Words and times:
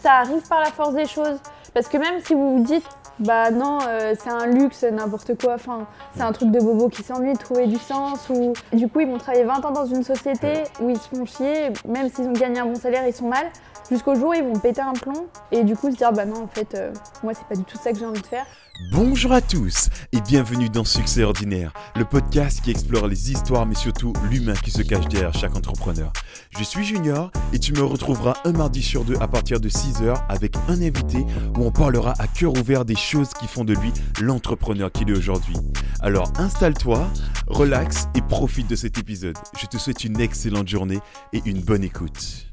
Ça 0.00 0.14
arrive 0.14 0.46
par 0.48 0.60
la 0.60 0.70
force 0.70 0.94
des 0.94 1.06
choses. 1.06 1.38
Parce 1.74 1.88
que 1.88 1.96
même 1.96 2.20
si 2.20 2.34
vous 2.34 2.58
vous 2.58 2.64
dites, 2.64 2.86
bah 3.18 3.50
non, 3.50 3.78
euh, 3.86 4.14
c'est 4.18 4.30
un 4.30 4.46
luxe, 4.46 4.84
n'importe 4.84 5.40
quoi, 5.40 5.54
enfin, 5.54 5.86
c'est 6.14 6.22
un 6.22 6.32
truc 6.32 6.50
de 6.50 6.58
bobo 6.58 6.88
qui 6.88 7.02
s'ennuie 7.02 7.34
de 7.34 7.38
trouver 7.38 7.66
du 7.66 7.78
sens, 7.78 8.28
ou 8.30 8.52
du 8.72 8.88
coup 8.88 9.00
ils 9.00 9.06
vont 9.06 9.18
travailler 9.18 9.44
20 9.44 9.64
ans 9.64 9.70
dans 9.70 9.86
une 9.86 10.02
société 10.02 10.64
où 10.80 10.90
ils 10.90 10.98
se 10.98 11.08
font 11.08 11.24
chier, 11.24 11.70
même 11.86 12.08
s'ils 12.08 12.26
ont 12.26 12.32
gagné 12.32 12.60
un 12.60 12.66
bon 12.66 12.74
salaire, 12.74 13.06
ils 13.06 13.12
sont 13.12 13.28
mal, 13.28 13.46
jusqu'au 13.92 14.14
jour 14.14 14.30
où 14.30 14.34
ils 14.34 14.42
vont 14.42 14.58
péter 14.58 14.80
un 14.80 14.94
plomb, 14.94 15.28
et 15.50 15.64
du 15.64 15.76
coup 15.76 15.90
se 15.90 15.96
dire, 15.96 16.12
bah 16.12 16.24
non, 16.24 16.44
en 16.44 16.48
fait, 16.48 16.74
euh, 16.74 16.92
moi 17.22 17.34
c'est 17.34 17.46
pas 17.46 17.54
du 17.54 17.64
tout 17.64 17.76
ça 17.76 17.92
que 17.92 17.98
j'ai 17.98 18.06
envie 18.06 18.20
de 18.20 18.26
faire. 18.26 18.46
Bonjour 18.90 19.32
à 19.32 19.42
tous 19.42 19.90
et 20.12 20.20
bienvenue 20.22 20.70
dans 20.70 20.82
Succès 20.82 21.22
Ordinaire, 21.22 21.74
le 21.94 22.06
podcast 22.06 22.62
qui 22.62 22.70
explore 22.70 23.06
les 23.06 23.30
histoires 23.30 23.66
mais 23.66 23.74
surtout 23.74 24.14
l'humain 24.30 24.54
qui 24.54 24.70
se 24.70 24.80
cache 24.80 25.06
derrière 25.08 25.34
chaque 25.34 25.54
entrepreneur. 25.54 26.10
Je 26.58 26.64
suis 26.64 26.82
Junior 26.82 27.30
et 27.52 27.58
tu 27.58 27.74
me 27.74 27.82
retrouveras 27.82 28.34
un 28.44 28.52
mardi 28.52 28.82
sur 28.82 29.04
deux 29.04 29.16
à 29.20 29.28
partir 29.28 29.60
de 29.60 29.68
6h 29.68 30.22
avec 30.28 30.56
un 30.68 30.80
invité 30.80 31.24
où 31.56 31.64
on 31.64 31.70
parlera 31.70 32.14
à 32.18 32.26
cœur 32.26 32.52
ouvert 32.58 32.86
des 32.86 32.96
choses 32.96 33.34
qui 33.34 33.46
font 33.46 33.64
de 33.64 33.74
lui 33.74 33.92
l'entrepreneur 34.20 34.90
qu'il 34.90 35.10
est 35.10 35.16
aujourd'hui. 35.16 35.56
Alors 36.00 36.32
installe-toi, 36.38 37.06
relax 37.46 38.08
et 38.14 38.22
profite 38.22 38.68
de 38.68 38.76
cet 38.76 38.98
épisode. 38.98 39.36
Je 39.60 39.66
te 39.66 39.76
souhaite 39.76 40.02
une 40.02 40.18
excellente 40.18 40.68
journée 40.68 41.00
et 41.34 41.42
une 41.44 41.60
bonne 41.60 41.84
écoute. 41.84 42.46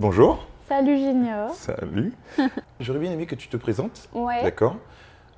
Bonjour. 0.00 0.46
Salut 0.68 0.98
Junior. 0.98 1.48
Salut. 1.54 2.12
J'aurais 2.80 2.98
bien 2.98 3.10
aimé 3.10 3.24
que 3.24 3.34
tu 3.34 3.48
te 3.48 3.56
présentes. 3.56 4.10
Ouais. 4.12 4.42
D'accord 4.42 4.76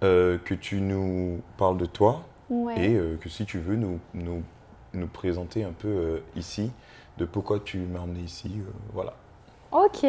euh, 0.03 0.39
que 0.45 0.55
tu 0.55 0.81
nous 0.81 1.41
parles 1.57 1.77
de 1.77 1.87
toi 1.87 2.23
Ouais. 2.49 2.75
et 2.85 2.97
euh, 2.97 3.17
que 3.21 3.29
si 3.29 3.45
tu 3.45 3.61
veux 3.61 3.77
nous, 3.77 4.01
nous, 4.13 4.43
nous 4.93 5.07
présenter 5.07 5.63
un 5.63 5.71
peu 5.71 5.87
euh, 5.87 6.19
ici 6.35 6.73
de 7.19 7.25
pourquoi 7.27 7.61
tu 7.61 7.79
m'as 7.79 8.01
emmené 8.01 8.21
ici. 8.21 8.51
voilà. 8.93 9.13
Ok. 9.71 10.05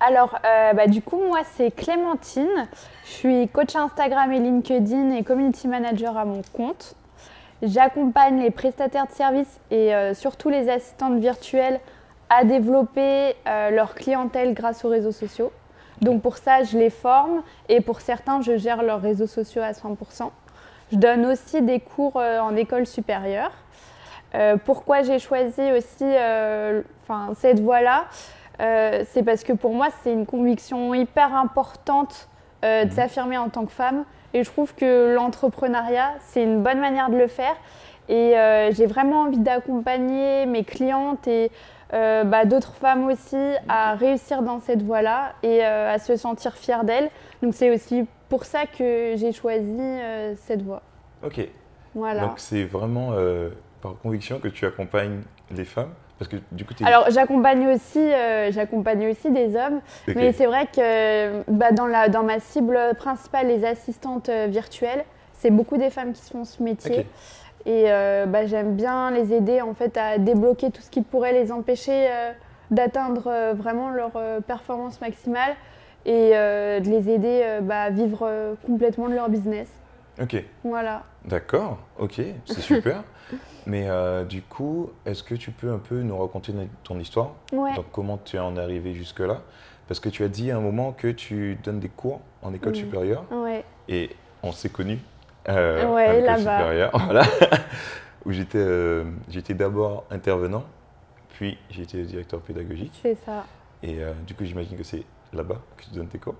Alors, 0.00 0.36
bah, 0.42 0.88
du 0.88 1.02
coup, 1.02 1.22
moi, 1.22 1.42
c'est 1.54 1.70
Clémentine. 1.70 2.66
Je 3.04 3.10
suis 3.10 3.48
coach 3.48 3.76
Instagram 3.76 4.32
et 4.32 4.40
LinkedIn 4.40 5.10
et 5.10 5.22
community 5.22 5.68
manager 5.68 6.16
à 6.16 6.24
mon 6.24 6.42
compte. 6.52 6.96
J'accompagne 7.62 8.40
les 8.40 8.50
prestataires 8.50 9.06
de 9.06 9.12
services 9.12 9.60
et 9.70 9.92
surtout 10.14 10.48
les 10.48 10.68
assistantes 10.68 11.20
virtuelles 11.20 11.78
à 12.30 12.44
développer 12.44 13.34
euh, 13.46 13.70
leur 13.70 13.94
clientèle 13.94 14.54
grâce 14.54 14.84
aux 14.84 14.88
réseaux 14.88 15.12
sociaux. 15.12 15.52
Donc 16.00 16.22
pour 16.22 16.36
ça, 16.36 16.62
je 16.62 16.78
les 16.78 16.90
forme 16.90 17.42
et 17.68 17.80
pour 17.80 18.00
certains, 18.00 18.40
je 18.40 18.56
gère 18.56 18.82
leurs 18.82 19.00
réseaux 19.00 19.26
sociaux 19.26 19.62
à 19.62 19.72
100%. 19.72 20.30
Je 20.92 20.96
donne 20.96 21.26
aussi 21.26 21.62
des 21.62 21.80
cours 21.80 22.16
euh, 22.16 22.38
en 22.38 22.54
école 22.56 22.86
supérieure. 22.86 23.50
Euh, 24.34 24.56
pourquoi 24.62 25.02
j'ai 25.02 25.18
choisi 25.18 25.72
aussi 25.72 26.04
cette 27.34 27.60
voie-là 27.60 28.04
C'est 29.04 29.22
parce 29.24 29.42
que 29.42 29.54
pour 29.54 29.72
moi, 29.72 29.88
c'est 30.02 30.12
une 30.12 30.26
conviction 30.26 30.94
hyper 30.94 31.34
importante 31.34 32.28
de 32.62 32.84
Mhm. 32.84 32.90
s'affirmer 32.90 33.38
en 33.38 33.48
tant 33.48 33.64
que 33.64 33.72
femme. 33.72 34.04
Et 34.34 34.44
je 34.44 34.50
trouve 34.50 34.74
que 34.74 35.14
l'entrepreneuriat, 35.14 36.10
c'est 36.20 36.42
une 36.42 36.62
bonne 36.62 36.80
manière 36.80 37.08
de 37.08 37.16
le 37.16 37.28
faire. 37.28 37.56
Et 38.10 38.34
j'ai 38.72 38.86
vraiment 38.86 39.22
envie 39.22 39.38
d'accompagner 39.38 40.44
mes 40.44 40.64
clientes 40.64 41.26
et 41.26 41.50
euh, 41.94 42.24
bah, 42.24 42.44
d'autres 42.44 42.74
femmes 42.74 43.06
aussi 43.06 43.36
à 43.68 43.94
réussir 43.94 44.42
dans 44.42 44.60
cette 44.60 44.82
voie-là 44.82 45.32
et 45.42 45.64
euh, 45.64 45.92
à 45.92 45.98
se 45.98 46.16
sentir 46.16 46.54
fières 46.54 46.84
d'elles. 46.84 47.10
Donc 47.42 47.54
c'est 47.54 47.70
aussi 47.70 48.06
pour 48.28 48.44
ça 48.44 48.66
que 48.66 49.14
j'ai 49.16 49.32
choisi 49.32 49.78
euh, 49.78 50.34
cette 50.36 50.62
voie. 50.62 50.82
Ok. 51.24 51.40
Voilà. 51.94 52.20
Donc 52.20 52.38
c'est 52.38 52.64
vraiment 52.64 53.12
par 53.80 53.94
conviction 54.02 54.38
que 54.38 54.48
tu 54.48 54.66
accompagnes 54.66 55.22
les 55.50 55.64
femmes? 55.64 55.90
Parce 56.18 56.28
que 56.28 56.36
du 56.50 56.64
coup. 56.64 56.74
Alors 56.84 57.10
j'accompagne 57.10 57.68
aussi, 57.68 57.98
euh, 57.98 58.50
j'accompagne 58.50 59.08
aussi 59.08 59.30
des 59.30 59.54
hommes, 59.54 59.80
mais 60.08 60.32
c'est 60.32 60.46
vrai 60.46 60.66
que 60.66 61.48
bah, 61.50 61.70
dans, 61.70 61.86
la, 61.86 62.08
dans 62.08 62.24
ma 62.24 62.40
cible 62.40 62.78
principale, 62.98 63.46
les 63.46 63.64
assistantes 63.64 64.28
virtuelles, 64.28 65.04
c'est 65.32 65.50
beaucoup 65.50 65.76
des 65.76 65.90
femmes 65.90 66.12
qui 66.12 66.28
font 66.30 66.44
ce 66.44 66.60
métier. 66.62 67.06
Et 67.66 67.84
euh, 67.86 68.26
bah, 68.26 68.46
j'aime 68.46 68.76
bien 68.76 69.10
les 69.10 69.32
aider 69.32 69.60
en 69.60 69.74
fait 69.74 69.96
à 69.96 70.18
débloquer 70.18 70.70
tout 70.70 70.82
ce 70.82 70.90
qui 70.90 71.02
pourrait 71.02 71.32
les 71.32 71.52
empêcher 71.52 72.08
euh, 72.10 72.32
d'atteindre 72.70 73.24
euh, 73.26 73.52
vraiment 73.54 73.90
leur 73.90 74.12
performance 74.46 75.00
maximale 75.00 75.54
et 76.06 76.30
de 76.30 76.88
les 76.88 77.10
aider 77.10 77.58
bah, 77.62 77.82
à 77.82 77.90
vivre 77.90 78.56
complètement 78.64 79.08
de 79.08 79.14
leur 79.14 79.28
business. 79.28 79.68
Ok. 80.20 80.42
Voilà. 80.64 81.02
D'accord. 81.24 81.78
Ok. 81.98 82.20
C'est 82.46 82.60
super. 82.60 83.04
Mais 83.66 83.84
euh, 83.88 84.24
du 84.24 84.42
coup, 84.42 84.90
est-ce 85.04 85.22
que 85.22 85.34
tu 85.34 85.50
peux 85.50 85.70
un 85.70 85.78
peu 85.78 86.00
nous 86.00 86.16
raconter 86.16 86.52
ton 86.84 86.98
histoire? 86.98 87.32
Ouais. 87.52 87.74
Donc 87.74 87.86
comment 87.92 88.18
tu 88.18 88.38
en 88.38 88.56
es 88.56 88.60
arrivé 88.60 88.94
jusque 88.94 89.20
là 89.20 89.42
Parce 89.86 90.00
que 90.00 90.08
tu 90.08 90.24
as 90.24 90.28
dit 90.28 90.50
à 90.50 90.56
un 90.56 90.60
moment 90.60 90.92
que 90.92 91.08
tu 91.08 91.58
donnes 91.62 91.80
des 91.80 91.90
cours 91.90 92.20
en 92.42 92.54
école 92.54 92.74
supérieure 92.74 93.24
Ouais. 93.30 93.64
et 93.88 94.10
on 94.42 94.52
s'est 94.52 94.70
connus 94.70 94.98
euh, 95.48 95.92
Ouais, 95.94 96.20
là-bas. 96.20 96.90
voilà, 96.94 97.22
où 98.24 98.32
j'étais 98.32 98.58
euh, 98.58 99.04
j'étais 99.28 99.54
d'abord 99.54 100.04
intervenant, 100.10 100.64
puis 101.30 101.58
été 101.78 102.02
directeur 102.02 102.40
pédagogique 102.40 102.92
C'est 103.02 103.16
ça. 103.24 103.44
et 103.82 104.02
euh, 104.02 104.12
du 104.26 104.34
coup 104.34 104.44
j'imagine 104.44 104.76
que 104.76 104.84
c'est 104.84 105.04
là-bas 105.32 105.56
que 105.76 105.84
tu 105.84 105.90
donnes 105.90 106.08
tes 106.08 106.18
cours. 106.18 106.34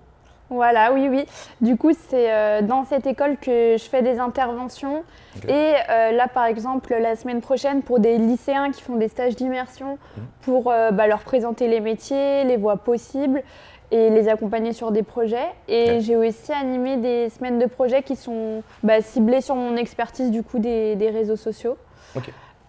Voilà, 0.51 0.95
oui, 0.95 1.09
oui. 1.11 1.27
Du 1.61 1.77
coup, 1.77 1.91
c'est 1.93 2.33
euh, 2.33 2.63
dans 2.63 2.83
cette 2.87 3.07
école 3.07 3.37
que 3.37 3.77
je 3.77 3.85
fais 3.85 4.01
des 4.01 4.19
interventions. 4.19 5.05
Et 5.47 5.75
euh, 5.91 6.11
là, 6.13 6.27
par 6.27 6.47
exemple, 6.47 6.95
la 6.99 7.17
semaine 7.17 7.43
prochaine, 7.43 7.83
pour 7.83 8.01
des 8.01 8.17
lycéens 8.17 8.71
qui 8.73 8.81
font 8.81 8.97
des 8.97 9.09
stages 9.09 9.37
d'immersion, 9.37 9.99
Mhm. 10.17 10.25
pour 10.41 10.71
euh, 10.73 10.91
bah, 10.91 11.07
leur 11.07 11.21
présenter 11.21 11.69
les 11.69 11.81
métiers, 11.81 12.45
les 12.45 12.57
voies 12.57 12.79
possibles 12.79 13.43
et 13.91 14.11
les 14.11 14.29
accompagner 14.29 14.73
sur 14.73 14.91
des 14.91 15.03
projets. 15.03 15.49
Et 15.69 16.01
j'ai 16.01 16.17
aussi 16.17 16.53
animé 16.53 16.97
des 16.99 17.29
semaines 17.31 17.59
de 17.59 17.67
projets 17.67 18.03
qui 18.03 18.17
sont 18.17 18.63
bah, 18.83 19.01
ciblées 19.01 19.41
sur 19.41 19.55
mon 19.55 19.77
expertise 19.77 20.31
du 20.31 20.43
coup 20.43 20.59
des, 20.59 20.95
des 20.97 21.11
réseaux 21.11 21.37
sociaux. 21.37 21.77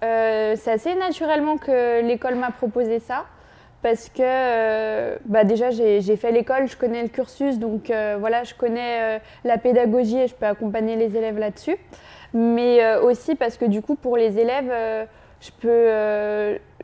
Euh, 0.03 0.55
c'est 0.57 0.71
assez 0.71 0.95
naturellement 0.95 1.57
que 1.57 2.01
l'école 2.01 2.35
m'a 2.35 2.51
proposé 2.51 2.99
ça 2.99 3.25
parce 3.81 4.09
que 4.09 4.21
euh, 4.21 5.17
bah 5.25 5.43
déjà 5.45 5.69
j'ai 5.71 6.15
fait 6.17 6.31
l'école, 6.31 6.67
je 6.67 6.75
connais 6.77 7.01
le 7.01 7.07
cursus, 7.09 7.59
donc 7.59 7.89
euh, 7.89 8.15
voilà, 8.19 8.43
je 8.43 8.53
connais 8.53 9.21
la 9.43 9.57
pédagogie 9.57 10.19
et 10.19 10.27
je 10.27 10.35
peux 10.35 10.45
accompagner 10.45 10.95
les 10.95 11.15
élèves 11.17 11.37
là-dessus. 11.37 11.77
Mais 12.33 12.95
aussi 12.97 13.35
parce 13.35 13.57
que 13.57 13.65
du 13.65 13.81
coup 13.81 13.95
pour 13.95 14.15
les 14.15 14.37
élèves, 14.39 14.71
je 15.41 15.49
peux, 15.61 15.89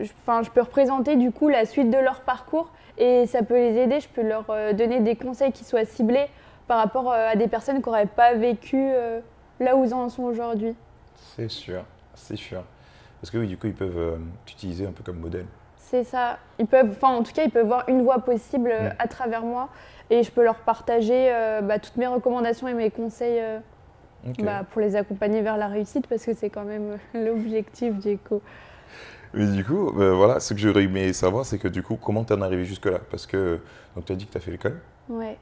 je- 0.04 0.44
je 0.44 0.50
peux 0.52 0.62
représenter 0.62 1.16
du 1.18 1.32
coup 1.32 1.50
la 1.50 1.66
suite 1.66 1.90
de 1.90 1.98
leur 1.98 2.22
parcours 2.22 2.72
et 2.98 3.26
ça 3.26 3.44
peut 3.44 3.56
les 3.56 3.78
aider. 3.78 4.00
Je 4.00 4.10
peux 4.10 4.22
leur 4.22 4.46
euh, 4.50 4.74
donner 4.74 5.00
des 5.00 5.16
conseils 5.16 5.52
qui 5.52 5.64
soient 5.64 5.86
ciblés 5.86 6.28
par 6.68 6.78
rapport 6.78 7.12
euh, 7.12 7.30
à 7.32 7.36
des 7.36 7.48
personnes 7.48 7.82
qui 7.82 7.90
n'auraient 7.90 8.06
pas 8.06 8.34
vécu 8.34 8.78
euh, 8.78 9.20
là 9.60 9.76
où 9.76 9.84
ils 9.84 9.94
en 9.94 10.10
sont 10.10 10.24
aujourd'hui. 10.24 10.76
C'est 11.36 11.50
sûr, 11.50 11.84
c'est 12.14 12.36
sûr. 12.36 12.64
Parce 13.22 13.32
que 13.32 13.38
oui, 13.38 13.48
du 13.48 13.58
coup 13.58 13.68
ils 13.68 13.74
peuvent 13.74 14.20
t'utiliser 14.46 14.86
un 14.86 14.92
peu 14.92 15.04
comme 15.04 15.20
modèle. 15.20 15.46
C'est 15.86 16.04
ça. 16.04 16.40
Ils 16.58 16.66
peuvent, 16.66 16.90
enfin, 16.90 17.16
en 17.16 17.22
tout 17.22 17.32
cas, 17.32 17.44
ils 17.44 17.52
peuvent 17.52 17.68
voir 17.68 17.84
une 17.88 18.02
voie 18.02 18.20
possible 18.20 18.72
euh, 18.72 18.90
Mm. 18.90 18.94
à 18.98 19.08
travers 19.08 19.44
moi 19.44 19.70
et 20.10 20.24
je 20.24 20.32
peux 20.32 20.44
leur 20.44 20.56
partager 20.56 21.32
euh, 21.32 21.62
bah, 21.62 21.78
toutes 21.78 21.96
mes 21.98 22.08
recommandations 22.08 22.68
et 22.68 22.74
mes 22.74 22.90
conseils 22.90 23.40
euh, 23.40 23.60
bah, 24.40 24.64
pour 24.72 24.82
les 24.82 24.96
accompagner 24.96 25.42
vers 25.42 25.58
la 25.58 25.68
réussite 25.68 26.08
parce 26.08 26.26
que 26.26 26.34
c'est 26.34 26.50
quand 26.50 26.64
même 26.64 26.98
l'objectif 27.14 28.00
du 28.00 28.18
coup. 28.18 28.42
Mais 29.36 29.46
du 29.48 29.66
coup, 29.66 29.92
euh, 30.00 30.14
voilà, 30.14 30.40
ce 30.40 30.54
que 30.54 30.60
j'aurais 30.60 30.84
aimé 30.84 31.12
savoir, 31.14 31.46
c'est 31.46 31.58
que 31.60 31.68
du 31.68 31.84
coup, 31.84 31.98
comment 32.02 32.24
t'en 32.24 32.40
es 32.42 32.44
arrivé 32.44 32.66
jusque-là? 32.66 33.00
Parce 33.12 33.26
que 33.28 33.60
donc 33.96 34.06
tu 34.06 34.14
as 34.14 34.16
dit 34.16 34.26
que 34.26 34.32
tu 34.32 34.38
as 34.38 34.42
fait 34.42 34.52
l'école, 34.52 34.80
Ouais. 35.10 35.38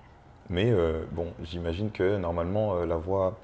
mais 0.50 0.70
euh, 0.72 1.04
bon, 1.12 1.28
j'imagine 1.44 1.92
que 1.92 2.18
normalement 2.18 2.76
euh, 2.76 2.86
la 2.86 2.96
voie 2.98 3.38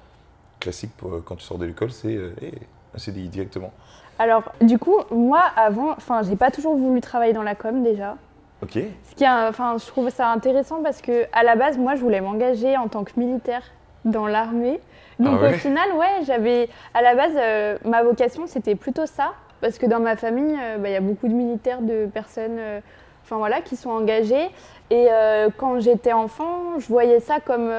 classique 0.58 0.90
pour, 0.96 1.14
euh, 1.14 1.22
quand 1.24 1.36
tu 1.36 1.44
sors 1.44 1.58
de 1.58 1.66
l'école, 1.66 1.90
c'est 1.92 2.12
hey, 2.42 2.52
un 2.94 2.98
CDI 2.98 3.28
directement. 3.28 3.72
Alors, 4.18 4.52
du 4.60 4.78
coup, 4.78 4.96
moi, 5.10 5.40
avant, 5.56 5.92
enfin, 5.92 6.22
j'ai 6.22 6.36
pas 6.36 6.50
toujours 6.50 6.76
voulu 6.76 7.00
travailler 7.00 7.32
dans 7.32 7.42
la 7.42 7.54
com 7.54 7.82
déjà. 7.82 8.16
Ok. 8.62 8.72
Ce 8.74 9.14
qui, 9.14 9.24
est- 9.24 9.28
enfin, 9.48 9.76
je 9.78 9.86
trouve 9.86 10.10
ça 10.10 10.30
intéressant 10.30 10.82
parce 10.82 11.00
que 11.00 11.24
à 11.32 11.42
la 11.42 11.56
base, 11.56 11.78
moi, 11.78 11.94
je 11.94 12.00
voulais 12.02 12.20
m'engager 12.20 12.76
en 12.76 12.88
tant 12.88 13.04
que 13.04 13.12
militaire 13.16 13.62
dans 14.04 14.26
l'armée. 14.26 14.80
Donc 15.18 15.38
Ah 15.38 15.44
ouais? 15.44 15.54
au 15.54 15.58
final, 15.58 15.88
ouais, 15.94 16.24
j'avais 16.26 16.68
à 16.92 17.00
la 17.02 17.14
base 17.14 17.32
euh, 17.36 17.78
ma 17.84 18.02
vocation, 18.02 18.46
c'était 18.46 18.74
plutôt 18.74 19.06
ça 19.06 19.32
parce 19.60 19.78
que 19.78 19.86
dans 19.86 20.00
ma 20.00 20.16
famille, 20.16 20.56
euh, 20.60 20.78
bah, 20.78 20.88
il 20.88 20.92
y 20.92 20.96
a 20.96 21.00
beaucoup 21.00 21.28
de 21.28 21.34
militaires, 21.34 21.82
de 21.82 22.06
personnes, 22.06 22.58
euh, 22.58 22.80
enfin 23.24 23.36
voilà, 23.36 23.60
qui 23.60 23.76
sont 23.76 23.90
engagées. 23.90 24.48
Et 24.90 25.06
euh, 25.10 25.48
quand 25.56 25.80
j'étais 25.80 26.12
enfant, 26.12 26.78
je 26.78 26.86
voyais 26.88 27.20
ça 27.20 27.40
comme 27.40 27.70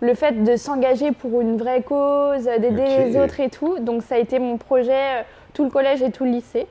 le 0.00 0.14
fait 0.14 0.42
de 0.42 0.56
s'engager 0.56 1.12
pour 1.12 1.40
une 1.40 1.56
vraie 1.56 1.82
cause, 1.82 2.44
d'aider 2.44 2.86
les 2.98 3.20
autres 3.20 3.40
et 3.40 3.48
tout. 3.48 3.78
Donc 3.78 4.02
ça 4.02 4.16
a 4.16 4.18
été 4.18 4.38
mon 4.38 4.58
projet 4.58 5.24
tout 5.54 5.64
le 5.64 5.70
collège 5.70 6.02
et 6.02 6.10
tout 6.10 6.24
le 6.24 6.30
lycée. 6.30 6.66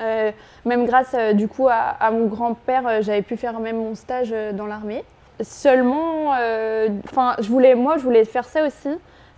Euh, 0.00 0.30
même 0.64 0.86
grâce 0.86 1.14
euh, 1.14 1.32
du 1.32 1.48
coup 1.48 1.68
à, 1.68 1.96
à 2.00 2.10
mon 2.10 2.26
grand-père, 2.26 2.86
euh, 2.86 2.98
j'avais 3.02 3.22
pu 3.22 3.36
faire 3.36 3.58
même 3.58 3.78
mon 3.78 3.94
stage 3.94 4.34
dans 4.52 4.66
l'armée. 4.66 5.04
Seulement, 5.40 6.30
enfin, 7.04 7.36
je 7.38 7.48
voulais, 7.48 7.76
moi, 7.76 7.96
je 7.96 8.02
voulais 8.02 8.24
faire 8.24 8.44
ça 8.44 8.66
aussi 8.66 8.88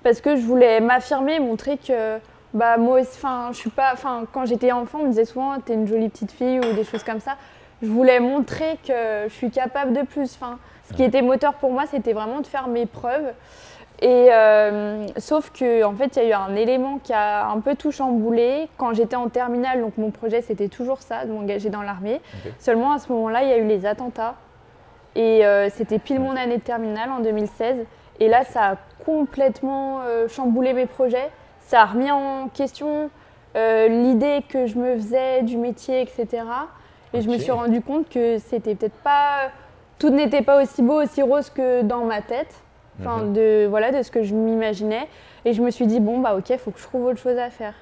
parce 0.03 0.23
que 0.23 0.35
je 0.35 0.41
voulais 0.41 0.81
m'affirmer, 0.81 1.39
montrer 1.41 1.77
que, 1.77 2.17
bah, 2.55 2.76
moi 2.76 3.00
enfin, 3.00 3.50
je 3.52 3.58
suis 3.58 3.70
pas, 3.70 3.91
enfin, 3.93 4.25
quand 4.32 4.47
j'étais 4.47 4.73
enfant, 4.73 5.00
on 5.00 5.05
me 5.05 5.08
disait 5.11 5.25
souvent, 5.25 5.58
t'es 5.61 5.75
une 5.75 5.87
jolie 5.87 6.08
petite 6.08 6.32
fille 6.32 6.58
ou 6.58 6.73
des 6.75 6.85
choses 6.85 7.05
comme 7.05 7.20
ça. 7.20 7.37
je 7.82 7.88
voulais 7.88 8.20
montrer 8.20 8.79
que 8.87 9.29
je 9.29 9.32
suis 9.32 9.50
capable 9.50 9.93
de 9.93 10.02
plus. 10.02 10.35
Enfin, 10.35 10.58
ce 10.88 10.94
qui 10.94 11.02
était 11.05 11.23
moteur 11.23 11.55
pour 11.55 11.73
moi, 11.73 11.85
c'était 11.87 12.12
vraiment 12.12 12.41
de 12.41 12.47
faire 12.47 12.69
mes 12.69 12.87
preuves. 12.87 13.32
Et 14.02 14.29
euh, 14.32 15.06
sauf 15.19 15.50
que 15.50 15.85
en 15.85 15.94
fait, 15.94 16.17
il 16.17 16.23
y 16.23 16.26
a 16.26 16.29
eu 16.29 16.32
un 16.32 16.56
élément 16.56 16.99
qui 16.99 17.12
a 17.12 17.47
un 17.47 17.61
peu 17.61 17.76
tout 17.76 17.93
chamboulé 17.93 18.69
quand 18.79 18.94
j'étais 18.94 19.17
en 19.17 19.29
terminale. 19.29 19.81
Donc 19.82 19.99
mon 19.99 20.11
projet, 20.11 20.41
c'était 20.41 20.69
toujours 20.69 21.03
ça, 21.03 21.26
de 21.26 21.32
m'engager 21.32 21.69
dans 21.69 21.82
l'armée. 21.82 22.20
Seulement 22.58 22.93
à 22.93 22.99
ce 22.99 23.12
moment-là, 23.12 23.43
il 23.43 23.50
y 23.50 23.53
a 23.53 23.58
eu 23.58 23.67
les 23.67 23.85
attentats. 23.85 24.37
Et 25.17 25.44
euh, 25.44 25.69
c'était 25.70 25.99
pile 25.99 26.20
mon 26.20 26.35
année 26.37 26.56
de 26.56 26.62
terminale 26.62 27.11
en 27.11 27.20
2016. 27.20 27.85
Et 28.20 28.29
là, 28.29 28.44
ça 28.44 28.70
a 28.70 28.76
complètement 29.05 30.00
euh, 30.00 30.29
chamboulé 30.29 30.73
mes 30.73 30.87
projets. 30.87 31.31
Ça 31.70 31.82
a 31.82 31.87
remis 31.87 32.11
en 32.11 32.49
question 32.49 33.11
l'idée 33.55 34.43
que 34.49 34.67
je 34.67 34.76
me 34.76 34.96
faisais 34.96 35.43
du 35.43 35.56
métier, 35.56 36.02
etc. 36.02 36.43
Et 37.14 37.20
je 37.20 37.28
me 37.28 37.38
suis 37.38 37.52
rendu 37.52 37.81
compte 37.81 38.08
que 38.08 38.38
c'était 38.38 38.75
peut-être 38.75 38.99
pas. 39.05 39.50
Tout 40.00 40.11
n'était 40.11 40.43
pas 40.43 40.61
aussi 40.61 40.82
beau, 40.82 41.00
aussi 41.00 41.22
rose 41.22 41.49
que 41.49 41.82
dans 41.82 42.05
ma 42.05 42.22
tête. 42.22 42.61
Enfin, 42.99 43.19
mhm. 43.19 43.32
de, 43.34 43.67
voilà, 43.70 43.93
de 43.93 44.02
ce 44.02 44.11
que 44.11 44.25
je 44.25 44.34
m'imaginais. 44.34 45.06
Et 45.44 45.52
je 45.52 45.62
me 45.62 45.70
suis 45.70 45.87
dit, 45.87 46.00
bon, 46.00 46.19
bah 46.19 46.34
ok, 46.37 46.50
il 46.50 46.58
faut 46.58 46.72
que 46.72 46.81
je 46.81 46.84
trouve 46.84 47.05
autre 47.05 47.20
chose 47.20 47.38
à 47.38 47.50
faire. 47.50 47.75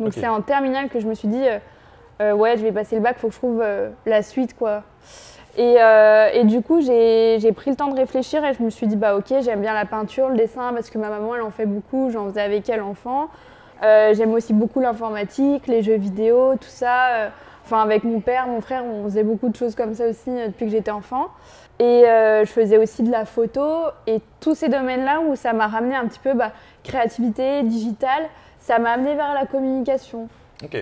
Donc 0.00 0.12
c'est 0.12 0.26
en 0.26 0.40
terminale 0.40 0.88
que 0.88 0.98
je 0.98 1.06
me 1.06 1.14
suis 1.14 1.28
dit, 1.28 1.46
euh, 1.46 1.58
euh, 2.20 2.32
ouais, 2.32 2.56
je 2.56 2.62
vais 2.62 2.72
passer 2.72 2.96
le 2.96 3.02
bac, 3.02 3.16
il 3.18 3.20
faut 3.20 3.28
que 3.28 3.34
je 3.34 3.38
trouve 3.38 3.60
euh, 3.62 3.90
la 4.06 4.22
suite, 4.22 4.56
quoi. 4.56 4.82
Et, 5.56 5.76
et 6.34 6.44
du 6.44 6.62
coup, 6.62 6.80
j'ai 6.80 7.52
pris 7.54 7.70
le 7.70 7.76
temps 7.76 7.88
de 7.88 7.96
réfléchir 7.96 8.44
et 8.44 8.54
je 8.54 8.62
me 8.62 8.70
suis 8.70 8.86
dit, 8.86 8.96
bah 8.96 9.16
ok, 9.16 9.34
j'aime 9.40 9.60
bien 9.60 9.74
la 9.74 9.84
peinture, 9.84 10.28
le 10.28 10.36
dessin, 10.36 10.72
parce 10.72 10.90
que 10.90 10.98
ma 10.98 11.08
maman, 11.08 11.34
elle 11.34 11.42
en 11.42 11.50
fait 11.50 11.66
beaucoup, 11.66 12.10
j'en 12.10 12.28
faisais 12.28 12.40
avec 12.40 12.68
elle 12.68 12.82
enfant. 12.82 13.28
j'aime 13.82 14.32
aussi 14.32 14.52
beaucoup 14.52 14.80
l'informatique, 14.80 15.66
les 15.66 15.82
jeux 15.82 15.96
vidéo, 15.96 16.54
tout 16.54 16.68
ça. 16.68 17.30
Enfin, 17.70 17.82
avec 17.82 18.02
mon 18.02 18.18
père, 18.18 18.48
mon 18.48 18.60
frère, 18.60 18.84
on 18.84 19.04
faisait 19.04 19.22
beaucoup 19.22 19.48
de 19.48 19.54
choses 19.54 19.76
comme 19.76 19.94
ça 19.94 20.08
aussi 20.08 20.28
euh, 20.28 20.48
depuis 20.48 20.66
que 20.66 20.72
j'étais 20.72 20.90
enfant. 20.90 21.28
Et 21.78 21.84
euh, 21.84 22.44
je 22.44 22.50
faisais 22.50 22.76
aussi 22.78 23.04
de 23.04 23.12
la 23.12 23.24
photo 23.24 23.62
et 24.08 24.20
tous 24.40 24.56
ces 24.56 24.68
domaines-là 24.68 25.20
où 25.20 25.36
ça 25.36 25.52
m'a 25.52 25.68
ramené 25.68 25.94
un 25.94 26.06
petit 26.08 26.18
peu 26.18 26.34
bah, 26.34 26.50
créativité, 26.82 27.62
digital, 27.62 28.24
ça 28.58 28.80
m'a 28.80 28.90
amené 28.90 29.14
vers 29.14 29.34
la 29.34 29.46
communication. 29.46 30.28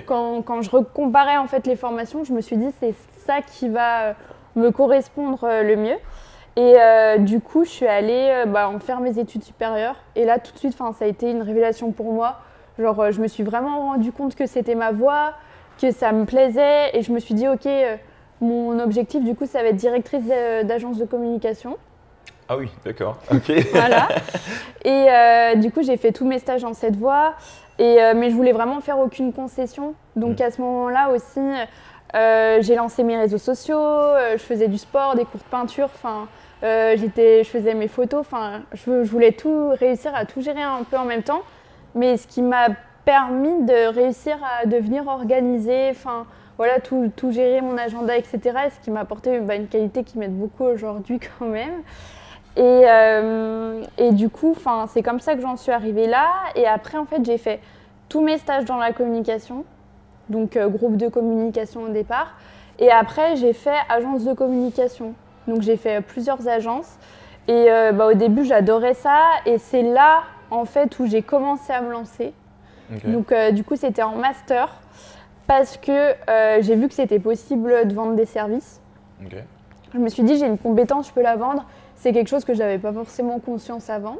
Quand, 0.06 0.40
quand, 0.40 0.62
je 0.62 0.70
comparais 0.70 1.36
en 1.36 1.46
fait 1.46 1.66
les 1.66 1.76
formations, 1.76 2.24
je 2.24 2.32
me 2.32 2.40
suis 2.40 2.56
dit 2.56 2.70
c'est 2.80 2.94
ça 3.26 3.42
qui 3.42 3.68
va 3.68 4.00
euh, 4.00 4.12
me 4.58 4.70
correspondre 4.70 5.46
le 5.62 5.76
mieux. 5.76 5.96
Et 6.56 6.76
du 7.20 7.40
coup, 7.40 7.64
je 7.64 7.70
suis 7.70 7.86
allée 7.86 8.42
bah, 8.48 8.68
en 8.68 8.80
faire 8.80 9.00
mes 9.00 9.18
études 9.18 9.44
supérieures. 9.44 9.96
Et 10.16 10.24
là, 10.24 10.38
tout 10.38 10.52
de 10.52 10.58
suite, 10.58 10.76
ça 10.76 11.04
a 11.04 11.06
été 11.06 11.30
une 11.30 11.42
révélation 11.42 11.92
pour 11.92 12.12
moi. 12.12 12.40
Genre, 12.78 13.12
je 13.12 13.20
me 13.20 13.28
suis 13.28 13.42
vraiment 13.42 13.78
rendu 13.80 14.12
compte 14.12 14.34
que 14.34 14.46
c'était 14.46 14.74
ma 14.74 14.92
voie, 14.92 15.34
que 15.80 15.90
ça 15.90 16.12
me 16.12 16.24
plaisait 16.24 16.90
et 16.96 17.02
je 17.02 17.12
me 17.12 17.20
suis 17.20 17.34
dit, 17.34 17.48
ok, 17.48 17.66
euh, 17.66 17.96
mon 18.40 18.78
objectif 18.78 19.24
du 19.24 19.34
coup, 19.34 19.46
ça 19.46 19.62
va 19.62 19.68
être 19.68 19.76
directrice 19.76 20.26
d'agence 20.64 20.98
de 20.98 21.04
communication. 21.04 21.76
Ah 22.48 22.56
oui, 22.56 22.70
d'accord. 22.84 23.18
Ok. 23.32 23.52
voilà. 23.72 24.08
Et 24.84 25.06
euh, 25.10 25.54
du 25.56 25.70
coup, 25.70 25.82
j'ai 25.82 25.96
fait 25.96 26.12
tous 26.12 26.26
mes 26.26 26.38
stages 26.38 26.62
dans 26.62 26.74
cette 26.74 26.96
voie. 26.96 27.34
Et, 27.78 28.02
euh, 28.02 28.14
mais 28.16 28.30
je 28.30 28.34
voulais 28.34 28.52
vraiment 28.52 28.80
faire 28.80 28.98
aucune 28.98 29.32
concession. 29.32 29.94
Donc 30.16 30.40
mm. 30.40 30.42
à 30.42 30.50
ce 30.50 30.60
moment-là 30.60 31.10
aussi, 31.10 31.40
j'ai 32.14 32.74
lancé 32.74 33.02
mes 33.02 33.16
réseaux 33.16 33.38
sociaux. 33.38 33.80
je 34.32 34.38
faisais 34.38 34.68
du 34.68 34.78
sport, 34.78 35.14
des 35.14 35.24
cours 35.24 35.40
de 35.40 35.50
peinture. 35.50 35.88
Enfin, 35.94 36.28
j'étais, 36.62 37.44
je 37.44 37.48
faisais 37.48 37.74
mes 37.74 37.88
photos. 37.88 38.20
Enfin, 38.20 38.62
je, 38.72 38.90
voulais 39.02 39.32
tout 39.32 39.70
réussir 39.70 40.14
à 40.14 40.24
tout 40.24 40.40
gérer 40.40 40.62
un 40.62 40.84
peu 40.84 40.96
en 40.96 41.04
même 41.04 41.22
temps. 41.22 41.42
Mais 41.94 42.16
ce 42.16 42.26
qui 42.26 42.42
m'a 42.42 42.68
permis 43.04 43.64
de 43.64 43.88
réussir 43.88 44.36
à 44.60 44.66
devenir 44.66 45.08
organisée, 45.08 45.88
enfin 45.90 46.26
voilà, 46.58 46.80
tout, 46.80 47.10
gérer 47.30 47.60
mon 47.60 47.78
agenda, 47.78 48.16
etc. 48.16 48.40
Ce 48.74 48.84
qui 48.84 48.90
m'a 48.90 49.00
apporté 49.00 49.38
bah, 49.38 49.54
une 49.54 49.68
qualité 49.68 50.02
qui 50.02 50.18
m'aide 50.18 50.36
beaucoup 50.36 50.64
aujourd'hui 50.64 51.20
quand 51.38 51.46
même. 51.46 51.82
Et, 52.56 52.82
euh, 52.84 53.82
et 53.96 54.10
du 54.10 54.28
coup, 54.28 54.56
c'est 54.88 55.02
comme 55.02 55.20
ça 55.20 55.36
que 55.36 55.40
j'en 55.40 55.56
suis 55.56 55.70
arrivée 55.70 56.08
là. 56.08 56.26
Et 56.56 56.66
après, 56.66 56.98
en 56.98 57.06
fait, 57.06 57.24
j'ai 57.24 57.38
fait 57.38 57.60
tous 58.08 58.20
mes 58.20 58.38
stages 58.38 58.64
dans 58.64 58.76
la 58.76 58.92
communication, 58.92 59.64
donc 60.28 60.56
euh, 60.56 60.68
groupe 60.68 60.96
de 60.96 61.08
communication 61.08 61.82
au 61.82 61.88
départ. 61.88 62.34
Et 62.78 62.90
après, 62.90 63.36
j'ai 63.36 63.52
fait 63.52 63.76
agence 63.88 64.24
de 64.24 64.32
communication. 64.32 65.14
Donc 65.46 65.62
j'ai 65.62 65.76
fait 65.76 66.00
plusieurs 66.00 66.46
agences. 66.48 66.96
Et 67.48 67.66
euh, 67.70 67.92
bah, 67.92 68.06
au 68.06 68.14
début, 68.14 68.44
j'adorais 68.44 68.94
ça. 68.94 69.18
Et 69.46 69.58
c'est 69.58 69.82
là, 69.82 70.22
en 70.50 70.64
fait, 70.64 70.98
où 70.98 71.06
j'ai 71.06 71.22
commencé 71.22 71.72
à 71.72 71.80
me 71.80 71.90
lancer. 71.90 72.32
Donc, 73.04 73.32
euh, 73.32 73.50
du 73.50 73.64
coup, 73.64 73.76
c'était 73.76 74.02
en 74.02 74.16
master 74.16 74.74
parce 75.46 75.76
que 75.76 76.14
j'ai 76.60 76.74
vu 76.74 76.88
que 76.88 76.94
c'était 76.94 77.18
possible 77.18 77.86
de 77.86 77.94
vendre 77.94 78.14
des 78.14 78.24
services. 78.24 78.80
Je 79.92 79.98
me 79.98 80.08
suis 80.08 80.22
dit, 80.22 80.38
j'ai 80.38 80.46
une 80.46 80.58
compétence, 80.58 81.08
je 81.08 81.12
peux 81.12 81.22
la 81.22 81.36
vendre. 81.36 81.66
C'est 81.96 82.12
quelque 82.12 82.28
chose 82.28 82.44
que 82.44 82.54
je 82.54 82.58
n'avais 82.58 82.78
pas 82.78 82.92
forcément 82.92 83.38
conscience 83.40 83.90
avant. 83.90 84.16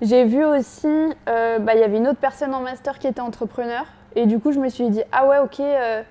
J'ai 0.00 0.24
vu 0.24 0.44
aussi, 0.44 1.12
bah, 1.26 1.74
il 1.74 1.80
y 1.80 1.84
avait 1.84 1.96
une 1.96 2.08
autre 2.08 2.20
personne 2.20 2.54
en 2.54 2.60
master 2.60 2.98
qui 2.98 3.06
était 3.08 3.20
entrepreneur. 3.20 3.84
Et 4.16 4.26
du 4.26 4.38
coup, 4.38 4.52
je 4.52 4.60
me 4.60 4.68
suis 4.68 4.88
dit, 4.90 5.02
ah 5.12 5.26
ouais, 5.26 5.38
ok, 5.38 5.62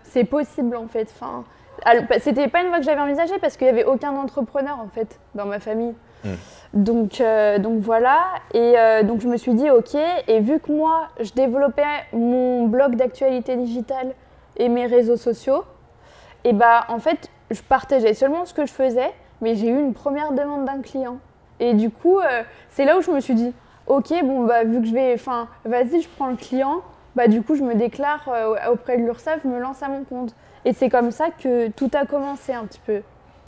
c'est 0.03 0.23
possible 0.23 0.75
en 0.75 0.87
fait. 0.87 1.13
Enfin, 1.15 1.43
c'était 2.19 2.47
pas 2.47 2.61
une 2.61 2.67
voie 2.69 2.77
que 2.77 2.83
j'avais 2.83 3.01
envisagée 3.01 3.39
parce 3.39 3.57
qu'il 3.57 3.65
n'y 3.65 3.73
avait 3.73 3.85
aucun 3.85 4.15
entrepreneur 4.15 4.79
en 4.79 4.87
fait 4.87 5.19
dans 5.35 5.45
ma 5.45 5.59
famille. 5.59 5.93
Hmm. 6.23 6.35
Donc, 6.73 7.19
euh, 7.19 7.57
donc 7.57 7.79
voilà, 7.79 8.19
et 8.53 8.75
euh, 8.77 9.03
donc 9.03 9.21
je 9.21 9.27
me 9.27 9.37
suis 9.37 9.53
dit 9.53 9.69
ok, 9.69 9.95
et 10.27 10.39
vu 10.39 10.59
que 10.59 10.71
moi 10.71 11.07
je 11.19 11.33
développais 11.33 11.83
mon 12.13 12.67
blog 12.67 12.95
d'actualité 12.95 13.55
digitale 13.57 14.13
et 14.55 14.69
mes 14.69 14.85
réseaux 14.85 15.17
sociaux, 15.17 15.63
et 16.43 16.53
bah 16.53 16.85
en 16.87 16.99
fait 16.99 17.29
je 17.49 17.61
partageais 17.61 18.13
seulement 18.13 18.45
ce 18.45 18.53
que 18.53 18.65
je 18.65 18.71
faisais, 18.71 19.11
mais 19.41 19.55
j'ai 19.55 19.67
eu 19.67 19.79
une 19.79 19.93
première 19.93 20.31
demande 20.31 20.65
d'un 20.65 20.81
client. 20.81 21.17
Et 21.59 21.73
du 21.73 21.89
coup, 21.89 22.19
euh, 22.19 22.43
c'est 22.69 22.85
là 22.85 22.97
où 22.97 23.01
je 23.01 23.11
me 23.11 23.19
suis 23.19 23.35
dit 23.35 23.53
ok, 23.87 24.13
bon 24.23 24.45
bah 24.45 24.63
vu 24.63 24.79
que 24.79 24.87
je 24.87 24.93
vais, 24.93 25.13
enfin 25.15 25.47
vas-y, 25.65 26.01
je 26.01 26.09
prends 26.15 26.27
le 26.27 26.37
client, 26.37 26.83
bah 27.15 27.27
du 27.27 27.41
coup 27.41 27.55
je 27.55 27.63
me 27.63 27.75
déclare 27.75 28.29
auprès 28.71 28.97
de 28.97 29.03
l'URSSAF, 29.03 29.41
je 29.43 29.47
me 29.47 29.59
lance 29.59 29.83
à 29.83 29.89
mon 29.89 30.03
compte. 30.03 30.33
Et 30.65 30.73
c'est 30.73 30.89
comme 30.89 31.11
ça 31.11 31.29
que 31.29 31.69
tout 31.69 31.89
a 31.93 32.05
commencé 32.05 32.53
un 32.53 32.65
petit 32.65 32.81
peu. 32.85 33.01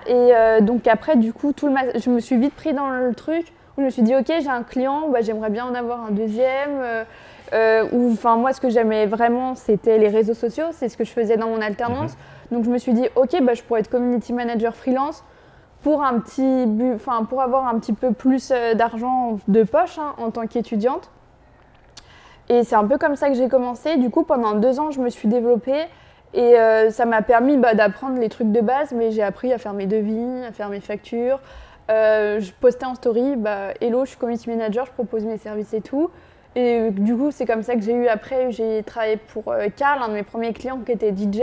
Et 0.07 0.31
euh, 0.36 0.62
donc 0.62 0.88
après, 0.88 1.15
du 1.15 1.33
coup, 1.33 1.54
tout 1.54 1.68
le 1.68 1.74
je 2.00 2.10
me 2.10 2.19
suis 2.19 2.38
vite 2.38 2.54
pris 2.54 2.74
dans 2.74 2.89
le 2.89 3.13
truc 3.13 3.54
où 3.77 3.81
je 3.81 3.86
me 3.86 3.89
suis 3.89 4.01
dit, 4.01 4.15
ok, 4.15 4.25
j'ai 4.27 4.50
un 4.50 4.63
client, 4.63 5.10
bah, 5.10 5.21
j'aimerais 5.21 5.50
bien 5.50 5.65
en 5.65 5.74
avoir 5.74 6.04
un 6.06 6.12
deuxième. 6.12 6.80
Euh, 6.81 7.04
euh 7.54 8.12
enfin, 8.12 8.36
moi, 8.36 8.54
ce 8.54 8.62
que 8.62 8.69
j'aimais 8.69 9.06
vraiment, 9.06 9.56
c'était 9.56 9.98
les 9.98 10.09
réseaux 10.09 10.33
sociaux, 10.33 10.66
c'est 10.71 10.89
ce 10.89 10.98
que 10.98 11.04
je 11.04 11.12
faisais 11.12 11.38
dans 11.38 11.48
mon 11.48 11.62
alternance. 11.62 12.12
Mhm. 12.12 12.57
Donc 12.57 12.66
je 12.66 12.69
me 12.69 12.77
suis 12.77 12.94
dit, 12.94 13.07
ok, 13.16 13.42
bah, 13.42 13.54
je 13.54 13.63
pourrais 13.63 13.80
être 13.80 13.89
community 13.89 14.33
manager 14.33 14.75
freelance 14.75 15.24
pour 15.81 16.04
un 16.04 16.19
petit, 16.19 16.66
enfin, 16.95 17.25
pour 17.25 17.42
avoir 17.42 17.68
un 17.68 17.77
petit 17.80 17.94
peu 17.94 18.12
plus 18.13 18.52
euh, 18.52 18.73
d'argent 18.73 19.40
de 19.47 19.64
poche 19.64 19.97
hein, 19.97 20.14
en 20.18 20.31
tant 20.31 20.47
qu'étudiante. 20.47 21.09
Et 22.50 22.64
c'est 22.64 22.76
un 22.76 22.85
peu 22.85 22.97
comme 22.97 23.16
ça 23.16 23.30
que 23.30 23.35
j'ai 23.35 23.47
commencé. 23.47 23.97
Du 23.97 24.09
coup, 24.09 24.23
pendant 24.23 24.54
deux 24.54 24.80
ans, 24.80 24.92
je 24.92 25.00
me 25.00 25.09
suis 25.09 25.28
développée. 25.28 25.85
Et 26.33 26.59
euh, 26.59 26.90
ça 26.90 27.06
m'a 27.06 27.21
permis 27.21 27.57
bah, 27.57 27.76
d'apprendre 27.76 28.19
les 28.19 28.30
trucs 28.30 28.52
de 28.52 28.62
base, 28.62 28.92
mais 28.92 29.12
j'ai 29.12 29.21
appris 29.21 29.54
à 29.54 29.57
faire 29.57 29.73
mes 29.73 29.85
devis, 29.85 30.44
à 30.45 30.52
faire 30.52 30.69
mes 30.69 30.80
factures. 30.80 31.40
Euh, 31.92 32.40
je 32.40 32.52
postais 32.54 32.85
en 32.85 32.95
story, 32.95 33.35
bah, 33.35 33.73
hello, 33.81 34.06
je 34.06 34.12
suis 34.12 34.18
community 34.18 34.50
manager, 34.50 34.85
je 34.85 34.92
propose 34.92 35.26
mes 35.26 35.38
services 35.38 35.73
et 35.73 35.81
tout. 35.81 36.09
Et 36.56 36.90
du 36.92 37.16
coup, 37.16 37.31
c'est 37.31 37.45
comme 37.45 37.64
ça 37.64 37.76
que 37.76 37.81
j'ai 37.81 37.94
eu 37.94 38.07
après, 38.07 38.52
j'ai 38.52 38.83
travaillé 38.83 39.18
pour 39.18 39.52
euh, 39.52 39.68
Karl, 39.76 40.02
un 40.02 40.07
de 40.07 40.14
mes 40.14 40.23
premiers 40.23 40.54
clients 40.54 40.80
qui 40.85 40.92
était 40.92 41.12
DJ, 41.12 41.42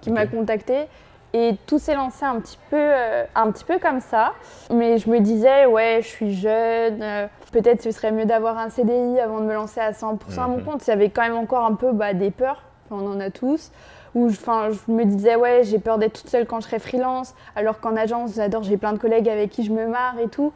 qui 0.00 0.10
m'a 0.10 0.26
contacté. 0.26 0.86
Et 1.34 1.56
tout 1.66 1.78
s'est 1.78 1.94
lancé 1.94 2.24
un 2.24 2.40
petit, 2.40 2.58
peu, 2.68 2.90
un 3.34 3.50
petit 3.50 3.64
peu 3.64 3.78
comme 3.78 4.00
ça. 4.00 4.34
Mais 4.70 4.98
je 4.98 5.08
me 5.08 5.20
disais, 5.20 5.64
ouais, 5.66 6.00
je 6.02 6.08
suis 6.08 6.34
jeune, 6.34 7.28
peut-être 7.52 7.82
ce 7.82 7.90
serait 7.90 8.12
mieux 8.12 8.26
d'avoir 8.26 8.58
un 8.58 8.68
CDI 8.68 9.18
avant 9.18 9.40
de 9.40 9.46
me 9.46 9.54
lancer 9.54 9.80
à 9.80 9.92
100% 9.92 10.16
à 10.38 10.46
mon 10.46 10.58
mhm. 10.58 10.64
compte. 10.64 10.86
Il 10.86 10.90
y 10.90 10.92
avait 10.92 11.08
quand 11.08 11.22
même 11.22 11.36
encore 11.36 11.64
un 11.64 11.74
peu 11.74 11.92
bah, 11.92 12.12
des 12.12 12.30
peurs, 12.30 12.62
on 12.90 13.06
en 13.10 13.20
a 13.20 13.30
tous 13.30 13.70
où 14.14 14.26
enfin, 14.26 14.68
je 14.70 14.92
me 14.92 15.04
disais, 15.04 15.36
ouais, 15.36 15.62
j'ai 15.64 15.78
peur 15.78 15.98
d'être 15.98 16.20
toute 16.20 16.28
seule 16.28 16.46
quand 16.46 16.60
je 16.60 16.66
serai 16.66 16.78
freelance, 16.78 17.34
alors 17.56 17.80
qu'en 17.80 17.96
agence, 17.96 18.34
j'adore, 18.34 18.62
j'ai 18.62 18.76
plein 18.76 18.92
de 18.92 18.98
collègues 18.98 19.28
avec 19.28 19.50
qui 19.50 19.64
je 19.64 19.72
me 19.72 19.86
marre 19.86 20.18
et 20.18 20.28
tout. 20.28 20.52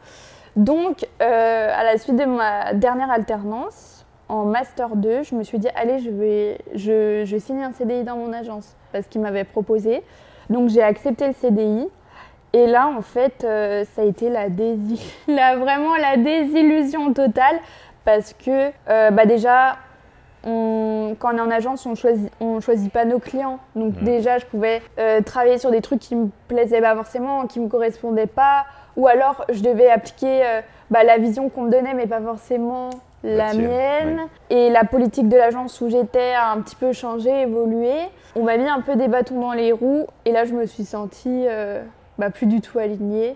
Donc, 0.55 1.07
euh, 1.21 1.69
à 1.75 1.83
la 1.83 1.97
suite 1.97 2.15
de 2.15 2.25
ma 2.25 2.73
dernière 2.73 3.11
alternance, 3.11 4.05
en 4.29 4.45
Master 4.45 4.95
2, 4.95 5.23
je 5.23 5.35
me 5.35 5.43
suis 5.43 5.59
dit, 5.59 5.69
allez, 5.75 5.99
je 5.99 6.09
vais, 6.09 6.57
je, 6.75 7.23
je 7.25 7.37
signe 7.37 7.63
un 7.63 7.71
CDI 7.71 8.03
dans 8.03 8.17
mon 8.17 8.33
agence, 8.33 8.75
parce 8.91 9.07
qu'il 9.07 9.21
m'avait 9.21 9.43
proposé. 9.43 10.03
Donc, 10.49 10.69
j'ai 10.69 10.83
accepté 10.83 11.27
le 11.27 11.33
CDI. 11.33 11.87
Et 12.53 12.65
là, 12.65 12.87
en 12.87 13.01
fait, 13.01 13.43
euh, 13.43 13.83
ça 13.93 14.01
a 14.01 14.05
été 14.05 14.29
la, 14.29 14.47
la, 15.27 15.57
vraiment 15.57 15.95
la 15.95 16.17
désillusion 16.17 17.13
totale, 17.13 17.59
parce 18.05 18.33
que 18.33 18.71
euh, 18.89 19.11
bah 19.11 19.25
déjà, 19.25 19.77
quand 20.43 21.33
on 21.33 21.37
est 21.37 21.41
en 21.41 21.51
agence, 21.51 21.85
on 21.85 21.93
choisit, 21.95 22.31
on 22.39 22.61
choisit 22.61 22.91
pas 22.91 23.03
nos 23.03 23.19
clients. 23.19 23.59
Donc 23.75 23.99
mmh. 23.99 24.05
déjà, 24.05 24.37
je 24.37 24.45
pouvais 24.45 24.81
euh, 24.97 25.21
travailler 25.21 25.57
sur 25.57 25.71
des 25.71 25.81
trucs 25.81 25.99
qui 25.99 26.15
me 26.15 26.29
plaisaient 26.47 26.79
pas 26.79 26.95
forcément, 26.95 27.47
qui 27.47 27.59
me 27.59 27.67
correspondaient 27.67 28.27
pas, 28.27 28.65
ou 28.95 29.07
alors 29.07 29.45
je 29.49 29.61
devais 29.61 29.89
appliquer 29.89 30.61
bah, 30.89 31.03
la 31.03 31.17
vision 31.17 31.49
qu'on 31.49 31.63
me 31.63 31.69
donnait, 31.69 31.93
mais 31.93 32.07
pas 32.07 32.21
forcément 32.21 32.89
la, 33.23 33.35
La 33.35 33.51
tienne, 33.51 33.67
mienne. 33.67 34.19
Et 34.49 34.69
la 34.69 34.83
politique 34.83 35.27
de 35.29 35.37
l'agence 35.37 35.81
où 35.81 35.89
j'étais 35.89 36.33
a 36.33 36.51
un 36.51 36.61
petit 36.61 36.75
peu 36.75 36.93
changé, 36.93 37.41
évolué. 37.41 37.93
On 38.35 38.43
m'a 38.43 38.57
mis 38.57 38.67
un 38.69 38.81
peu 38.81 38.95
des 38.95 39.07
bâtons 39.07 39.39
dans 39.39 39.53
les 39.53 39.71
roues. 39.71 40.05
Et 40.25 40.31
là, 40.31 40.45
je 40.45 40.53
me 40.53 40.65
suis 40.65 40.85
sentie 40.85 41.45
euh, 41.47 41.81
bah, 42.17 42.29
plus 42.29 42.45
du 42.45 42.61
tout 42.61 42.79
alignée. 42.79 43.35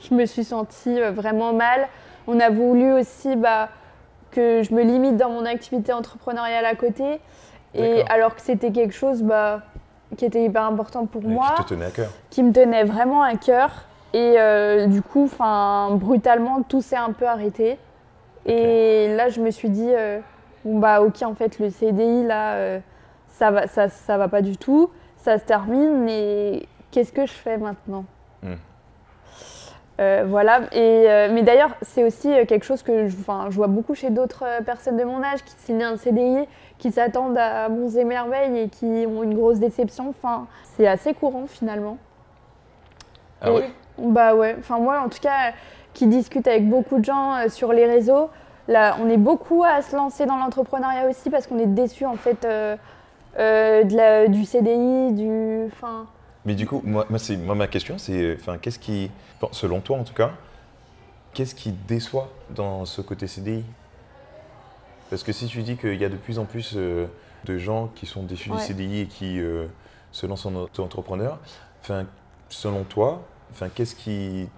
Je 0.00 0.14
me 0.14 0.24
suis 0.26 0.44
sentie 0.44 1.00
euh, 1.00 1.10
vraiment 1.10 1.52
mal. 1.52 1.88
On 2.26 2.40
a 2.40 2.50
voulu 2.50 2.92
aussi 2.92 3.36
bah, 3.36 3.68
que 4.30 4.62
je 4.62 4.74
me 4.74 4.82
limite 4.82 5.16
dans 5.16 5.30
mon 5.30 5.44
activité 5.44 5.92
entrepreneuriale 5.92 6.64
à 6.64 6.74
côté. 6.74 7.20
Et 7.74 8.02
alors 8.08 8.34
que 8.34 8.40
c'était 8.40 8.72
quelque 8.72 8.94
chose 8.94 9.22
bah, 9.22 9.60
qui 10.16 10.24
était 10.24 10.42
hyper 10.44 10.64
important 10.64 11.06
pour 11.06 11.22
moi 11.22 11.54
Qui 11.56 11.64
te 11.64 11.68
tenait 11.68 11.86
à 11.86 11.90
cœur. 11.90 12.10
qui 12.30 12.42
me 12.42 12.52
tenait 12.52 12.84
vraiment 12.84 13.22
à 13.22 13.36
cœur. 13.36 13.70
Et 14.12 14.34
euh, 14.38 14.86
du 14.86 15.02
coup, 15.02 15.30
brutalement, 15.92 16.62
tout 16.62 16.80
s'est 16.82 16.96
un 16.96 17.12
peu 17.12 17.26
arrêté. 17.26 17.78
Et 18.50 19.14
là, 19.14 19.28
je 19.28 19.40
me 19.40 19.50
suis 19.50 19.68
dit, 19.70 19.90
euh, 19.94 20.18
bon 20.64 20.78
bah 20.78 21.02
ok, 21.02 21.22
en 21.22 21.34
fait, 21.34 21.58
le 21.58 21.70
CDI 21.70 22.24
là, 22.24 22.54
euh, 22.54 22.78
ça 23.28 23.50
va, 23.50 23.66
ça, 23.66 23.88
ça 23.88 24.16
va 24.18 24.28
pas 24.28 24.42
du 24.42 24.56
tout, 24.56 24.90
ça 25.16 25.38
se 25.38 25.44
termine. 25.44 26.08
Et 26.08 26.66
qu'est-ce 26.90 27.12
que 27.12 27.26
je 27.26 27.32
fais 27.32 27.58
maintenant 27.58 28.04
Hmm. 28.42 28.54
Euh, 30.00 30.24
Voilà. 30.26 30.60
Et 30.72 31.28
mais 31.30 31.42
d'ailleurs, 31.42 31.70
c'est 31.82 32.04
aussi 32.04 32.28
quelque 32.46 32.64
chose 32.64 32.82
que 32.82 33.06
je, 33.08 33.16
enfin, 33.20 33.46
je 33.50 33.56
vois 33.56 33.66
beaucoup 33.66 33.94
chez 33.94 34.08
d'autres 34.10 34.44
personnes 34.64 34.96
de 34.96 35.04
mon 35.04 35.22
âge 35.22 35.44
qui 35.44 35.54
signent 35.58 35.82
un 35.84 35.96
CDI, 35.98 36.46
qui 36.78 36.90
s'attendent 36.90 37.36
à 37.36 37.68
bons 37.68 37.94
et 37.98 38.04
merveilles 38.04 38.58
et 38.60 38.68
qui 38.70 38.86
ont 39.06 39.22
une 39.22 39.34
grosse 39.34 39.58
déception. 39.58 40.08
Enfin, 40.08 40.46
c'est 40.76 40.86
assez 40.86 41.12
courant 41.12 41.44
finalement. 41.46 41.98
Ah 43.42 43.50
Et- 43.50 43.52
ouais 43.52 43.70
Bah 43.98 44.34
ouais, 44.34 44.56
enfin 44.58 44.78
moi 44.78 45.00
en 45.04 45.10
tout 45.10 45.20
cas, 45.20 45.52
qui 45.94 46.06
discute 46.06 46.46
avec 46.46 46.68
beaucoup 46.68 46.98
de 46.98 47.04
gens 47.04 47.34
euh, 47.36 47.48
sur 47.48 47.72
les 47.72 47.86
réseaux, 47.86 48.30
là 48.68 48.96
on 49.00 49.08
est 49.08 49.16
beaucoup 49.16 49.64
à 49.64 49.82
se 49.82 49.94
lancer 49.96 50.26
dans 50.26 50.36
l'entrepreneuriat 50.36 51.08
aussi 51.08 51.30
parce 51.30 51.46
qu'on 51.46 51.58
est 51.58 51.66
déçu 51.66 52.04
en 52.06 52.16
fait 52.16 52.44
euh, 52.44 52.76
euh, 53.38 53.84
de 53.84 53.96
la- 53.96 54.28
du 54.28 54.44
CDI, 54.44 55.12
du... 55.12 55.64
Enfin, 55.66 56.06
Mais 56.44 56.54
du 56.54 56.66
coup, 56.66 56.80
moi, 56.84 57.06
moi, 57.10 57.18
moi 57.44 57.54
ma 57.54 57.66
question, 57.68 57.96
c'est, 57.98 58.38
qu'est-ce 58.62 58.78
qui, 58.78 59.10
bon, 59.40 59.48
selon 59.52 59.80
toi 59.80 59.98
en 59.98 60.04
tout 60.04 60.14
cas, 60.14 60.30
qu'est-ce 61.34 61.54
qui 61.54 61.70
déçoit 61.72 62.28
dans 62.50 62.84
ce 62.84 63.00
côté 63.02 63.26
CDI 63.28 63.64
Parce 65.10 65.22
que 65.22 65.32
si 65.32 65.46
tu 65.46 65.62
dis 65.62 65.76
qu'il 65.76 65.94
y 66.00 66.04
a 66.04 66.08
de 66.08 66.16
plus 66.16 66.38
en 66.38 66.44
plus 66.44 66.76
de 66.76 67.08
gens 67.58 67.88
qui 67.94 68.06
sont 68.06 68.22
déçus 68.22 68.50
Ouais. 68.50 68.56
du 68.58 68.62
CDI 68.62 69.00
et 69.00 69.06
qui 69.06 69.40
euh, 69.40 69.66
se 70.12 70.26
lancent 70.26 70.46
en 70.46 70.54
auto-entrepreneur, 70.54 71.38
enfin, 71.82 72.04
selon 72.48 72.82
toi, 72.84 73.22
enfin, 73.52 73.68
qu'est-ce 73.74 73.94
qui 73.94 74.48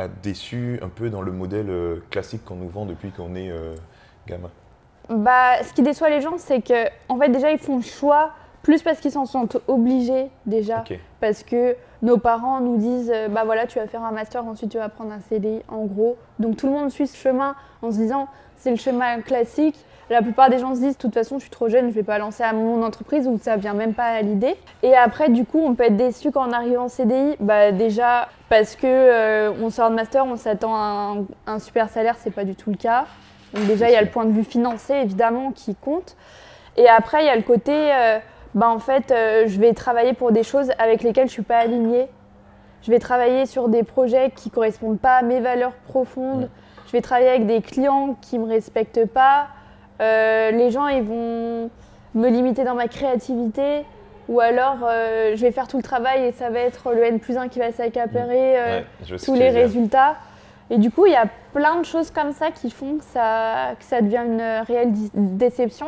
a 0.00 0.08
déçu 0.08 0.78
un 0.82 0.88
peu 0.88 1.10
dans 1.10 1.22
le 1.22 1.32
modèle 1.32 1.68
euh, 1.68 2.02
classique 2.10 2.44
qu'on 2.44 2.56
nous 2.56 2.68
vend 2.68 2.86
depuis 2.86 3.10
qu'on 3.10 3.34
est 3.34 3.50
euh, 3.50 3.74
gamin. 4.26 4.50
Bah, 5.08 5.62
ce 5.62 5.72
qui 5.72 5.82
déçoit 5.82 6.08
les 6.08 6.20
gens, 6.20 6.38
c'est 6.38 6.62
que 6.62 6.88
en 7.08 7.18
fait 7.18 7.28
déjà 7.28 7.50
ils 7.50 7.58
font 7.58 7.76
le 7.76 7.82
choix 7.82 8.30
plus 8.62 8.82
parce 8.82 9.00
qu'ils 9.00 9.10
s'en 9.10 9.26
sont 9.26 9.48
obligés 9.68 10.28
déjà. 10.46 10.84
Parce 11.20 11.42
que 11.42 11.76
nos 12.02 12.18
parents 12.18 12.60
nous 12.60 12.76
disent 12.76 13.12
euh, 13.14 13.28
bah 13.28 13.44
voilà 13.44 13.66
tu 13.66 13.78
vas 13.78 13.86
faire 13.86 14.04
un 14.04 14.12
master 14.12 14.44
ensuite 14.44 14.70
tu 14.70 14.78
vas 14.78 14.88
prendre 14.88 15.12
un 15.12 15.20
CDI 15.20 15.62
en 15.68 15.84
gros. 15.84 16.16
Donc 16.38 16.56
tout 16.56 16.66
le 16.66 16.72
monde 16.72 16.90
suit 16.90 17.06
ce 17.06 17.16
chemin 17.16 17.54
en 17.82 17.90
se 17.90 17.96
disant 17.96 18.28
c'est 18.56 18.70
le 18.70 18.76
chemin 18.76 19.20
classique 19.20 19.84
la 20.10 20.22
plupart 20.22 20.50
des 20.50 20.58
gens 20.58 20.74
se 20.74 20.80
disent 20.80 20.96
de 20.96 21.00
toute 21.00 21.14
façon 21.14 21.36
je 21.38 21.42
suis 21.42 21.50
trop 21.50 21.68
jeune 21.68 21.88
je 21.88 21.94
vais 21.94 22.02
pas 22.02 22.18
lancer 22.18 22.42
à 22.42 22.52
mon 22.52 22.82
entreprise 22.82 23.26
ou 23.26 23.38
ça 23.40 23.56
vient 23.56 23.74
même 23.74 23.94
pas 23.94 24.04
à 24.04 24.22
l'idée 24.22 24.56
et 24.82 24.94
après 24.94 25.30
du 25.30 25.44
coup 25.44 25.60
on 25.64 25.74
peut 25.74 25.84
être 25.84 25.96
déçu 25.96 26.30
quand 26.30 26.46
on 26.48 26.52
arrive 26.52 26.78
en 26.78 26.88
CDI 26.88 27.36
bah 27.40 27.72
déjà 27.72 28.28
parce 28.48 28.76
que 28.76 28.86
euh, 28.86 29.52
on 29.62 29.70
sort 29.70 29.90
de 29.90 29.94
master 29.94 30.26
on 30.26 30.36
s'attend 30.36 30.74
à 30.74 31.14
un, 31.16 31.24
un 31.46 31.58
super 31.58 31.88
salaire 31.88 32.16
c'est 32.18 32.32
pas 32.32 32.44
du 32.44 32.54
tout 32.54 32.70
le 32.70 32.76
cas 32.76 33.06
donc 33.54 33.66
déjà 33.66 33.88
il 33.88 33.92
y 33.92 33.96
a 33.96 34.02
le 34.02 34.10
point 34.10 34.24
de 34.24 34.32
vue 34.32 34.44
financier 34.44 35.00
évidemment 35.00 35.52
qui 35.52 35.74
compte 35.74 36.16
et 36.76 36.88
après 36.88 37.22
il 37.22 37.26
y 37.26 37.30
a 37.30 37.36
le 37.36 37.42
côté 37.42 37.72
euh, 37.72 38.18
bah 38.54 38.68
en 38.68 38.80
fait, 38.80 39.12
euh, 39.12 39.44
je 39.46 39.60
vais 39.60 39.72
travailler 39.74 40.12
pour 40.12 40.32
des 40.32 40.42
choses 40.42 40.70
avec 40.78 41.02
lesquelles 41.02 41.28
je 41.28 41.32
suis 41.32 41.42
pas 41.42 41.58
alignée. 41.58 42.08
Je 42.82 42.90
vais 42.90 42.98
travailler 42.98 43.46
sur 43.46 43.68
des 43.68 43.82
projets 43.82 44.32
qui 44.34 44.50
correspondent 44.50 44.98
pas 44.98 45.16
à 45.16 45.22
mes 45.22 45.40
valeurs 45.40 45.74
profondes. 45.86 46.48
Je 46.86 46.92
vais 46.92 47.00
travailler 47.00 47.28
avec 47.28 47.46
des 47.46 47.60
clients 47.60 48.16
qui 48.20 48.38
me 48.38 48.46
respectent 48.46 49.06
pas. 49.06 49.48
Euh, 50.00 50.50
les 50.50 50.70
gens, 50.70 50.86
ils 50.88 51.02
vont 51.02 51.70
me 52.14 52.28
limiter 52.28 52.64
dans 52.64 52.74
ma 52.74 52.88
créativité. 52.88 53.84
Ou 54.28 54.40
alors, 54.40 54.78
euh, 54.84 55.32
je 55.34 55.40
vais 55.40 55.50
faire 55.50 55.66
tout 55.66 55.76
le 55.76 55.82
travail 55.82 56.24
et 56.24 56.32
ça 56.32 56.50
va 56.50 56.60
être 56.60 56.92
le 56.92 57.02
N 57.02 57.18
plus 57.18 57.36
1 57.36 57.48
qui 57.48 57.58
va 57.58 57.72
s'accaparer 57.72 58.58
euh, 58.58 58.78
Ouais, 58.80 58.86
vois 59.08 59.18
ce 59.18 59.24
tous 59.24 59.34
les 59.34 59.50
résultats. 59.50 60.14
Et 60.70 60.78
du 60.78 60.90
coup, 60.92 61.06
il 61.06 61.12
y 61.12 61.16
a 61.16 61.26
plein 61.52 61.80
de 61.80 61.84
choses 61.84 62.12
comme 62.12 62.32
ça 62.32 62.52
qui 62.52 62.70
font 62.70 62.98
que 62.98 63.04
ça, 63.04 63.74
que 63.78 63.84
ça 63.84 64.00
devient 64.02 64.22
une 64.24 64.62
réelle 64.68 64.92
déception. 65.14 65.86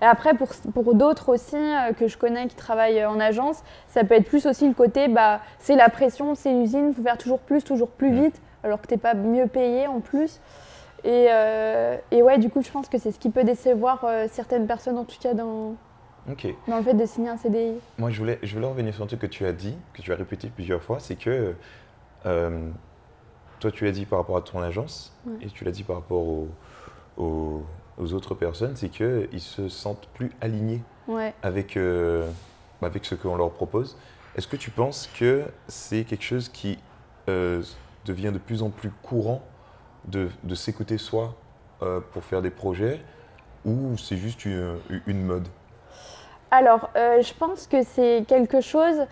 Et 0.00 0.06
après, 0.06 0.32
pour, 0.34 0.48
pour 0.72 0.94
d'autres 0.94 1.28
aussi 1.28 1.54
euh, 1.54 1.92
que 1.92 2.08
je 2.08 2.16
connais 2.16 2.46
qui 2.46 2.56
travaillent 2.56 3.04
en 3.04 3.20
agence, 3.20 3.62
ça 3.88 4.04
peut 4.04 4.14
être 4.14 4.26
plus 4.26 4.46
aussi 4.46 4.66
le 4.66 4.74
côté, 4.74 5.08
bah, 5.08 5.40
c'est 5.58 5.76
la 5.76 5.90
pression, 5.90 6.34
c'est 6.34 6.50
l'usine, 6.50 6.88
il 6.88 6.94
faut 6.94 7.02
faire 7.02 7.18
toujours 7.18 7.38
plus, 7.40 7.62
toujours 7.62 7.88
plus 7.88 8.10
Mm. 8.10 8.22
vite, 8.22 8.40
alors 8.64 8.80
que 8.80 8.86
tu 8.86 8.94
n'es 8.94 8.98
pas 8.98 9.14
mieux 9.14 9.46
payé 9.46 9.86
en 9.86 10.00
plus. 10.00 10.40
Et, 11.04 11.26
euh, 11.30 11.96
et 12.10 12.22
ouais, 12.22 12.38
du 12.38 12.48
coup, 12.48 12.62
je 12.62 12.70
pense 12.70 12.88
que 12.88 12.98
c'est 12.98 13.10
ce 13.12 13.18
qui 13.18 13.30
peut 13.30 13.44
décevoir 13.44 14.04
euh, 14.04 14.26
certaines 14.30 14.66
personnes, 14.66 14.98
en 14.98 15.04
tout 15.04 15.16
cas 15.20 15.34
dans, 15.34 15.74
Ok. 16.30 16.46
dans 16.68 16.76
le 16.76 16.82
fait 16.84 16.94
de 16.94 17.04
signer 17.06 17.28
un 17.28 17.36
CDI. 17.36 17.74
Moi, 17.98 18.10
je 18.10 18.18
voulais, 18.20 18.38
je 18.42 18.54
voulais 18.54 18.66
revenir 18.68 18.94
sur 18.94 19.02
un 19.02 19.06
truc 19.08 19.20
que 19.20 19.26
tu 19.26 19.44
as 19.44 19.52
dit, 19.52 19.76
que 19.94 20.02
tu 20.02 20.12
as 20.12 20.16
répété 20.16 20.48
plusieurs 20.48 20.82
fois, 20.82 21.00
c'est 21.00 21.16
que 21.16 21.54
euh, 22.26 22.70
toi, 23.58 23.70
tu 23.72 23.84
l'as 23.84 23.90
dit 23.90 24.06
par 24.06 24.20
rapport 24.20 24.36
à 24.36 24.42
ton 24.42 24.60
agence 24.62 25.12
Ouais. 25.26 25.38
et 25.42 25.46
tu 25.48 25.64
l'as 25.64 25.72
dit 25.72 25.82
par 25.82 25.96
rapport 25.96 26.22
aux, 27.16 27.62
autres 27.98 28.34
personnes, 28.34 28.74
c'est 28.76 28.88
qu'ils 28.88 29.40
se 29.40 29.68
sentent 29.68 30.08
plus 30.14 30.30
alignés 30.40 30.82
Ouais. 31.08 31.34
avec, 31.42 31.76
avec 32.80 33.04
ce 33.04 33.14
qu'on 33.16 33.36
leur 33.36 33.50
propose. 33.50 33.96
Est-ce 34.36 34.46
que 34.48 34.56
tu 34.56 34.70
penses 34.70 35.08
que 35.18 35.44
c'est 35.68 36.04
quelque 36.04 36.24
chose 36.24 36.48
qui 36.48 36.78
devient 37.26 38.30
de 38.32 38.38
plus 38.38 38.62
en 38.62 38.70
plus 38.70 38.90
courant 39.02 39.42
de, 40.06 40.28
de 40.42 40.54
s'écouter 40.54 40.98
soi 40.98 41.34
euh, 41.82 42.00
pour 42.12 42.24
faire 42.24 42.42
des 42.42 42.50
projets 42.50 43.00
ou 43.64 43.96
c'est 43.96 44.16
juste 44.16 44.44
une, 44.44 44.76
une 45.06 45.24
mode? 45.24 45.48
Alors, 46.50 46.90
euh, 46.96 47.22
je 47.22 47.32
pense 47.32 47.66
que 47.66 47.82
c'est 47.82 48.24
quelque 48.28 48.60
chose 48.60 49.06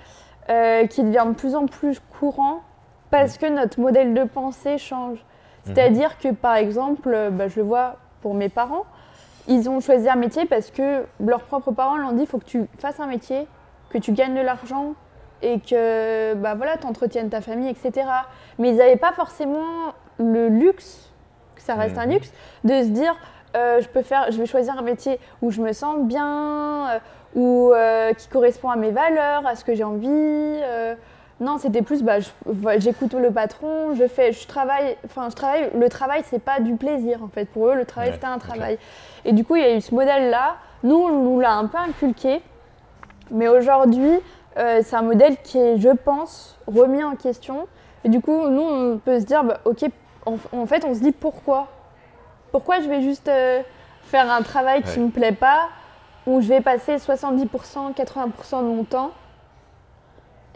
euh, 0.49 0.87
qui 0.87 1.03
devient 1.03 1.25
de 1.27 1.35
plus 1.35 1.55
en 1.55 1.67
plus 1.67 2.01
courant 2.19 2.63
parce 3.11 3.39
que 3.39 3.47
notre 3.47 3.81
modèle 3.81 4.15
de 4.15 4.25
pensée 4.25 4.79
change. 4.79 5.19
C'est-à-dire 5.65 6.19
que, 6.19 6.33
par 6.33 6.57
exemple, 6.57 7.31
bah, 7.33 7.49
je 7.49 7.57
le 7.57 7.67
vois 7.67 7.97
pour 8.23 8.35
mes 8.35 8.49
parents, 8.49 8.87
ils 9.47 9.69
ont 9.69 9.81
choisi 9.81 10.09
un 10.09 10.17
métier 10.17 10.47
parce 10.47 10.71
que 10.71 11.05
leurs 11.19 11.43
propres 11.43 11.73
parents 11.73 11.97
leur 11.97 12.11
ont 12.11 12.13
dit 12.13 12.23
il 12.23 12.27
faut 12.27 12.39
que 12.39 12.45
tu 12.45 12.67
fasses 12.79 13.01
un 13.01 13.07
métier, 13.07 13.47
que 13.91 13.99
tu 13.99 14.13
gagnes 14.13 14.35
de 14.35 14.41
l'argent 14.41 14.95
et 15.43 15.61
que 15.61 16.35
bah, 16.35 16.55
voilà, 16.55 16.77
tu 16.77 16.87
entretiennes 16.87 17.31
ta 17.31 17.41
famille, 17.41 17.69
etc. 17.69 18.07
Mais 18.59 18.71
ils 18.71 18.77
n'avaient 18.77 18.97
pas 18.97 19.13
forcément 19.13 19.95
le 20.21 20.49
luxe, 20.49 21.11
que 21.57 21.63
ça 21.63 21.75
reste 21.75 21.99
un 21.99 22.07
Mhm. 22.07 22.13
luxe, 22.13 22.33
de 22.65 22.83
se 22.83 22.89
dire 22.89 23.17
euh, 23.57 23.81
je, 23.81 23.89
peux 23.89 24.03
faire, 24.03 24.31
je 24.31 24.39
vais 24.39 24.47
choisir 24.47 24.79
un 24.79 24.83
métier 24.83 25.19
où 25.43 25.51
je 25.51 25.61
me 25.61 25.73
sens 25.73 25.99
bien, 26.03 26.89
euh, 26.91 26.99
ou 27.35 27.73
euh, 27.73 28.13
qui 28.13 28.29
correspond 28.29 28.71
à 28.71 28.77
mes 28.77 28.93
valeurs, 28.93 29.45
à 29.47 29.57
ce 29.57 29.65
que 29.65 29.75
j'ai 29.75 29.83
envie. 29.85 30.09
non, 31.41 31.57
c'était 31.59 31.83
plus, 31.83 32.03
bah, 32.03 32.19
j'écoute 32.79 33.15
le 33.15 33.31
patron, 33.31 33.95
je 33.95 34.07
fais, 34.07 34.33
je 34.33 34.47
travaille. 34.47 34.97
Enfin, 35.07 35.29
je 35.31 35.35
travaille. 35.35 35.71
Le 35.75 35.89
travail, 35.89 36.23
c'est 36.27 36.39
pas 36.39 36.61
du 36.61 36.77
plaisir 36.77 37.25
en 37.25 37.29
fait. 37.29 37.47
Pour 37.47 37.69
eux, 37.69 37.75
le 37.75 37.87
travail 37.87 38.11
Ouais, 38.11 38.15
c'était 38.15 38.27
un 38.27 38.39
travail. 38.39 38.79
Et 39.25 39.33
du 39.33 39.43
coup, 39.45 39.57
il 39.57 39.63
y 39.63 39.65
a 39.65 39.75
eu 39.75 39.81
ce 39.81 39.95
modèle-là. 39.95 40.57
Nous, 40.85 40.97
on 40.97 41.09
nous 41.09 41.41
l'a 41.41 41.55
un 41.55 41.67
peu 41.67 41.79
inculqué, 41.79 42.43
mais 43.31 43.49
aujourd'hui, 43.49 44.21
c'est 44.55 44.95
un 44.95 45.03
modèle 45.03 45.39
qui 45.43 45.59
est, 45.59 45.79
je 45.79 45.89
pense, 45.91 46.59
remis 46.67 47.03
en 47.03 47.17
question. 47.17 47.67
Et 48.05 48.09
du 48.09 48.21
coup, 48.21 48.49
nous, 48.49 48.63
on 48.63 48.99
peut 48.99 49.19
se 49.19 49.25
dire, 49.25 49.43
bah, 49.45 49.61
ok, 49.65 49.85
en, 50.27 50.37
en 50.53 50.67
fait, 50.67 50.85
on 50.85 50.95
se 50.95 51.01
dit 51.01 51.13
pourquoi? 51.13 51.69
Pourquoi 52.53 52.81
je 52.81 52.89
vais 52.89 53.01
juste 53.03 53.29
euh, 53.29 53.63
faire 54.05 54.31
un 54.31 54.43
travail 54.43 54.83
qui 54.83 54.99
Ouais. 54.99 55.05
me 55.07 55.11
plaît 55.11 55.33
pas, 55.33 55.69
où 56.27 56.41
je 56.41 56.49
vais 56.49 56.61
passer 56.61 56.97
70%, 56.97 57.95
80% 57.95 58.59
de 58.59 58.65
mon 58.65 58.85
temps 58.85 59.11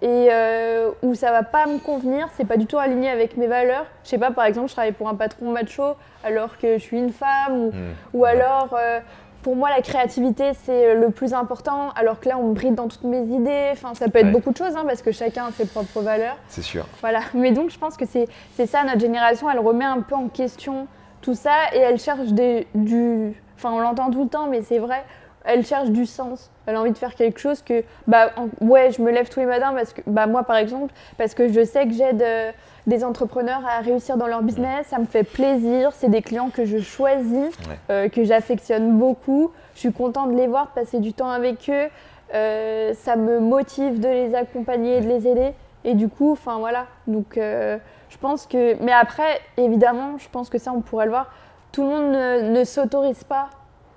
et 0.02 0.28
euh, 0.30 0.90
où 1.02 1.14
ça 1.14 1.30
va 1.30 1.42
pas 1.44 1.66
me 1.66 1.78
convenir, 1.78 2.28
c'est 2.36 2.44
pas 2.44 2.56
du 2.56 2.66
tout 2.66 2.78
aligné 2.78 3.08
avec 3.08 3.36
mes 3.36 3.46
valeurs. 3.46 3.86
Je 4.02 4.10
sais 4.10 4.18
pas, 4.18 4.30
par 4.32 4.44
exemple, 4.44 4.68
je 4.68 4.72
travaille 4.74 4.92
pour 4.92 5.08
un 5.08 5.14
patron 5.14 5.50
macho 5.52 5.94
alors 6.24 6.58
que 6.58 6.74
je 6.74 6.82
suis 6.82 6.98
une 6.98 7.12
femme, 7.12 7.52
ou, 7.58 7.70
Hmm. 7.70 7.92
ou 8.12 8.24
alors 8.24 8.74
euh, 8.78 9.00
pour 9.44 9.54
moi 9.54 9.68
la 9.70 9.82
créativité 9.82 10.52
c'est 10.64 10.94
le 10.96 11.10
plus 11.10 11.34
important, 11.34 11.90
alors 11.94 12.18
que 12.18 12.28
là 12.28 12.36
on 12.38 12.48
me 12.48 12.54
bride 12.54 12.74
dans 12.74 12.88
toutes 12.88 13.04
mes 13.04 13.22
idées. 13.22 13.68
Enfin, 13.72 13.94
ça 13.94 14.08
peut 14.08 14.18
être 14.18 14.24
Ouais. 14.26 14.32
beaucoup 14.32 14.50
de 14.50 14.56
choses 14.56 14.74
hein, 14.74 14.82
parce 14.86 15.02
que 15.02 15.12
chacun 15.12 15.44
a 15.46 15.52
ses 15.52 15.66
propres 15.66 16.00
valeurs. 16.00 16.36
C'est 16.48 16.62
sûr. 16.62 16.86
Voilà, 17.00 17.20
mais 17.34 17.52
donc 17.52 17.70
je 17.70 17.78
pense 17.78 17.96
que 17.96 18.06
c'est 18.06 18.26
c'est 18.56 18.66
ça, 18.66 18.82
notre 18.82 18.98
génération, 19.00 19.48
elle 19.48 19.60
remet 19.60 19.84
un 19.84 20.00
peu 20.00 20.16
en 20.16 20.28
question 20.28 20.88
tout 21.20 21.34
ça 21.34 21.52
et 21.74 21.78
elle 21.78 21.98
cherche 21.98 22.28
des, 22.32 22.66
du... 22.74 23.32
Enfin, 23.56 23.70
on 23.72 23.78
l'entend 23.80 24.10
tout 24.10 24.24
le 24.24 24.28
temps, 24.28 24.46
mais 24.48 24.60
c'est 24.62 24.78
vrai, 24.78 25.02
elle 25.44 25.64
cherche 25.64 25.88
du 25.90 26.04
sens. 26.06 26.50
Elle 26.66 26.76
a 26.76 26.80
envie 26.80 26.90
de 26.92 26.98
faire 26.98 27.14
quelque 27.14 27.38
chose 27.38 27.62
que, 27.62 27.82
bah, 28.06 28.30
en- 28.36 28.48
ouais, 28.66 28.90
je 28.92 29.00
me 29.00 29.10
lève 29.10 29.28
tous 29.30 29.40
les 29.40 29.46
matins 29.46 29.72
parce 29.74 29.92
que, 29.92 30.00
bah, 30.06 30.26
moi 30.26 30.42
par 30.42 30.56
exemple, 30.56 30.92
parce 31.18 31.34
que 31.34 31.48
je 31.48 31.64
sais 31.64 31.86
que 31.86 31.92
j'aide 31.94 32.20
euh, 32.22 32.50
des 32.86 33.02
entrepreneurs 33.04 33.62
à 33.66 33.80
réussir 33.80 34.16
dans 34.16 34.26
leur 34.26 34.42
business, 34.42 34.86
ça 34.88 34.98
me 34.98 35.06
fait 35.06 35.22
plaisir, 35.24 35.92
c'est 35.94 36.10
des 36.10 36.20
clients 36.22 36.50
que 36.50 36.64
je 36.66 36.78
choisis, 36.78 37.32
Ouais. 37.68 37.78
euh, 37.90 38.08
que 38.08 38.24
j'affectionne 38.24 38.98
beaucoup. 38.98 39.50
Je 39.74 39.80
suis 39.80 39.92
contente 39.92 40.32
de 40.32 40.36
les 40.36 40.46
voir, 40.46 40.66
de 40.66 40.80
passer 40.80 41.00
du 41.00 41.12
temps 41.14 41.30
avec 41.30 41.68
eux. 41.70 41.88
Euh, 42.34 42.92
ça 42.94 43.16
me 43.16 43.38
motive 43.40 44.00
de 44.00 44.08
les 44.08 44.34
accompagner, 44.34 45.00
de 45.00 45.08
les 45.08 45.26
aider. 45.26 45.52
Et 45.84 45.94
du 45.94 46.08
coup, 46.08 46.32
enfin 46.32 46.58
voilà. 46.58 46.86
Donc, 47.06 47.38
euh, 47.38 47.78
je 48.10 48.18
pense 48.18 48.46
que. 48.46 48.74
Mais 48.82 48.92
après, 48.92 49.40
évidemment, 49.56 50.18
je 50.18 50.28
pense 50.28 50.48
que 50.50 50.58
ça, 50.58 50.72
on 50.72 50.80
pourrait 50.80 51.04
le 51.06 51.10
voir. 51.10 51.32
Tout 51.72 51.82
le 51.82 51.88
monde 51.88 52.12
ne, 52.12 52.50
ne 52.58 52.64
s'autorise 52.64 53.24
pas 53.24 53.48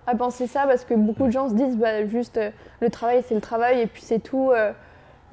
à 0.06 0.16
penser 0.16 0.48
ça 0.48 0.64
parce 0.68 0.86
que 0.86 0.94
beaucoup 0.94 1.26
de 1.26 1.32
gens 1.32 1.50
se 1.50 1.54
disent 1.54 1.78
bah, 1.78 2.06
juste 2.06 2.38
euh, 2.38 2.50
le 2.80 2.90
travail, 2.90 3.24
c'est 3.28 3.36
le 3.36 3.42
travail 3.42 3.82
et 3.82 3.88
puis 3.88 4.02
c'est 4.02 4.20
tout. 4.20 4.52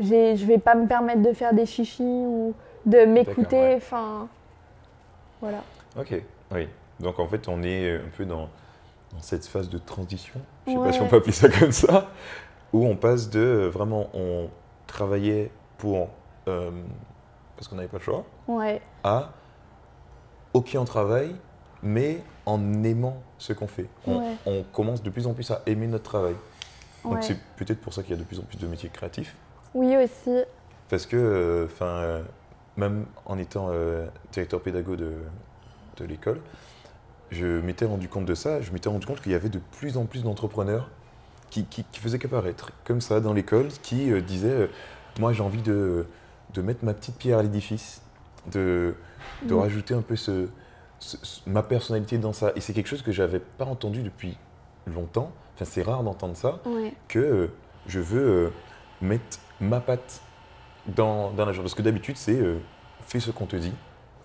je 0.01 0.45
vais 0.45 0.59
pas 0.59 0.75
me 0.75 0.87
permettre 0.87 1.23
de 1.23 1.33
faire 1.33 1.55
des 1.55 1.67
chichis 1.67 2.03
ou 2.03 2.53
de 2.87 3.05
m'écouter. 3.05 3.57
ouais. 3.57 3.75
Enfin, 3.77 4.29
voilà. 5.41 5.63
Ok, 5.99 6.15
oui. 6.53 6.69
Donc 7.01 7.19
en 7.19 7.27
fait, 7.27 7.49
on 7.49 7.63
est 7.63 7.97
un 7.97 8.09
peu 8.17 8.25
dans, 8.25 8.49
dans 9.13 9.21
cette 9.21 9.47
phase 9.47 9.69
de 9.69 9.79
transition, 9.79 10.41
je 10.67 10.73
sais 10.73 10.77
Ouais. 10.79 10.87
pas 10.87 10.93
si 10.93 11.01
on 11.01 11.09
peut 11.09 11.17
appeler 11.17 11.33
ça 11.33 11.49
comme 11.49 11.73
ça, 11.73 12.11
où 12.73 12.85
on 12.87 12.97
passe 12.97 13.31
de 13.31 13.41
euh, 13.41 13.69
vraiment, 13.69 14.09
on 14.15 14.49
travaillait 14.87 15.51
pour, 15.79 16.09
euh, 16.49 16.71
parce 17.57 17.69
qu'on 17.69 17.77
n'avait 17.77 17.89
pas 17.89 17.99
le 17.99 18.03
choix, 18.05 18.25
Ouais. 18.49 18.81
à, 19.03 19.31
ok, 20.53 20.77
on 20.79 20.85
travaille, 20.85 21.35
mais 21.83 22.23
en 22.47 22.83
aimant 22.85 23.17
ce 23.39 23.53
qu'on 23.53 23.67
fait. 23.67 23.87
On, 24.07 24.19
Ouais. 24.21 24.35
on 24.47 24.63
commence 24.73 25.03
de 25.03 25.11
plus 25.11 25.27
en 25.27 25.35
plus 25.35 25.51
à 25.51 25.63
aimer 25.67 25.87
notre 25.87 26.05
travail. 26.05 26.35
Donc 27.05 27.15
ouais. 27.15 27.23
c'est 27.23 27.39
peut-être 27.57 27.81
pour 27.81 27.93
ça 27.93 28.03
qu'il 28.03 28.13
y 28.13 28.19
a 28.19 28.21
de 28.21 28.25
plus 28.27 28.39
en 28.39 28.45
plus 28.45 28.57
de 28.57 28.67
métiers 28.67 28.89
créatifs. 28.89 29.37
Oui, 29.75 29.97
aussi. 29.97 30.43
Parce 30.89 31.07
que, 31.07 31.67
enfin, 31.71 32.23
même 32.77 33.07
en 33.27 33.39
étant 33.39 33.69
euh, 33.71 34.07
directeur 34.33 34.61
pédago 34.61 34.97
de, 34.97 35.13
de 35.97 36.05
l'école, 36.05 36.41
je 37.31 37.47
m'étais 37.61 37.85
rendu 37.85 38.09
compte 38.09 38.25
de 38.27 38.35
ça. 38.35 38.61
Je 38.61 38.71
m'étais 38.73 38.89
rendu 38.89 39.07
compte 39.07 39.21
qu'il 39.21 39.33
y 39.33 39.35
avait 39.35 39.49
de 39.49 39.61
plus 39.79 39.97
en 39.97 40.05
plus 40.07 40.23
d'entrepreneurs 40.25 40.89
qui, 41.51 41.65
qui, 41.65 41.85
qui 41.85 42.01
faisaient 42.01 42.19
qu'apparaître, 42.19 42.71
comme 42.85 43.01
ça, 43.01 43.21
dans 43.21 43.33
l'école, 43.33 43.69
qui 43.83 44.11
euh, 44.13 44.21
disaient 44.21 44.49
euh, 44.51 44.67
Moi, 45.21 45.33
j'ai 45.33 45.43
envie 45.43 45.63
de, 45.63 46.07
de 46.53 46.63
mettre 46.63 46.85
ma 46.85 46.95
petite 46.95 47.17
pierre 47.17 47.39
à 47.39 47.43
l'édifice, 47.43 48.03
de, 48.53 48.95
de 49.45 49.55
Mm. 49.55 49.59
rajouter 49.59 49.95
un 49.95 50.03
peu 50.03 50.17
ce, 50.17 50.49
ce- 50.99 51.17
ce- 51.23 51.41
ma 51.49 51.63
personnalité 51.63 52.19
dans 52.19 52.33
ça. 52.33 52.53
Et 52.57 52.61
c'est 52.61 52.73
quelque 52.73 52.89
chose 52.89 53.03
que 53.03 53.13
j'avais 53.13 53.41
pas 53.41 53.65
entendu 53.65 54.03
depuis 54.03 54.37
longtemps. 54.87 55.33
Enfin, 55.55 55.65
c'est 55.65 55.83
rare 55.83 56.03
d'entendre 56.03 56.37
ça 56.37 56.61
Ouais. 56.67 56.93
que 57.09 57.49
je 57.87 58.01
veux 58.01 58.53
mettre 59.01 59.39
ma 59.61 59.81
patte 59.81 60.21
dans, 60.87 61.31
dans 61.31 61.45
la 61.47 61.53
chose. 61.53 61.63
Parce 61.63 61.75
que 61.75 61.83
d'habitude, 61.83 62.17
c'est 62.17 62.35
euh, 62.37 62.59
fais 63.07 63.21
ce 63.21 63.31
qu'on 63.31 63.47
te 63.47 63.57
dit 63.57 63.73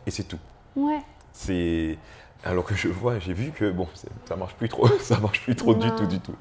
et 0.05 0.11
c'est 0.11 0.23
tout. 0.23 0.39
Ouais. 0.75 1.01
C'est 1.31 1.97
alors 2.43 2.63
que 2.63 2.73
je 2.75 2.87
vois, 2.87 3.19
j'ai 3.19 3.33
vu 3.33 3.51
que 3.51 3.69
bon, 3.71 3.87
ça 4.25 4.35
marche 4.35 4.55
plus 4.55 4.69
trop, 4.69 4.87
ça 4.99 5.19
marche 5.19 5.41
plus 5.43 5.55
trop 5.55 5.73
du 5.73 5.91
tout, 5.91 6.05
du 6.05 6.19
tout. 6.19 6.35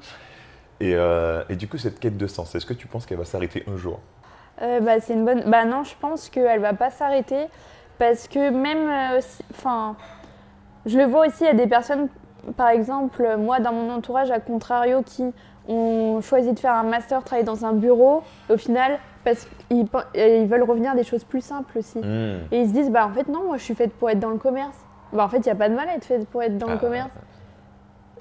Et, 0.79 0.95
euh, 0.95 1.43
et 1.49 1.55
du 1.57 1.67
coup, 1.67 1.77
cette 1.77 1.99
quête 1.99 2.17
de 2.17 2.27
sens, 2.27 2.55
est-ce 2.55 2.65
que 2.65 2.73
tu 2.73 2.87
penses 2.87 3.05
qu'elle 3.05 3.17
va 3.17 3.25
s'arrêter 3.25 3.63
un 3.67 3.75
jour? 3.75 3.99
Euh, 4.61 4.79
bah, 4.79 4.99
c'est 5.01 5.13
une 5.13 5.25
bonne. 5.25 5.43
Bah 5.49 5.65
non, 5.65 5.83
je 5.83 5.93
pense 5.99 6.29
qu'elle 6.29 6.61
va 6.61 6.73
pas 6.73 6.89
s'arrêter 6.89 7.47
parce 7.97 8.27
que 8.29 8.49
même, 8.49 8.89
euh, 9.17 9.21
si- 9.21 9.43
enfin, 9.51 9.95
je 10.85 10.97
le 10.97 11.05
vois 11.05 11.27
aussi, 11.27 11.43
il 11.43 11.47
y 11.47 11.49
a 11.49 11.53
des 11.53 11.67
personnes, 11.67 12.07
par 12.55 12.69
exemple, 12.69 13.35
moi 13.37 13.59
dans 13.59 13.73
mon 13.73 13.91
entourage, 13.93 14.31
à 14.31 14.39
contrario, 14.39 15.01
qui 15.03 15.25
ont 15.69 16.19
choisi 16.21 16.51
de 16.51 16.59
faire 16.59 16.73
un 16.73 16.83
master, 16.83 17.23
travailler 17.23 17.45
dans 17.45 17.65
un 17.65 17.73
bureau, 17.73 18.23
au 18.49 18.57
final, 18.57 18.99
parce 19.23 19.47
qu'ils 19.69 19.87
ils 20.15 20.47
veulent 20.47 20.63
revenir 20.63 20.91
à 20.91 20.95
des 20.95 21.03
choses 21.03 21.23
plus 21.23 21.41
simples 21.41 21.77
aussi. 21.77 21.99
Hmm. 21.99 22.39
Et 22.51 22.61
ils 22.61 22.67
se 22.67 22.73
disent, 22.73 22.89
bah 22.89 23.05
en 23.05 23.13
fait 23.13 23.27
non, 23.27 23.45
moi 23.45 23.57
je 23.57 23.63
suis 23.63 23.75
faite 23.75 23.93
pour 23.93 24.09
être 24.09 24.19
dans 24.19 24.29
le 24.29 24.37
commerce. 24.37 24.75
Bah 25.13 25.25
en 25.25 25.29
fait, 25.29 25.37
il 25.37 25.45
n'y 25.45 25.51
a 25.51 25.55
pas 25.55 25.69
de 25.69 25.75
mal 25.75 25.87
à 25.89 25.95
être 25.95 26.05
faite 26.05 26.27
pour 26.27 26.43
être 26.43 26.57
dans 26.57 26.67
le 26.67 26.73
Ah, 26.73 26.77
commerce. 26.77 27.09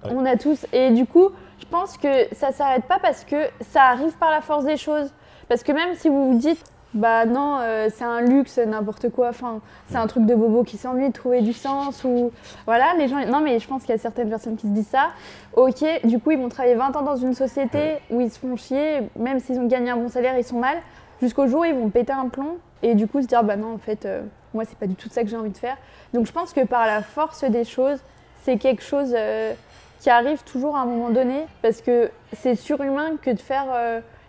Ouais. 0.04 0.10
On 0.14 0.24
a 0.24 0.36
tous. 0.36 0.66
Et 0.72 0.90
du 0.90 1.06
coup, 1.06 1.30
je 1.58 1.66
pense 1.66 1.96
que 1.98 2.32
ça 2.34 2.52
s'arrête 2.52 2.84
pas 2.84 2.98
parce 3.00 3.24
que 3.24 3.36
ça 3.60 3.82
arrive 3.84 4.16
par 4.18 4.30
la 4.30 4.40
force 4.40 4.64
des 4.64 4.76
choses. 4.76 5.12
Parce 5.48 5.62
que 5.62 5.72
même 5.72 5.94
si 5.94 6.08
vous 6.08 6.32
vous 6.32 6.38
dites, 6.38 6.62
bah 6.94 7.26
non, 7.26 7.58
euh, 7.60 7.88
c'est 7.94 8.04
un 8.04 8.22
luxe, 8.22 8.58
n'importe 8.58 9.10
quoi, 9.10 9.28
enfin, 9.28 9.60
c'est 9.88 9.96
un 9.96 10.06
truc 10.06 10.24
de 10.24 10.34
bobo 10.34 10.64
qui 10.64 10.78
s'ennuie 10.78 11.08
de 11.08 11.12
trouver 11.12 11.42
du 11.42 11.52
sens, 11.52 12.02
ou 12.04 12.32
voilà, 12.64 12.94
les 12.96 13.08
gens. 13.08 13.24
Non, 13.26 13.40
mais 13.40 13.58
je 13.58 13.68
pense 13.68 13.82
qu'il 13.82 13.90
y 13.90 13.94
a 13.94 13.98
certaines 13.98 14.30
personnes 14.30 14.56
qui 14.56 14.66
se 14.66 14.72
disent 14.72 14.88
ça. 14.88 15.10
Ok, 15.54 15.84
du 16.04 16.18
coup, 16.18 16.30
ils 16.30 16.38
vont 16.38 16.48
travailler 16.48 16.76
20 16.76 16.96
ans 16.96 17.02
dans 17.02 17.16
une 17.16 17.34
société 17.34 17.98
où 18.10 18.20
ils 18.20 18.30
se 18.30 18.38
font 18.38 18.56
chier, 18.56 19.00
même 19.16 19.38
s'ils 19.38 19.58
ont 19.58 19.66
gagné 19.66 19.90
un 19.90 19.96
bon 19.96 20.08
salaire, 20.08 20.38
ils 20.38 20.44
sont 20.44 20.58
mal, 20.58 20.78
jusqu'au 21.20 21.46
jour 21.46 21.60
où 21.60 21.64
ils 21.64 21.74
vont 21.74 21.90
péter 21.90 22.12
un 22.12 22.28
plomb 22.28 22.56
et 22.82 22.94
du 22.94 23.06
coup 23.06 23.20
se 23.20 23.26
dire, 23.26 23.44
bah 23.44 23.56
non, 23.56 23.74
en 23.74 23.78
fait, 23.78 24.06
euh, 24.06 24.22
moi, 24.54 24.64
c'est 24.64 24.78
pas 24.78 24.86
du 24.86 24.94
tout 24.94 25.10
ça 25.10 25.22
que 25.22 25.28
j'ai 25.28 25.36
envie 25.36 25.50
de 25.50 25.58
faire. 25.58 25.76
Donc, 26.14 26.26
je 26.26 26.32
pense 26.32 26.54
que 26.54 26.64
par 26.64 26.86
la 26.86 27.02
force 27.02 27.44
des 27.44 27.64
choses, 27.64 27.98
c'est 28.44 28.56
quelque 28.56 28.82
chose. 28.82 29.14
euh, 29.16 29.52
qui 30.00 30.10
arrive 30.10 30.44
toujours 30.44 30.76
à 30.76 30.82
un 30.82 30.84
moment 30.86 31.10
donné 31.10 31.46
parce 31.60 31.80
que 31.80 32.08
c'est 32.32 32.54
surhumain 32.54 33.16
que 33.20 33.30
de 33.32 33.40
faire 33.40 33.66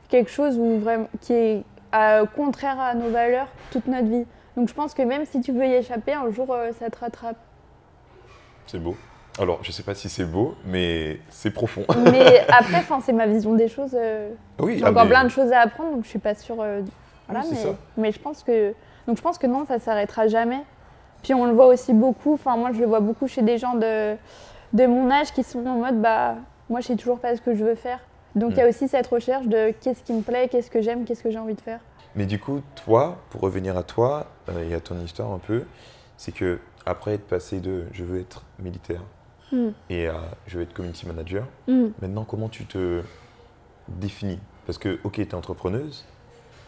quelque 0.10 0.32
chose 0.32 0.58
où 0.58 0.80
vraiment, 0.80 1.08
qui 1.22 1.34
est 1.34 1.64
euh, 1.96 2.26
contraire 2.26 2.80
à 2.80 2.94
nos 2.96 3.10
valeurs 3.10 3.48
toute 3.72 3.88
notre 3.88 4.08
vie. 4.08 4.26
Donc 4.58 4.68
je 4.70 4.74
pense 4.74 4.94
que 4.94 5.02
même 5.02 5.26
si 5.26 5.42
tu 5.42 5.52
veux 5.52 5.66
y 5.66 5.74
échapper, 5.74 6.14
un 6.14 6.30
jour 6.32 6.48
euh, 6.52 6.72
ça 6.80 6.90
te 6.90 6.98
rattrape. 7.00 7.38
C'est 8.68 8.80
beau. 8.80 8.96
Alors, 9.40 9.60
je 9.64 9.72
sais 9.72 9.84
pas 9.84 9.96
si 9.96 10.10
c'est 10.10 10.26
beau, 10.26 10.56
mais 10.66 11.20
c'est 11.30 11.52
profond. 11.52 11.86
Mais 12.12 12.46
après, 12.50 12.84
c'est 13.02 13.14
ma 13.14 13.26
vision 13.26 13.54
des 13.54 13.70
choses. 13.70 13.96
euh, 13.96 14.32
oui, 14.60 14.78
J'ai 14.78 14.84
ah, 14.86 14.92
encore 14.92 15.06
mais- 15.06 15.12
plein 15.12 15.24
de 15.24 15.30
choses 15.30 15.52
à 15.54 15.62
apprendre, 15.62 15.92
donc 15.94 16.04
je 16.04 16.10
suis 16.10 16.20
pas 16.20 16.36
sûre. 16.36 16.56
voilà, 16.56 16.82
Oui, 17.30 17.48
mais, 17.52 17.56
ça. 17.56 17.70
mais 17.96 18.12
je 18.12 18.20
pense 18.20 18.44
que 18.44 18.74
donc 19.08 19.16
je 19.18 19.22
pense 19.22 19.38
que 19.38 19.48
non, 19.48 19.66
ça 19.66 19.80
s'arrêtera 19.80 20.28
jamais. 20.28 20.60
Puis 21.24 21.34
on 21.34 21.46
le 21.46 21.54
voit 21.54 21.68
aussi 21.68 21.94
beaucoup. 21.94 22.34
Enfin, 22.34 22.58
moi, 22.58 22.72
je 22.74 22.80
le 22.80 22.86
vois 22.86 23.00
beaucoup 23.00 23.28
chez 23.28 23.42
des 23.42 23.58
gens 23.58 23.76
de 23.76 24.16
de 24.74 24.86
mon 24.86 25.10
âge 25.10 25.32
qui 25.34 25.44
sont 25.44 25.66
en 25.66 25.78
mode 25.78 26.00
bah 26.02 26.36
moi, 26.70 26.82
je 26.82 26.88
sais 26.88 26.96
toujours 26.96 27.20
pas 27.20 27.36
ce 27.36 27.42
que 27.42 27.56
je 27.56 27.64
veux 27.64 27.76
faire. 27.76 28.00
Donc 28.36 28.52
il 28.54 28.58
y 28.58 28.62
a 28.62 28.66
Mm. 28.66 28.70
aussi 28.70 28.88
cette 28.88 29.08
recherche 29.08 29.48
de 29.48 29.72
qu'est-ce 29.82 30.04
qui 30.04 30.14
me 30.14 30.22
plaît, 30.22 30.48
qu'est-ce 30.50 30.70
que 30.72 30.82
j'aime, 30.82 31.06
qu'est-ce 31.06 31.24
que 31.24 31.32
j'ai 31.32 31.40
envie 31.40 31.56
de 31.56 31.62
faire. 31.62 31.80
Mais 32.16 32.26
du 32.26 32.40
coup, 32.40 32.62
toi, 32.84 33.18
pour 33.30 33.42
revenir 33.42 33.78
à 33.78 33.84
toi 33.84 34.28
euh, 34.50 34.70
et 34.70 34.74
à 34.74 34.80
ton 34.80 35.00
histoire 35.04 35.32
un 35.32 35.40
peu, 35.40 35.64
c'est 36.18 36.32
que 36.32 36.60
après 36.86 37.14
être 37.14 37.28
passé 37.28 37.60
de 37.60 37.84
je 37.92 38.04
veux 38.04 38.20
être 38.20 38.44
militaire 38.60 39.02
Mm. 39.52 39.70
et 39.90 40.08
à 40.08 40.22
je 40.48 40.58
veux 40.58 40.64
être 40.64 40.74
community 40.74 41.08
manager, 41.08 41.46
Mm. 41.68 41.88
maintenant 42.02 42.24
comment 42.24 42.50
tu 42.50 42.66
te 42.66 43.02
définis? 43.88 44.40
Parce 44.68 44.78
que, 44.78 45.00
ok, 45.04 45.14
tu 45.14 45.22
es 45.22 45.34
entrepreneuse, 45.36 46.06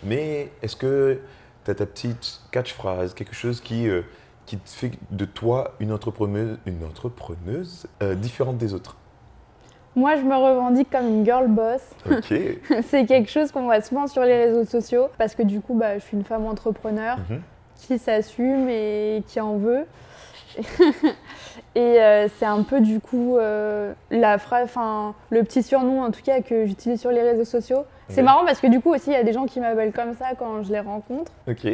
mais 0.04 0.52
est-ce 0.64 0.76
que 0.76 1.20
tu 1.66 1.70
as 1.72 1.76
ta 1.76 1.86
petite 1.86 2.42
catchphrase, 2.52 3.14
quelque 3.14 3.36
chose 3.36 3.62
qui, 3.62 3.88
euh, 3.88 4.02
qui 4.48 4.58
te 4.58 4.68
fait 4.70 4.92
de 5.12 5.26
toi 5.26 5.76
une 5.80 5.92
entrepreneuse, 5.92 6.58
une 6.66 6.84
entrepreneuse 6.84 7.86
euh, 8.02 8.16
différente 8.16 8.58
des 8.58 8.74
autres? 8.74 8.98
Moi, 9.96 10.16
je 10.16 10.22
me 10.22 10.36
revendique 10.36 10.90
comme 10.90 11.08
une 11.08 11.26
girl 11.26 11.48
boss. 11.48 11.82
Ok. 12.10 12.34
c'est 12.84 13.06
quelque 13.06 13.30
chose 13.30 13.52
qu'on 13.52 13.64
voit 13.64 13.82
souvent 13.82 14.08
sur 14.08 14.24
les 14.24 14.46
réseaux 14.46 14.66
sociaux 14.66 15.08
parce 15.18 15.36
que 15.36 15.44
du 15.44 15.60
coup, 15.62 15.74
bah, 15.74 15.98
je 15.98 16.04
suis 16.04 16.18
une 16.18 16.24
femme 16.24 16.46
entrepreneur. 16.46 17.18
Mhm. 17.30 17.42
qui 17.76 17.98
s'assume 17.98 18.70
et 18.70 19.24
qui 19.28 19.40
en 19.40 19.58
veut. 19.58 19.86
et 21.76 21.80
euh, 21.80 22.28
c'est 22.38 22.46
un 22.46 22.62
peu 22.64 22.82
du 22.82 23.00
coup 23.00 23.38
euh, 23.38 23.94
la 24.12 24.38
enfin 24.52 25.16
le 25.30 25.44
petit 25.44 25.64
surnom 25.64 26.04
en 26.04 26.12
tout 26.12 26.22
cas 26.22 26.42
que 26.42 26.66
j'utilise 26.66 27.00
sur 27.00 27.10
les 27.10 27.22
réseaux 27.22 27.46
sociaux. 27.46 27.86
C'est 28.10 28.22
marrant 28.22 28.44
parce 28.46 28.60
que 28.60 28.68
du 28.68 28.82
coup 28.82 28.94
aussi 28.94 29.12
il 29.12 29.14
y 29.14 29.16
a 29.16 29.24
des 29.24 29.32
gens 29.32 29.46
qui 29.46 29.62
m'appellent 29.62 29.94
comme 29.94 30.14
ça 30.14 30.36
quand 30.38 30.64
je 30.64 30.72
les 30.72 30.82
rencontre. 30.82 31.32
Ok. 31.48 31.66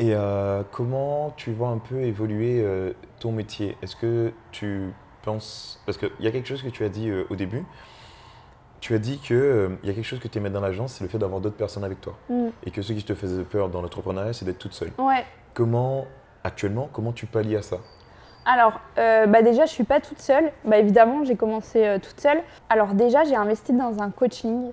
Et 0.00 0.14
euh, 0.14 0.62
comment 0.72 1.34
tu 1.36 1.52
vois 1.52 1.68
un 1.68 1.76
peu 1.76 2.00
évoluer 2.00 2.62
euh, 2.62 2.92
ton 3.18 3.32
métier? 3.32 3.76
Est-ce 3.82 3.94
que 3.96 4.32
tu 4.50 4.88
penses... 5.22 5.80
Parce 5.86 5.98
qu'il 5.98 6.10
y 6.20 6.26
a 6.26 6.30
quelque 6.30 6.48
chose 6.48 6.62
que 6.62 6.68
tu 6.68 6.84
as 6.84 6.88
dit 6.88 7.08
euh, 7.08 7.24
au 7.30 7.36
début. 7.36 7.64
Tu 8.80 8.94
as 8.94 8.98
dit 8.98 9.18
qu'il 9.18 9.78
y 9.84 9.90
a 9.90 9.92
quelque 9.92 10.04
chose 10.04 10.20
que 10.20 10.28
tu 10.28 10.38
aimais 10.38 10.50
dans 10.50 10.60
l'agence, 10.60 10.94
c'est 10.94 11.04
le 11.04 11.10
fait 11.10 11.18
d'avoir 11.18 11.40
d'autres 11.40 11.56
personnes 11.56 11.84
avec 11.84 12.00
toi. 12.00 12.16
Mm. 12.28 12.48
Et 12.64 12.70
que 12.70 12.80
ce 12.80 12.92
qui 12.92 13.04
te 13.04 13.14
faisait 13.14 13.42
peur 13.42 13.68
dans 13.68 13.82
l'entrepreneuriat, 13.82 14.32
c'est 14.32 14.44
d'être 14.44 14.58
toute 14.58 14.72
seule. 14.72 14.90
Ouais. 14.98 15.24
Comment, 15.52 16.06
actuellement, 16.44 16.88
comment 16.92 17.12
tu 17.12 17.26
pallies 17.26 17.56
à 17.56 17.62
ça? 17.62 17.76
Alors, 18.46 18.80
euh, 18.96 19.26
bah 19.26 19.42
déjà, 19.42 19.66
je 19.66 19.70
suis 19.70 19.84
pas 19.84 20.00
toute 20.00 20.18
seule. 20.18 20.50
Bah 20.64 20.78
évidemment, 20.78 21.24
j'ai 21.24 21.36
commencé 21.36 21.84
euh, 21.84 21.98
toute 21.98 22.18
seule. 22.18 22.40
Alors 22.70 22.94
déjà, 22.94 23.24
j'ai 23.24 23.36
investi 23.36 23.74
dans 23.74 24.02
un 24.02 24.10
coaching. 24.10 24.70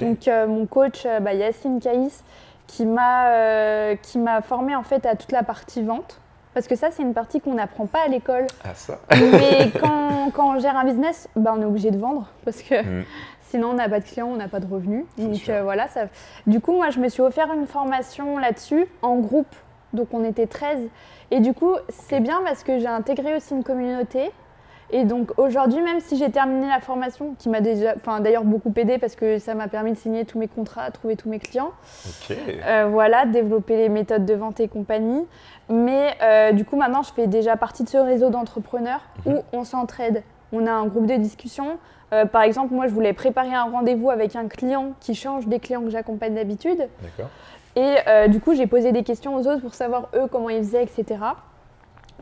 Donc 0.00 0.28
euh, 0.28 0.46
mon 0.46 0.64
coach, 0.64 1.04
euh, 1.04 1.20
bah, 1.20 1.34
Yacine 1.34 1.78
Caïs, 1.78 2.24
qui 2.66 2.86
m'a 2.86 3.26
euh, 3.26 3.96
qui 3.96 4.18
m'a 4.18 4.40
formé 4.40 4.74
en 4.74 4.82
fait 4.82 5.04
à 5.04 5.14
toute 5.14 5.32
la 5.32 5.42
partie 5.42 5.82
vente. 5.82 6.20
Parce 6.54 6.68
que 6.68 6.76
ça, 6.76 6.90
c'est 6.90 7.02
une 7.02 7.14
partie 7.14 7.40
qu'on 7.40 7.54
n'apprend 7.54 7.86
pas 7.86 8.00
à 8.04 8.08
l'école. 8.08 8.46
Ah 8.64 8.74
ça 8.74 8.98
Mais 9.10 9.70
quand, 9.80 10.30
quand 10.34 10.54
on 10.56 10.58
gère 10.60 10.76
un 10.76 10.84
business, 10.84 11.28
bah, 11.34 11.54
on 11.56 11.62
est 11.62 11.64
obligé 11.64 11.90
de 11.90 11.98
vendre 11.98 12.28
parce 12.44 12.60
que 12.62 12.82
Mm. 12.82 13.04
sinon 13.48 13.70
on 13.70 13.74
n'a 13.74 13.88
pas 13.88 14.00
de 14.00 14.04
clients, 14.04 14.28
on 14.28 14.36
n'a 14.36 14.48
pas 14.48 14.60
de 14.60 14.66
revenus. 14.66 15.04
Donc 15.18 15.48
euh, 15.48 15.62
voilà, 15.62 15.88
ça... 15.88 16.02
du 16.46 16.60
coup 16.60 16.72
moi 16.72 16.90
je 16.90 16.98
me 17.00 17.08
suis 17.08 17.22
offert 17.22 17.52
une 17.52 17.66
formation 17.66 18.38
là-dessus 18.38 18.86
en 19.02 19.16
groupe. 19.16 19.54
Donc 19.92 20.08
on 20.12 20.24
était 20.24 20.46
13. 20.46 20.88
Et 21.30 21.40
du 21.40 21.54
coup 21.54 21.74
c'est 21.88 22.20
bien 22.20 22.40
parce 22.44 22.62
que 22.64 22.78
j'ai 22.78 22.86
intégré 22.86 23.36
aussi 23.36 23.54
une 23.54 23.64
communauté. 23.64 24.30
Et 24.92 25.04
donc 25.04 25.32
aujourd'hui, 25.38 25.80
même 25.80 26.00
si 26.00 26.18
j'ai 26.18 26.30
terminé 26.30 26.68
la 26.68 26.78
formation, 26.80 27.34
qui 27.38 27.48
m'a 27.48 27.62
déjà, 27.62 27.94
enfin 27.96 28.20
d'ailleurs 28.20 28.44
beaucoup 28.44 28.72
aidé 28.76 28.98
parce 28.98 29.16
que 29.16 29.38
ça 29.38 29.54
m'a 29.54 29.66
permis 29.66 29.92
de 29.92 29.96
signer 29.96 30.26
tous 30.26 30.38
mes 30.38 30.48
contrats, 30.48 30.90
trouver 30.90 31.16
tous 31.16 31.30
mes 31.30 31.38
clients. 31.38 31.72
Euh, 32.30 32.86
voilà, 32.90 33.24
développer 33.24 33.78
les 33.78 33.88
méthodes 33.88 34.26
de 34.26 34.34
vente 34.34 34.60
et 34.60 34.68
compagnie. 34.68 35.24
Mais 35.70 36.14
euh, 36.22 36.52
du 36.52 36.66
coup, 36.66 36.76
maintenant, 36.76 37.02
je 37.02 37.12
fais 37.12 37.26
déjà 37.26 37.56
partie 37.56 37.84
de 37.84 37.88
ce 37.88 37.96
réseau 37.96 38.28
d'entrepreneurs 38.28 39.00
mhm. 39.24 39.34
où 39.34 39.42
on 39.54 39.64
s'entraide. 39.64 40.22
On 40.52 40.66
a 40.66 40.72
un 40.72 40.86
groupe 40.86 41.06
de 41.06 41.16
discussion. 41.16 41.78
Euh, 42.12 42.26
par 42.26 42.42
exemple, 42.42 42.74
moi, 42.74 42.86
je 42.86 42.92
voulais 42.92 43.14
préparer 43.14 43.54
un 43.54 43.64
rendez-vous 43.64 44.10
avec 44.10 44.36
un 44.36 44.46
client 44.46 44.92
qui 45.00 45.14
change 45.14 45.46
des 45.46 45.58
clients 45.58 45.80
que 45.80 45.88
j'accompagne 45.88 46.34
d'habitude. 46.34 46.86
Et 47.74 47.94
du 48.28 48.40
coup, 48.40 48.54
j'ai 48.54 48.66
posé 48.66 48.92
des 48.92 49.02
questions 49.02 49.34
aux 49.34 49.46
autres 49.48 49.62
pour 49.62 49.72
savoir 49.72 50.10
eux 50.14 50.26
comment 50.30 50.50
ils 50.50 50.62
faisaient, 50.62 50.82
etc. 50.82 51.16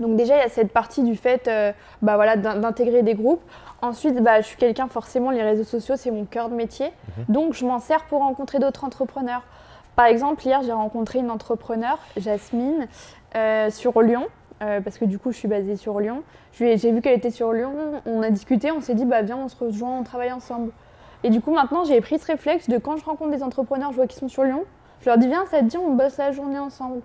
Donc 0.00 0.16
déjà, 0.16 0.36
il 0.36 0.40
y 0.40 0.42
a 0.42 0.48
cette 0.48 0.72
partie 0.72 1.02
du 1.02 1.14
fait 1.14 1.46
euh, 1.46 1.72
bah, 2.02 2.16
voilà, 2.16 2.36
d'intégrer 2.36 3.02
des 3.02 3.14
groupes. 3.14 3.42
Ensuite, 3.82 4.16
bah, 4.22 4.40
je 4.40 4.46
suis 4.46 4.56
quelqu'un, 4.56 4.88
forcément, 4.88 5.30
les 5.30 5.42
réseaux 5.42 5.64
sociaux, 5.64 5.94
c'est 5.96 6.10
mon 6.10 6.24
cœur 6.24 6.48
de 6.48 6.54
métier. 6.54 6.86
Mhm. 6.86 7.24
Donc, 7.28 7.54
je 7.54 7.64
m'en 7.64 7.78
sers 7.78 8.04
pour 8.04 8.20
rencontrer 8.20 8.58
d'autres 8.58 8.84
entrepreneurs. 8.84 9.42
Par 9.96 10.06
exemple, 10.06 10.44
hier, 10.44 10.62
j'ai 10.62 10.72
rencontré 10.72 11.18
une 11.18 11.30
entrepreneur, 11.30 11.98
Jasmine, 12.16 12.88
euh, 13.36 13.70
sur 13.70 14.00
Lyon. 14.02 14.26
Euh, 14.62 14.80
parce 14.82 14.98
que 14.98 15.06
du 15.06 15.18
coup, 15.18 15.32
je 15.32 15.38
suis 15.38 15.48
basée 15.48 15.76
sur 15.76 16.00
Lyon. 16.00 16.22
J'ai 16.52 16.76
vu 16.76 17.00
qu'elle 17.00 17.16
était 17.16 17.30
sur 17.30 17.52
Lyon, 17.52 17.72
on 18.04 18.22
a 18.22 18.28
discuté, 18.28 18.70
on 18.70 18.82
s'est 18.82 18.94
dit, 18.94 19.06
bah, 19.06 19.22
viens, 19.22 19.38
on 19.38 19.48
se 19.48 19.56
rejoint, 19.56 19.98
on 19.98 20.02
travaille 20.02 20.32
ensemble. 20.32 20.70
Et 21.22 21.30
du 21.30 21.40
coup, 21.40 21.52
maintenant, 21.52 21.84
j'ai 21.84 22.00
pris 22.00 22.18
ce 22.18 22.26
réflexe 22.26 22.68
de 22.68 22.76
quand 22.76 22.96
je 22.96 23.04
rencontre 23.04 23.30
des 23.30 23.42
entrepreneurs, 23.42 23.90
je 23.92 23.96
vois 23.96 24.06
qu'ils 24.06 24.20
sont 24.20 24.28
sur 24.28 24.44
Lyon, 24.44 24.64
je 25.00 25.06
leur 25.08 25.16
dis, 25.16 25.28
viens, 25.28 25.46
ça 25.46 25.60
te 25.60 25.64
dit, 25.64 25.78
on 25.78 25.94
bosse 25.94 26.18
la 26.18 26.32
journée 26.32 26.58
ensemble. 26.58 27.00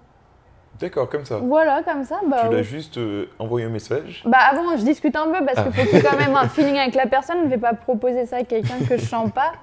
D'accord, 0.80 1.10
comme 1.10 1.24
ça. 1.24 1.38
Voilà, 1.38 1.84
comme 1.84 2.04
ça. 2.04 2.20
Bah, 2.28 2.48
tu 2.48 2.56
l'as 2.56 2.64
juste 2.64 2.98
euh, 2.98 3.28
envoyé 3.40 3.66
un 3.66 3.70
message 3.70 4.24
Bah 4.26 4.40
avant, 4.52 4.76
je 4.76 4.84
discute 4.84 5.16
un 5.16 5.28
peu 5.28 5.46
parce 5.46 5.62
qu'il 5.62 5.68
ah. 5.68 5.72
faut 5.72 5.82
qu'il 5.84 5.98
y 5.98 6.00
ait 6.00 6.04
quand 6.04 6.18
même 6.18 6.36
un 6.36 6.50
feeling 6.50 6.78
avec 6.78 6.96
la 6.96 7.08
personne. 7.08 7.38
Je 7.40 7.46
ne 7.46 7.50
vais 7.50 7.58
pas 7.58 7.74
proposer 7.74 8.26
ça 8.26 8.38
à 8.38 8.44
quelqu'un 8.44 8.76
que 8.88 8.98
je 8.98 9.06
sens 9.06 9.32
pas. 9.32 9.54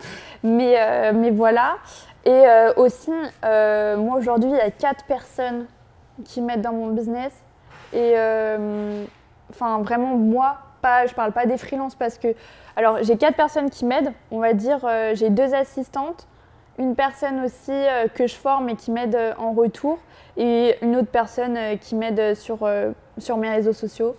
Mais, 0.43 0.75
euh, 0.79 1.13
mais 1.15 1.31
voilà. 1.31 1.77
Et 2.25 2.31
euh, 2.31 2.73
aussi, 2.77 3.11
moi 3.43 4.17
aujourd'hui, 4.17 4.51
il 4.51 4.57
y 4.57 4.61
a 4.61 4.71
quatre 4.71 5.05
personnes 5.05 5.67
qui 6.25 6.41
m'aident 6.41 6.63
dans 6.63 6.73
mon 6.73 6.89
business. 6.89 7.33
Et 7.93 8.15
enfin, 9.51 9.83
vraiment, 9.83 10.17
moi, 10.17 10.59
pas, 10.81 11.07
je 11.07 11.15
parle 11.15 11.33
pas 11.33 11.47
des 11.47 11.59
freelances 11.59 11.95
parce 11.95 12.17
que. 12.17 12.29
Alors, 12.75 13.03
j'ai 13.03 13.19
quatre 13.19 13.37
personnes 13.37 13.69
qui 13.69 13.85
m'aident. 13.85 14.13
On 14.31 14.41
va 14.41 14.55
dire, 14.55 14.81
j'ai 15.13 15.29
deux 15.29 15.53
assistantes 15.53 16.27
une 16.79 16.95
personne 16.95 17.45
aussi 17.45 17.71
euh, 17.71 18.09
que 18.09 18.27
je 18.27 18.35
forme 18.35 18.69
et 18.69 18.77
qui 18.77 18.91
m'aide 18.91 19.15
euh, 19.15 19.33
en 19.39 19.53
retour, 19.53 19.99
et 20.37 20.77
une 20.83 20.97
autre 20.97 21.11
personne 21.11 21.57
euh, 21.57 21.77
qui 21.77 21.95
m'aide 21.95 22.35
sur, 22.35 22.69
sur 23.19 23.37
mes 23.37 23.51
réseaux 23.51 23.73
sociaux, 23.73 24.17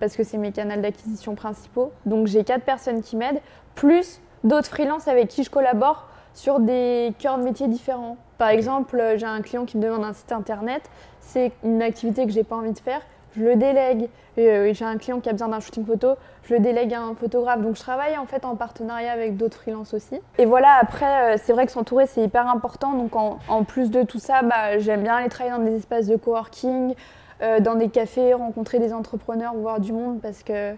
parce 0.00 0.16
que 0.16 0.24
c'est 0.24 0.38
mes 0.38 0.52
canaux 0.52 0.80
d'acquisition 0.80 1.34
principaux. 1.34 1.92
Donc 2.06 2.26
j'ai 2.26 2.44
quatre 2.44 2.64
personnes 2.64 3.02
qui 3.02 3.16
m'aident, 3.16 3.40
plus 3.74 4.20
d'autres 4.44 4.68
freelances 4.68 5.08
avec 5.08 5.28
qui 5.28 5.44
je 5.44 5.50
collabore 5.50 6.08
sur 6.34 6.60
des 6.60 7.12
cœurs 7.18 7.38
de 7.38 7.44
métiers 7.44 7.68
différents. 7.68 8.16
Par 8.38 8.48
exemple, 8.48 9.14
j'ai 9.16 9.26
un 9.26 9.42
client 9.42 9.64
qui 9.64 9.76
me 9.76 9.82
demande 9.82 10.04
un 10.04 10.12
site 10.12 10.32
internet, 10.32 10.82
c'est 11.20 11.52
une 11.62 11.82
activité 11.82 12.26
que 12.26 12.32
j'ai 12.32 12.42
pas 12.42 12.56
envie 12.56 12.72
de 12.72 12.78
faire, 12.78 13.02
je 13.36 13.42
le 13.42 13.56
délègue. 13.56 14.08
Euh, 14.38 14.72
j'ai 14.72 14.84
un 14.84 14.96
client 14.96 15.20
qui 15.20 15.28
a 15.28 15.32
besoin 15.32 15.48
d'un 15.48 15.60
shooting 15.60 15.84
photo, 15.84 16.14
je 16.44 16.54
le 16.54 16.60
délègue 16.60 16.94
à 16.94 17.02
un 17.02 17.14
photographe. 17.14 17.60
Donc 17.60 17.76
je 17.76 17.80
travaille 17.80 18.16
en 18.16 18.26
fait 18.26 18.44
en 18.44 18.56
partenariat 18.56 19.12
avec 19.12 19.36
d'autres 19.36 19.58
freelances 19.58 19.92
aussi. 19.94 20.20
Et 20.38 20.46
voilà, 20.46 20.78
après, 20.80 21.34
euh, 21.34 21.36
c'est 21.42 21.52
vrai 21.52 21.66
que 21.66 21.72
s'entourer, 21.72 22.06
c'est 22.06 22.22
hyper 22.22 22.48
important. 22.48 22.94
Donc 22.94 23.14
en, 23.14 23.64
plus 23.64 23.90
de 23.90 24.02
tout 24.02 24.18
ça, 24.18 24.42
bah, 24.42 24.78
j'aime 24.78 25.02
bien 25.02 25.16
aller 25.16 25.28
travailler 25.28 25.56
dans 25.56 25.64
des 25.64 25.76
espaces 25.76 26.06
de 26.06 26.16
coworking, 26.16 26.94
euh, 27.42 27.60
dans 27.60 27.74
des 27.74 27.88
cafés, 27.88 28.32
rencontrer 28.34 28.78
des 28.78 28.92
entrepreneurs, 28.92 29.54
voir 29.54 29.80
du 29.80 29.92
monde 29.92 30.20
parce 30.20 30.42
que 30.42 30.74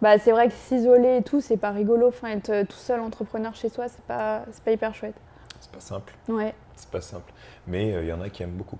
bah, 0.00 0.18
c'est 0.18 0.30
vrai 0.30 0.48
que 0.48 0.54
s'isoler 0.54 1.18
et 1.18 1.22
tout, 1.22 1.40
c'est 1.40 1.56
pas 1.56 1.70
rigolo. 1.70 2.08
Enfin, 2.08 2.28
être 2.28 2.66
tout 2.66 2.76
seul 2.76 3.00
entrepreneur 3.00 3.54
chez 3.54 3.68
soi, 3.68 3.88
c'est 3.88 4.04
pas, 4.04 4.42
pas 4.64 4.72
hyper 4.72 4.94
chouette. 4.94 5.16
C'est 5.60 5.72
pas 5.72 5.80
simple. 5.80 6.14
Ouais. 6.28 6.54
C'est 6.76 6.90
pas 6.90 7.00
simple. 7.00 7.32
Mais 7.66 7.90
il 7.90 8.06
y 8.06 8.12
en 8.12 8.20
a 8.20 8.28
qui 8.28 8.42
aiment 8.42 8.50
beaucoup 8.50 8.78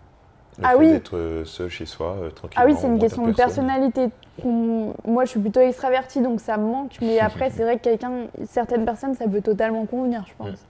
ah 0.62 0.77
oui. 0.77 0.92
d'être 0.92 1.16
euh, 1.16 1.45
seul 1.45 1.69
chez 1.69 1.87
soi, 1.87 2.16
euh, 2.21 2.31
tranquillement. 2.31 2.64
Ah 2.64 2.71
oui, 2.71 2.77
c'est 2.79 2.87
une 2.87 2.99
question 2.99 3.27
de 3.27 3.33
personnalité. 3.33 4.09
Moi, 4.45 5.25
je 5.25 5.31
suis 5.31 5.40
plutôt 5.40 5.61
extravertie, 5.61 6.21
donc 6.21 6.40
ça 6.40 6.57
me 6.57 6.64
manque. 6.64 6.97
Mais 7.01 7.19
après, 7.21 7.51
c'est 7.51 7.62
vrai 7.62 7.79
que 7.79 7.85
quelqu'un, 7.85 8.27
certaines 8.47 8.85
personnes, 8.85 9.14
ça 9.14 9.29
peut 9.29 9.42
totalement 9.42 9.87
convenir, 9.87 10.25
je 10.27 10.35
pense. 10.37 10.66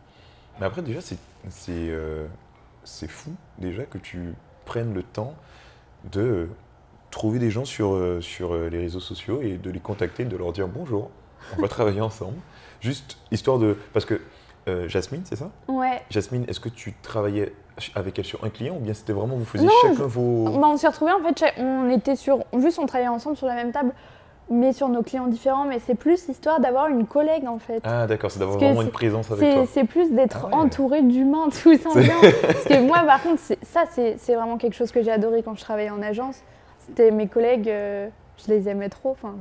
Mais 0.61 0.66
après, 0.66 0.83
déjà, 0.83 1.01
c'est 1.01 1.18
euh, 1.70 2.27
c'est 2.85 3.09
fou 3.09 3.31
déjà 3.59 3.85
que 3.85 3.99
tu 3.99 4.35
prennes 4.64 4.94
le 4.94 5.03
temps 5.03 5.35
de 6.12 6.49
trouver 7.11 7.38
des 7.38 7.51
gens 7.51 7.64
sur, 7.64 7.99
sur 8.20 8.55
les 8.55 8.79
réseaux 8.79 9.01
sociaux 9.01 9.40
et 9.42 9.57
de 9.57 9.70
les 9.70 9.81
contacter, 9.81 10.25
de 10.25 10.37
leur 10.37 10.53
dire 10.53 10.68
bonjour, 10.68 11.11
on 11.57 11.62
va 11.62 11.68
travailler 11.68 12.01
ensemble. 12.01 12.37
Juste 12.81 13.18
histoire 13.31 13.59
de. 13.59 13.77
Parce 13.92 14.05
que 14.05 14.20
Jasmine, 14.88 15.22
c'est 15.24 15.37
ça? 15.37 15.50
Ouais. 15.68 16.02
Jasmine, 16.11 16.44
est-ce 16.48 16.61
que 16.61 16.68
tu 16.68 16.94
travaillais 17.02 17.52
avec 17.94 18.18
elle 18.18 18.24
sur 18.24 18.44
un 18.44 18.50
client 18.50 18.76
ou 18.76 18.81
bien 18.81 18.94
c'était 18.94 19.12
vraiment 19.12 19.37
vous 19.37 19.44
faisiez 19.44 19.68
chacun 19.83 20.07
vos. 20.07 20.44
Bah, 20.44 20.68
on 20.68 20.76
s'est 20.76 20.88
retrouvés 20.88 21.12
en 21.12 21.20
fait, 21.20 21.44
on 21.59 21.90
était 21.90 22.16
sur. 22.16 22.44
Juste 22.59 22.79
on 22.79 22.87
travaillait 22.87 23.09
ensemble 23.09 23.37
sur 23.37 23.46
la 23.46 23.55
même 23.55 23.72
table, 23.72 23.92
mais 24.48 24.72
sur 24.72 24.88
nos 24.88 25.02
clients 25.02 25.26
différents. 25.26 25.64
Mais 25.64 25.79
c'est 25.79 25.94
plus 25.94 26.29
histoire 26.29 26.61
d'avoir 26.61 26.88
une 26.88 27.07
collègue 27.07 27.46
en 27.46 27.59
fait. 27.59 27.83
Ah 27.85 28.07
d'accord, 28.07 28.31
c'est 28.31 28.38
d'avoir 28.38 28.59
vraiment 28.59 28.83
une 28.83 28.90
présence 28.90 29.31
avec 29.31 29.55
toi. 29.55 29.64
C'est 29.66 29.85
plus 29.85 30.12
d'être 30.12 30.48
ah 30.50 30.57
entouré 30.57 31.02
d'humains 31.02 31.48
tous 31.50 31.85
ensemble. 31.87 32.07
Parce 32.42 32.64
que 32.64 32.81
moi 32.81 33.00
par 33.00 33.22
contre, 33.22 33.40
ça 33.40 33.85
c'est 33.90 34.35
vraiment 34.35 34.57
quelque 34.57 34.74
chose 34.74 34.90
que 34.90 35.02
j'ai 35.02 35.12
adoré 35.12 35.42
quand 35.42 35.55
je 35.55 35.62
travaillais 35.62 35.90
en 35.90 36.02
agence. 36.02 36.40
C'était 36.87 37.11
mes 37.11 37.26
collègues, 37.26 37.68
euh, 37.68 38.09
je 38.37 38.52
les 38.52 38.68
aimais 38.68 38.88
trop. 38.88 39.11
Enfin, 39.11 39.35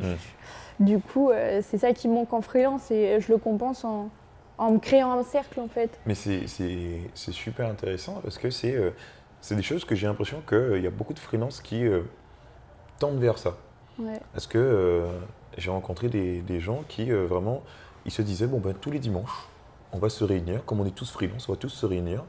du 0.79 0.99
coup, 0.99 1.29
euh, 1.29 1.61
c'est 1.61 1.77
ça 1.77 1.93
qui 1.93 2.07
manque 2.07 2.33
en 2.33 2.41
freelance 2.41 2.89
et 2.91 3.19
je 3.21 3.31
le 3.31 3.37
compense 3.37 3.85
en 3.85 4.09
en 4.57 4.71
me 4.71 4.79
créant 4.79 5.11
un 5.11 5.23
cercle 5.23 5.59
en 5.59 5.67
fait. 5.67 5.99
Mais 6.05 6.15
c'est 6.15 7.07
super 7.15 7.67
intéressant 7.69 8.19
parce 8.23 8.37
que 8.37 8.49
c'est 8.49 8.75
euh, 8.75 8.91
des 9.51 9.61
choses 9.61 9.85
que 9.85 9.95
j'ai 9.95 10.07
l'impression 10.07 10.41
qu'il 10.47 10.57
euh, 10.57 10.79
y 10.79 10.87
a 10.87 10.91
beaucoup 10.91 11.13
de 11.13 11.19
freelances 11.19 11.61
qui 11.61 11.85
euh, 11.85 12.01
tendent 12.99 13.19
vers 13.19 13.37
ça. 13.37 13.57
Parce 14.33 14.45
que 14.45 15.05
j'ai 15.57 15.71
rencontré 15.71 16.09
des, 16.09 16.41
des, 16.41 16.59
gens 16.59 16.83
qui 16.89 17.11
vraiment, 17.11 17.63
ils 18.03 18.11
se 18.11 18.21
disaient, 18.21 18.45
bon 18.45 18.59
ben 18.59 18.73
tous 18.73 18.91
les 18.91 18.99
dimanches, 18.99 19.47
on 19.93 19.99
va 19.99 20.09
se 20.09 20.25
réunir, 20.25 20.65
comme 20.65 20.81
on 20.81 20.85
est 20.85 20.93
tous 20.93 21.09
freelance, 21.09 21.47
on 21.47 21.53
va 21.53 21.57
tous 21.57 21.69
se 21.69 21.85
réunir 21.85 22.25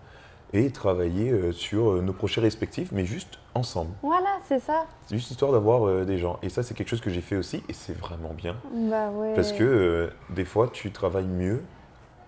et 0.53 0.71
travailler 0.71 1.51
sur 1.51 2.01
nos 2.03 2.13
projets 2.13 2.41
respectifs, 2.41 2.93
mais 2.93 3.05
juste 3.05 3.41
ensemble. 3.55 3.91
Voilà, 4.03 4.39
c'est 4.47 4.61
ça. 4.61 4.87
C'est 5.09 5.17
juste 5.17 5.33
histoire 5.33 5.51
d'avoir 5.51 6.07
des 6.07 6.19
gens. 6.19 6.39
Et 6.41 6.51
ça, 6.51 6.63
c'est 6.63 6.75
quelque 6.75 6.89
chose 6.91 7.01
que 7.01 7.11
j'ai 7.11 7.21
fait 7.21 7.35
aussi, 7.35 7.65
et 7.69 7.73
c'est 7.73 7.99
vraiment 7.99 8.33
bien. 8.33 8.55
Bah 8.73 9.11
ouais. 9.11 9.35
Parce 9.35 9.53
que 9.53 10.13
des 10.31 10.45
fois, 10.45 10.69
tu 10.73 10.93
travailles 10.93 11.27
mieux 11.27 11.65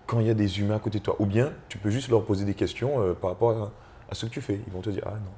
quand 0.09 0.19
il 0.19 0.25
y 0.25 0.31
a 0.31 0.33
des 0.33 0.59
humains 0.59 0.77
à 0.77 0.79
côté 0.79 0.97
de 0.97 1.03
toi. 1.03 1.15
Ou 1.19 1.25
bien 1.27 1.51
tu 1.69 1.77
peux 1.77 1.91
juste 1.91 2.09
leur 2.09 2.25
poser 2.25 2.43
des 2.43 2.55
questions 2.55 2.99
euh, 2.99 3.13
par 3.13 3.29
rapport 3.29 3.71
à, 4.09 4.15
ce 4.15 4.25
que 4.25 4.31
tu 4.31 4.41
fais. 4.41 4.59
Ils 4.65 4.73
vont 4.73 4.81
te 4.81 4.89
dire 4.89 5.03
Ah 5.05 5.11
non, 5.11 5.31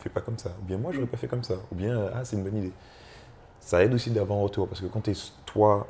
fais 0.00 0.10
pas 0.10 0.20
comme 0.20 0.36
ça. 0.36 0.50
Ou 0.60 0.64
bien 0.64 0.76
moi, 0.76 0.90
j'aurais 0.92 1.06
pas 1.06 1.16
fait 1.16 1.28
comme 1.28 1.44
ça. 1.44 1.54
Ou 1.72 1.76
bien 1.76 2.10
Ah, 2.12 2.24
c'est 2.24 2.36
une 2.36 2.42
bonne 2.42 2.56
idée. 2.56 2.72
Ça 3.60 3.82
aide 3.82 3.94
aussi 3.94 4.10
d'avoir 4.10 4.38
un 4.40 4.42
retour 4.42 4.66
parce 4.66 4.80
que 4.80 4.86
quand 4.86 5.02
tu 5.02 5.12
es 5.12 5.14
toi 5.46 5.86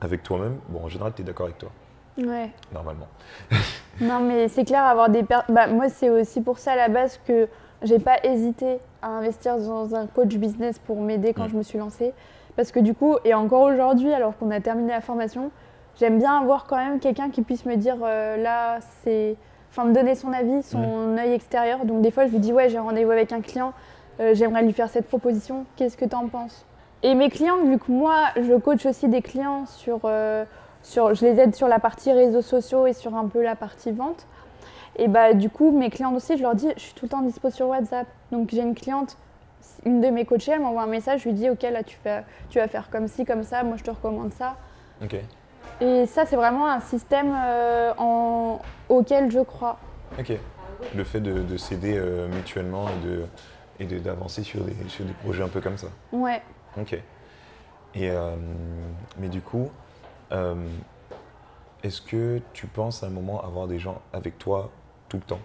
avec 0.00 0.22
toi-même, 0.22 0.58
bon, 0.70 0.84
en 0.84 0.88
général, 0.88 1.12
tu 1.14 1.20
es 1.20 1.24
d'accord 1.24 1.46
avec 1.46 1.58
toi. 1.58 1.70
Ouais. 2.16 2.50
Normalement. 2.72 3.08
non, 4.00 4.20
mais 4.20 4.48
c'est 4.48 4.64
clair, 4.64 4.84
avoir 4.84 5.10
des. 5.10 5.22
Bah, 5.22 5.66
moi, 5.66 5.90
c'est 5.90 6.08
aussi 6.08 6.40
pour 6.40 6.58
ça 6.58 6.72
à 6.72 6.76
la 6.76 6.88
base 6.88 7.20
que 7.26 7.46
j'ai 7.82 7.98
pas 7.98 8.24
hésité 8.24 8.78
à 9.02 9.08
investir 9.08 9.58
dans 9.58 9.94
un 9.94 10.06
coach 10.06 10.34
business 10.36 10.78
pour 10.78 11.00
m'aider 11.02 11.34
quand 11.34 11.44
mm. 11.44 11.50
je 11.50 11.56
me 11.56 11.62
suis 11.62 11.78
lancée. 11.78 12.14
Parce 12.56 12.72
que 12.72 12.80
du 12.80 12.94
coup, 12.94 13.16
et 13.24 13.34
encore 13.34 13.62
aujourd'hui, 13.62 14.12
alors 14.14 14.36
qu'on 14.38 14.50
a 14.50 14.60
terminé 14.60 14.92
la 14.92 15.00
formation, 15.02 15.50
j'aime 15.98 16.18
bien 16.18 16.38
avoir 16.40 16.66
quand 16.66 16.76
même 16.76 17.00
quelqu'un 17.00 17.30
qui 17.30 17.42
puisse 17.42 17.64
me 17.64 17.76
dire 17.76 17.96
euh, 18.02 18.36
là, 18.36 18.78
c'est. 19.02 19.36
Enfin, 19.70 19.84
me 19.84 19.94
donner 19.94 20.16
son 20.16 20.32
avis, 20.32 20.64
son 20.64 21.16
œil 21.16 21.32
extérieur. 21.32 21.84
Donc, 21.84 22.02
des 22.02 22.10
fois, 22.10 22.26
je 22.26 22.32
lui 22.32 22.40
dis 22.40 22.52
ouais, 22.52 22.68
j'ai 22.68 22.80
rendez-vous 22.80 23.12
avec 23.12 23.30
un 23.30 23.40
client, 23.40 23.72
euh, 24.18 24.34
j'aimerais 24.34 24.62
lui 24.62 24.72
faire 24.72 24.88
cette 24.88 25.06
proposition, 25.06 25.64
qu'est-ce 25.76 25.96
que 25.96 26.04
tu 26.04 26.16
en 26.16 26.26
penses? 26.26 26.66
Et 27.04 27.14
mes 27.14 27.30
clients, 27.30 27.64
vu 27.64 27.78
que 27.78 27.90
moi, 27.90 28.16
je 28.36 28.54
coach 28.54 28.84
aussi 28.86 29.08
des 29.08 29.22
clients 29.22 29.66
sur. 29.66 30.00
Euh, 30.04 30.44
sur 30.82 31.14
je 31.14 31.26
les 31.26 31.38
aide 31.38 31.54
sur 31.54 31.68
la 31.68 31.78
partie 31.78 32.10
réseaux 32.10 32.40
sociaux 32.40 32.86
et 32.86 32.94
sur 32.94 33.14
un 33.14 33.28
peu 33.28 33.42
la 33.42 33.54
partie 33.54 33.92
vente. 33.92 34.26
Et 34.96 35.08
bah, 35.08 35.34
du 35.34 35.50
coup, 35.50 35.70
mes 35.70 35.90
clients 35.90 36.14
aussi, 36.14 36.36
je 36.36 36.42
leur 36.42 36.54
dis 36.54 36.68
je 36.76 36.82
suis 36.82 36.94
tout 36.94 37.04
le 37.04 37.10
temps 37.10 37.22
dispo 37.22 37.50
sur 37.50 37.68
WhatsApp. 37.68 38.06
Donc, 38.32 38.50
j'ai 38.50 38.62
une 38.62 38.74
cliente 38.74 39.16
une 39.84 40.00
de 40.00 40.08
mes 40.08 40.24
coachées, 40.24 40.52
elle 40.52 40.60
m'envoie 40.60 40.82
un 40.82 40.86
message, 40.86 41.20
je 41.20 41.28
lui 41.28 41.34
dis 41.34 41.48
ok 41.48 41.62
là 41.62 41.82
tu, 41.82 41.96
fais, 42.02 42.24
tu 42.48 42.58
vas 42.58 42.68
faire 42.68 42.90
comme 42.90 43.08
ci, 43.08 43.24
comme 43.24 43.42
ça, 43.42 43.62
moi 43.62 43.76
je 43.76 43.84
te 43.84 43.90
recommande 43.90 44.32
ça. 44.32 44.56
Ok. 45.02 45.16
Et 45.80 46.06
ça, 46.06 46.26
c'est 46.26 46.36
vraiment 46.36 46.66
un 46.66 46.80
système 46.80 47.34
euh, 47.34 47.92
en... 47.96 48.60
auquel 48.88 49.30
je 49.30 49.40
crois. 49.40 49.78
Ok. 50.18 50.32
Le 50.94 51.04
fait 51.04 51.20
de, 51.20 51.56
s'aider 51.56 51.96
euh, 51.96 52.28
mutuellement 52.28 52.86
et 53.78 53.84
d'avancer 53.86 54.42
sur 54.42 54.62
des, 54.62 54.74
sur 54.88 55.04
des 55.04 55.12
projets 55.12 55.42
un 55.42 55.48
peu 55.48 55.60
comme 55.60 55.78
ça. 55.78 55.88
Ouais. 56.12 56.42
Ok. 56.78 56.94
Et, 57.94 58.10
euh, 58.10 58.36
mais 59.18 59.28
du 59.28 59.40
coup, 59.40 59.68
est-ce 61.82 62.00
que 62.00 62.40
tu 62.52 62.66
penses 62.66 63.02
à 63.02 63.06
un 63.06 63.10
moment 63.10 63.42
avoir 63.42 63.66
des 63.66 63.78
gens 63.78 64.00
avec 64.12 64.38
toi 64.38 64.70
tout 65.08 65.16
le 65.16 65.22
temps? 65.22 65.40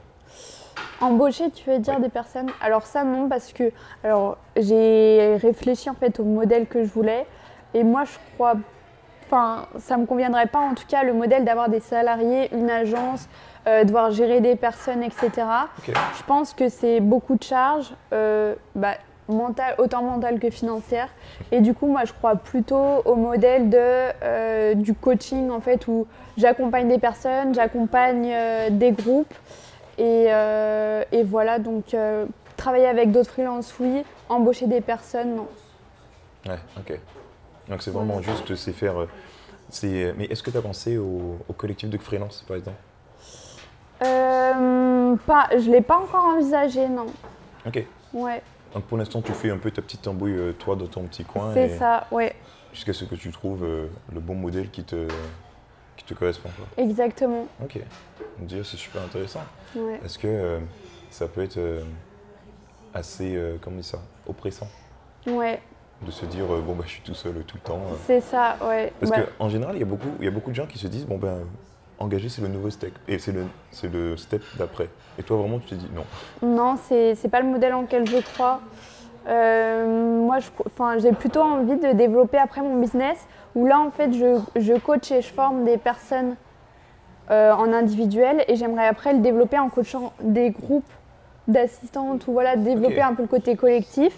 Embaucher, 1.02 1.52
tu 1.52 1.70
veux 1.70 1.80
dire 1.80 2.00
des 2.00 2.10
personnes? 2.10 2.50
Alors 2.62 2.86
ça 2.86 3.04
non, 3.04 3.28
parce 3.28 3.52
que 3.52 3.72
alors 4.04 4.38
j'ai 4.56 5.38
réfléchi 5.42 5.90
en 5.90 5.94
fait 5.94 6.20
au 6.20 6.24
modèle 6.24 6.68
que 6.68 6.84
je 6.84 6.90
voulais. 6.90 7.26
Et 7.74 7.84
moi, 7.84 8.06
je 8.06 8.18
crois, 8.36 8.56
enfin, 9.26 9.66
ça 9.80 9.98
me 9.98 10.06
conviendrait 10.06 10.48
pas 10.48 10.60
en 10.60 10.74
tout 10.74 10.86
cas 10.88 11.04
le 11.04 11.14
modèle 11.14 11.44
d'avoir 11.46 11.70
des 11.70 11.80
salariés, 11.80 12.50
une 12.54 12.70
agence, 12.70 13.28
euh, 13.68 13.84
devoir 13.84 14.12
gérer 14.12 14.42
des 14.42 14.56
personnes, 14.56 15.02
etc. 15.04 15.32
Je 15.88 16.24
pense 16.28 16.54
que 16.54 16.70
c'est 16.70 17.00
beaucoup 17.00 17.36
de 17.36 17.44
charges, 17.44 17.94
euh, 18.14 18.54
bah, 18.76 18.94
mentale- 19.28 19.74
autant 19.80 20.04
mentales 20.04 20.40
que 20.40 20.50
financières. 20.52 21.10
Et 21.52 21.62
du 21.62 21.74
coup, 21.74 21.88
moi, 21.88 22.02
je 22.06 22.14
crois 22.14 22.36
plutôt 22.36 23.02
au 23.06 23.16
modèle 23.16 23.70
de, 23.70 23.78
euh, 24.24 24.74
du 24.76 24.94
coaching, 24.94 25.50
en 25.50 25.60
fait, 25.62 25.88
où 25.88 26.06
j'accompagne 26.38 26.88
des 26.88 27.00
personnes, 27.00 27.54
j'accompagne 27.56 28.32
des 28.70 28.92
groupes. 28.92 29.34
Et, 29.98 30.26
et 31.12 31.24
voilà, 31.24 31.58
donc 31.58 31.96
travailler 32.58 32.88
avec 32.88 33.12
d'autres 33.12 33.32
freelances, 33.32 33.74
oui. 33.80 34.04
Embaucher 34.30 34.68
des 34.68 34.82
personnes, 34.82 35.36
non. 35.36 35.48
Ouais, 36.48 36.60
ok. 36.78 37.00
Donc 37.70 37.82
c'est 37.82 37.92
vraiment 37.92 38.22
juste, 38.22 38.56
c'est 38.56 38.74
faire. 38.74 39.00
euh, 39.02 39.10
c'est- 39.70 40.14
Mais 40.18 40.26
est-ce 40.26 40.44
que 40.44 40.52
tu 40.52 40.58
as 40.58 40.62
pensé 40.62 40.98
au, 40.98 41.38
au 41.48 41.54
collectif 41.54 41.90
de 41.90 41.98
freelance, 41.98 42.44
par 42.48 42.58
exemple? 42.58 42.78
Euh, 44.04 45.16
pas, 45.26 45.48
je 45.52 45.68
ne 45.70 45.72
l'ai 45.76 45.82
pas 45.82 45.98
encore 45.98 46.26
envisagé, 46.26 46.88
non. 46.90 47.08
Ok. 47.66 47.84
Ouais, 48.14 48.42
Donc 48.74 48.84
pour 48.86 48.98
l'instant, 48.98 49.22
tu 49.22 49.32
fais 49.34 49.50
un 49.50 49.58
peu 49.58 49.72
ta 49.72 49.82
petite 49.82 50.08
embrouille, 50.08 50.34
euh, 50.38 50.52
toi, 50.54 50.76
dans 50.76 50.88
ton 50.88 51.04
petit 51.04 51.24
coin, 51.24 51.52
c'est 51.54 51.78
ça, 51.78 52.06
ouais, 52.12 52.36
jusqu'à 52.74 52.94
ce 52.94 53.06
que 53.06 53.16
tu 53.16 53.32
trouves 53.32 53.64
euh, 53.64 53.88
le 54.14 54.20
bon 54.20 54.36
modèle 54.36 54.70
qui 54.70 54.84
te, 54.84 55.08
qui 55.98 56.04
te 56.06 56.14
correspond. 56.14 56.50
Quoi. 56.58 56.84
exactement. 56.84 57.48
Ok. 57.64 57.80
Déjà, 58.40 58.64
c'est 58.64 58.78
super 58.78 59.02
intéressant. 59.02 59.42
Ouais. 59.76 60.00
Est-ce 60.04 60.20
que 60.20 60.28
euh, 60.28 60.60
ça 61.10 61.28
peut 61.28 61.42
être 61.42 61.58
euh, 61.58 61.82
assez, 62.94 63.36
euh, 63.36 63.58
comment 63.62 63.78
on 63.78 63.80
dit 63.80 63.88
ça, 63.88 64.00
oppressant? 64.28 64.68
Ouais, 65.26 65.62
de 66.02 66.12
se 66.12 66.26
dire, 66.26 66.46
euh, 66.54 66.62
bon, 66.62 66.74
bah, 66.74 66.84
je 66.86 66.92
suis 66.92 67.02
tout 67.02 67.14
seul 67.14 67.34
tout 67.48 67.58
le 67.58 67.68
temps 67.68 67.82
euh. 67.90 67.96
c'est 68.06 68.22
ça, 68.22 68.58
ouais. 68.68 68.92
Parce 69.00 69.12
Bah, 69.12 69.20
qu'en 69.38 69.50
général, 69.50 69.76
il 69.76 69.80
y, 69.80 69.84
a 69.84 69.86
beaucoup, 69.86 70.10
il 70.20 70.26
y 70.26 70.28
a 70.28 70.32
beaucoup 70.32 70.52
de 70.52 70.56
gens 70.56 70.66
qui 70.66 70.78
se 70.78 70.88
disent, 70.88 71.06
bon, 71.06 71.18
ben, 71.18 71.40
engager, 72.00 72.30
c'est 72.30 72.42
le 72.42 72.48
nouveau 72.50 72.70
step. 72.70 72.94
Et 73.08 73.18
c'est 73.20 73.32
le, 73.32 73.46
c'est 73.72 73.92
le 73.92 74.18
step 74.18 74.42
d'après. 74.58 74.90
Et 75.18 75.24
toi, 75.24 75.38
vraiment, 75.38 75.60
tu 75.60 75.68
te 75.68 75.76
dis, 75.76 75.90
non. 75.96 76.04
Non, 76.46 76.78
c'est 76.88 77.16
c'est 77.16 77.30
pas 77.30 77.40
le 77.40 77.48
modèle 77.48 77.74
en 77.74 77.82
lequel 77.84 78.08
je 78.08 78.18
crois. 78.34 78.62
Euh, 79.28 80.20
moi, 80.20 80.38
j'ai 81.00 81.12
plutôt 81.14 81.42
envie 81.42 81.78
de 81.78 81.94
développer 81.94 82.38
après 82.38 82.62
mon 82.62 82.80
business 82.80 83.18
où 83.56 83.66
là, 83.66 83.80
en 83.80 83.90
fait, 83.90 84.14
je, 84.14 84.40
je 84.56 84.74
coach 84.74 85.12
et 85.12 85.22
je 85.22 85.34
forme 85.34 85.64
des 85.64 85.78
personnes 85.78 86.36
euh, 87.32 87.52
en 87.54 87.74
individuel 87.74 88.46
et 88.48 88.56
j'aimerais 88.56 88.86
après 88.86 89.14
le 89.14 89.20
développer 89.20 89.58
en 89.58 89.70
coachant 89.70 90.14
des 90.22 90.52
groupes 90.52 90.86
d'assistantes 91.48 92.28
ou 92.28 92.34
voilà, 92.34 92.56
développer 92.56 93.02
un 93.02 93.16
peu 93.16 93.24
le 93.24 93.28
côté 93.28 93.56
collectif 93.56 94.14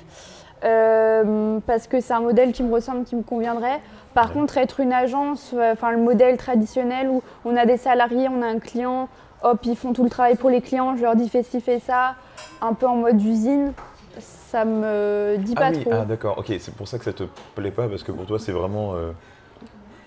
euh, 0.63 1.59
parce 1.65 1.87
que 1.87 2.01
c'est 2.01 2.13
un 2.13 2.19
modèle 2.21 2.51
qui 2.51 2.63
me 2.63 2.73
ressemble, 2.73 3.03
qui 3.05 3.15
me 3.15 3.23
conviendrait. 3.23 3.79
Par 4.13 4.27
Ouais. 4.29 4.33
contre, 4.33 4.57
être 4.57 4.79
une 4.79 4.93
agence, 4.93 5.51
euh, 5.53 5.73
enfin 5.73 5.91
le 5.91 5.97
modèle 5.97 6.37
traditionnel 6.37 7.09
où 7.09 7.21
on 7.45 7.55
a 7.55 7.65
des 7.65 7.77
salariés, 7.77 8.27
on 8.29 8.41
a 8.41 8.47
un 8.47 8.59
client, 8.59 9.09
hop, 9.43 9.59
ils 9.65 9.75
font 9.77 9.93
tout 9.93 10.03
le 10.03 10.09
travail 10.09 10.35
pour 10.35 10.49
les 10.49 10.61
clients, 10.61 10.95
je 10.95 11.03
leur 11.03 11.15
dis 11.15 11.29
fais 11.29 11.43
ci, 11.43 11.61
fais 11.61 11.79
ça, 11.79 12.15
un 12.61 12.73
peu 12.73 12.87
en 12.87 12.95
mode 12.95 13.21
usine, 13.21 13.73
ça 14.19 14.65
me 14.65 15.35
dit 15.37 15.53
pas 15.53 15.67
ah 15.67 15.71
oui, 15.71 15.81
trop. 15.81 15.91
ah 15.93 16.05
d'accord, 16.05 16.37
ok, 16.39 16.51
c'est 16.59 16.73
pour 16.73 16.87
ça 16.87 16.97
que 16.97 17.03
ça 17.05 17.13
te 17.13 17.23
plaît 17.53 17.69
pas, 17.71 17.87
parce 17.87 18.01
que 18.03 18.11
pour 18.11 18.25
toi, 18.25 18.39
c'est 18.39 18.51
vraiment. 18.53 18.95
euh, 18.95 19.11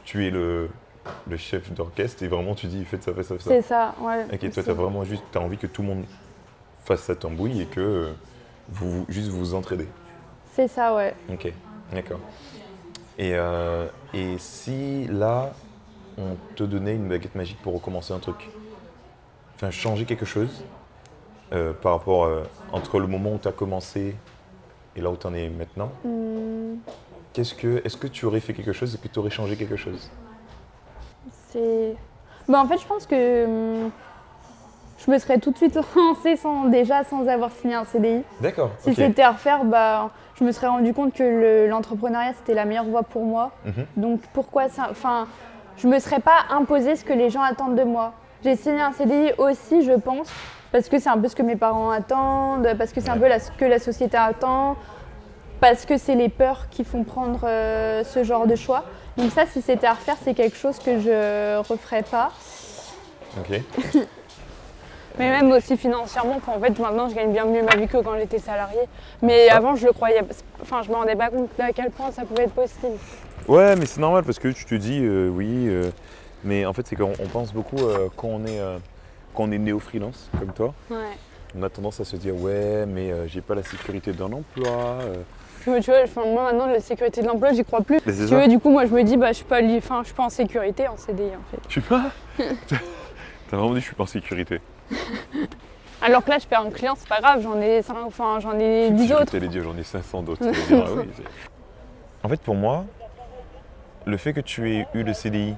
tu 0.05 0.27
es 0.27 0.31
le, 0.31 0.69
le 1.29 1.37
chef 1.37 1.73
d'orchestre 1.73 2.23
et 2.25 2.29
vraiment, 2.29 2.55
tu 2.57 2.67
dis, 2.67 2.85
faites 2.85 3.05
ça, 3.05 3.13
faites 3.15 3.25
ça, 3.27 3.35
faites 3.37 3.43
ça. 3.45 3.51
c'est 3.51 3.63
ça, 3.63 3.95
ouais. 4.01 4.25
Ok, 4.33 4.51
toi, 4.51 4.63
t'as 4.67 4.73
vraiment 4.73 5.05
juste, 5.05 5.23
t'as 5.31 5.39
envie 5.41 5.59
que 5.59 5.69
tout 5.69 5.83
le 5.83 5.89
monde 5.89 6.05
fasse 6.85 7.03
sa 7.03 7.15
tambouille 7.15 7.61
et 7.63 7.67
que 7.67 7.81
euh, 7.81 8.13
vous, 8.71 9.05
juste 9.09 9.29
vous 9.29 9.39
vous 9.39 9.55
entraidez. 9.55 9.87
C'est 10.55 10.69
ça, 10.69 10.95
ouais. 10.95 11.15
Ok, 11.33 11.53
d'accord. 11.93 12.21
Et, 13.19 13.33
euh, 13.35 13.87
et 14.13 14.37
si 14.39 15.07
là, 15.09 15.53
on 16.19 16.37
te 16.57 16.65
donnait 16.65 16.95
une 16.95 17.09
baguette 17.09 17.35
magique 17.35 17.61
pour 17.63 17.75
recommencer 17.75 18.13
un 18.13 18.19
truc, 18.19 18.51
enfin 19.57 19.71
changer 19.71 20.05
quelque 20.05 20.25
chose 20.25 20.63
euh, 21.53 21.73
par 21.73 21.93
rapport 21.93 22.25
euh, 22.25 22.43
entre 22.73 22.99
le 22.99 23.07
moment 23.07 23.35
où 23.35 23.39
tu 23.39 23.49
as 23.49 23.53
commencé 23.53 24.15
et 24.97 25.01
là 25.01 25.11
où 25.11 25.17
tu 25.17 25.27
en 25.27 25.35
es 25.35 25.49
maintenant, 25.49 25.91
Hmm, 26.05 26.77
qu'est-ce 27.33 27.55
que, 27.55 27.83
est-ce 27.85 27.97
que 27.97 28.07
tu 28.07 28.25
aurais 28.27 28.41
fait 28.41 28.53
quelque 28.55 28.73
chose 28.73 28.95
et 28.95 28.99
que 28.99 29.09
tu 29.13 29.19
aurais 29.19 29.31
changé 29.31 29.57
quelque 29.57 29.77
chose? 29.77 30.11
C'est. 31.53 31.95
Bah, 32.49 32.61
en 32.61 32.67
fait, 32.67 32.79
je 32.79 32.87
pense 32.87 33.07
que 33.07 33.45
hum, 33.85 33.91
je 35.05 35.11
me 35.11 35.19
serais 35.19 35.39
tout 35.39 35.51
de 35.51 35.57
suite 35.57 35.79
lancée 35.97 36.37
sans, 36.37 36.67
déjà 36.67 37.05
sans 37.05 37.27
avoir 37.29 37.51
signé 37.53 37.75
un 37.75 37.85
CDI. 37.85 38.23
D'accord, 38.41 38.71
Si 38.81 38.95
c'était 38.95 39.23
à 39.23 39.33
refaire, 39.33 39.65
bah, 39.65 40.11
je 40.41 40.45
me 40.45 40.53
serais 40.53 40.67
rendu 40.69 40.95
compte 40.95 41.13
que 41.15 41.23
le- 41.23 41.69
l'entrepreneuriat 41.69 42.33
c'était 42.35 42.55
la 42.55 42.65
meilleure 42.65 42.85
voie 42.85 43.03
pour 43.03 43.25
moi. 43.25 43.53
Mhm. 43.65 43.87
Donc 43.97 44.21
pourquoi 44.33 44.69
ça 44.69 44.89
Enfin, 44.91 45.27
je 45.77 45.87
me 45.87 45.99
serais 45.99 46.21
pas 46.21 46.45
imposé 46.51 46.97
ce 46.97 47.05
que 47.05 47.13
les 47.13 47.31
gens 47.31 47.43
attendent 47.43 47.77
de 47.77 47.85
moi. 47.85 48.13
J'ai 48.43 48.57
signé 48.57 48.81
un 48.81 48.93
CDI 48.93 49.33
aussi, 49.39 49.83
je 49.85 49.93
pense, 49.93 50.31
parce 50.73 50.89
que 50.89 50.99
c'est 50.99 51.11
un 51.11 51.19
peu 51.19 51.29
ce 51.29 51.37
que 51.37 51.43
mes 51.43 51.57
parents 51.57 51.91
attendent, 51.91 52.75
parce 52.79 52.93
que 52.93 53.01
c'est 53.01 53.11
un 53.11 53.19
peu 53.19 53.27
ce 53.39 53.51
que 53.53 53.65
la 53.67 53.79
société 53.79 54.17
attend, 54.17 54.77
parce 55.61 55.85
que 55.85 55.99
c'est 55.99 56.15
les 56.15 56.31
peurs 56.31 56.69
qui 56.71 56.85
font 56.85 57.05
prendre 57.05 57.41
euh, 57.45 58.03
ce 58.05 58.25
genre 58.25 58.47
de 58.47 58.57
choix. 58.57 58.85
Donc 59.19 59.31
ça, 59.33 59.45
si 59.45 59.61
c'était 59.61 59.87
à 59.87 59.93
refaire, 59.93 60.17
c'est 60.23 60.33
quelque 60.33 60.57
chose 60.57 60.79
que 60.79 60.99
je 61.01 61.59
referais 61.59 62.03
pas. 62.03 62.31
Ok. 63.39 63.61
Mais 65.19 65.29
même 65.31 65.51
aussi 65.53 65.77
financièrement, 65.77 66.37
enfin, 66.37 66.53
en 66.57 66.61
fait 66.61 66.79
maintenant 66.79 67.09
je 67.09 67.15
gagne 67.15 67.33
bien 67.33 67.45
mieux 67.45 67.63
ma 67.63 67.77
vie 67.77 67.89
que 67.89 67.99
quand 67.99 68.17
j'étais 68.19 68.39
salariée. 68.39 68.79
Mais 69.23 69.49
Ça. 69.49 69.57
avant 69.57 69.75
je 69.77 69.87
le 69.87 69.93
croyais, 69.93 70.23
enfin 70.63 70.83
je 70.83 70.89
me 70.91 70.95
rendais 70.95 71.17
pas 71.17 71.29
compte 71.31 71.51
à 71.59 71.73
quel 71.73 71.91
point 71.91 72.11
ça 72.13 72.25
pouvait 72.25 72.45
être 72.45 72.55
possible. 72.55 72.97
Ouais, 73.49 73.75
mais 73.77 73.87
c'est 73.87 74.01
normal 74.01 74.23
parce 74.25 74.39
que 74.39 74.49
tu 74.49 74.65
te 74.65 74.75
dis 74.75 75.01
euh, 75.03 75.29
oui, 75.29 75.67
euh, 75.69 75.91
mais 76.45 76.65
en 76.65 76.73
fait 76.73 76.87
c'est 76.87 76.97
qu'on 76.97 77.13
on 77.21 77.27
pense 77.27 77.53
beaucoup 77.53 77.79
euh, 77.79 78.09
quand 78.17 78.29
on 78.29 78.45
est 78.47 78.61
quand 79.35 79.45
on 79.45 79.53
est 79.53 79.59
néo 79.59 79.79
freelance 79.79 80.29
comme 80.39 80.53
toi, 80.53 80.73
Ouais. 80.91 80.97
on 81.59 81.63
a 81.63 81.69
tendance 81.69 82.01
à 82.01 82.05
se 82.05 82.17
dire 82.17 82.35
ouais, 82.41 82.85
mais 82.87 83.13
j'ai 83.29 83.41
pas 83.41 83.55
la 83.55 83.63
sécurité 83.63 84.13
d'un 84.13 84.33
emploi. 84.33 84.99
Tu 85.63 85.69
vois, 85.71 85.81
tu 85.81 85.91
moi 86.17 86.45
maintenant 86.45 86.67
la 86.67 86.81
sécurité 86.81 87.21
de 87.21 87.27
l'emploi 87.27 87.53
j'y 87.53 87.65
crois 87.65 87.83
plus. 87.83 88.01
Tu 88.01 88.11
vois, 88.27 88.47
du 88.49 88.59
coup 88.59 88.71
moi 88.71 88.87
je 88.87 88.93
me 88.95 89.03
dis 89.03 89.17
bah 89.17 89.29
je 89.29 89.35
suis 89.35 89.45
pas, 89.45 89.61
li- 89.61 89.77
enfin, 89.79 89.99
je 90.03 90.07
suis 90.07 90.15
pas 90.15 90.25
en 90.25 90.31
sécurité 90.31 90.89
en 90.89 90.97
CDI 90.97 91.25
en 91.37 91.51
fait. 91.51 91.61
Suis 91.69 91.81
pas. 91.83 92.05
T'as 92.39 93.57
vraiment 93.57 93.75
dit 93.75 93.81
je 93.81 93.87
suis 93.87 93.95
pas 93.95 94.05
en 94.05 94.07
sécurité. 94.07 94.61
Alors 96.03 96.25
que 96.25 96.31
là 96.31 96.39
je 96.39 96.47
perds 96.47 96.63
un 96.63 96.71
client, 96.71 96.95
c'est 96.97 97.09
pas 97.09 97.21
grave, 97.21 97.43
j'en 97.43 97.61
ai 97.61 97.81
enfin 98.07 98.41
j'en 98.41 98.59
ai 98.59 98.91
10 98.91 99.13
autres. 99.13 99.33
J'allais 99.33 99.49
dire 99.49 99.63
j'en 99.63 99.77
ai 99.77 99.83
500 99.83 100.23
d'autres. 100.23 100.43
Ah 100.73 100.93
oui, 100.97 101.09
en 102.23 102.29
fait 102.29 102.41
pour 102.41 102.55
moi, 102.55 102.85
le 104.07 104.17
fait 104.17 104.33
que 104.33 104.41
tu 104.41 104.71
aies 104.75 104.87
eu 104.95 105.03
le 105.03 105.13
CDI 105.13 105.55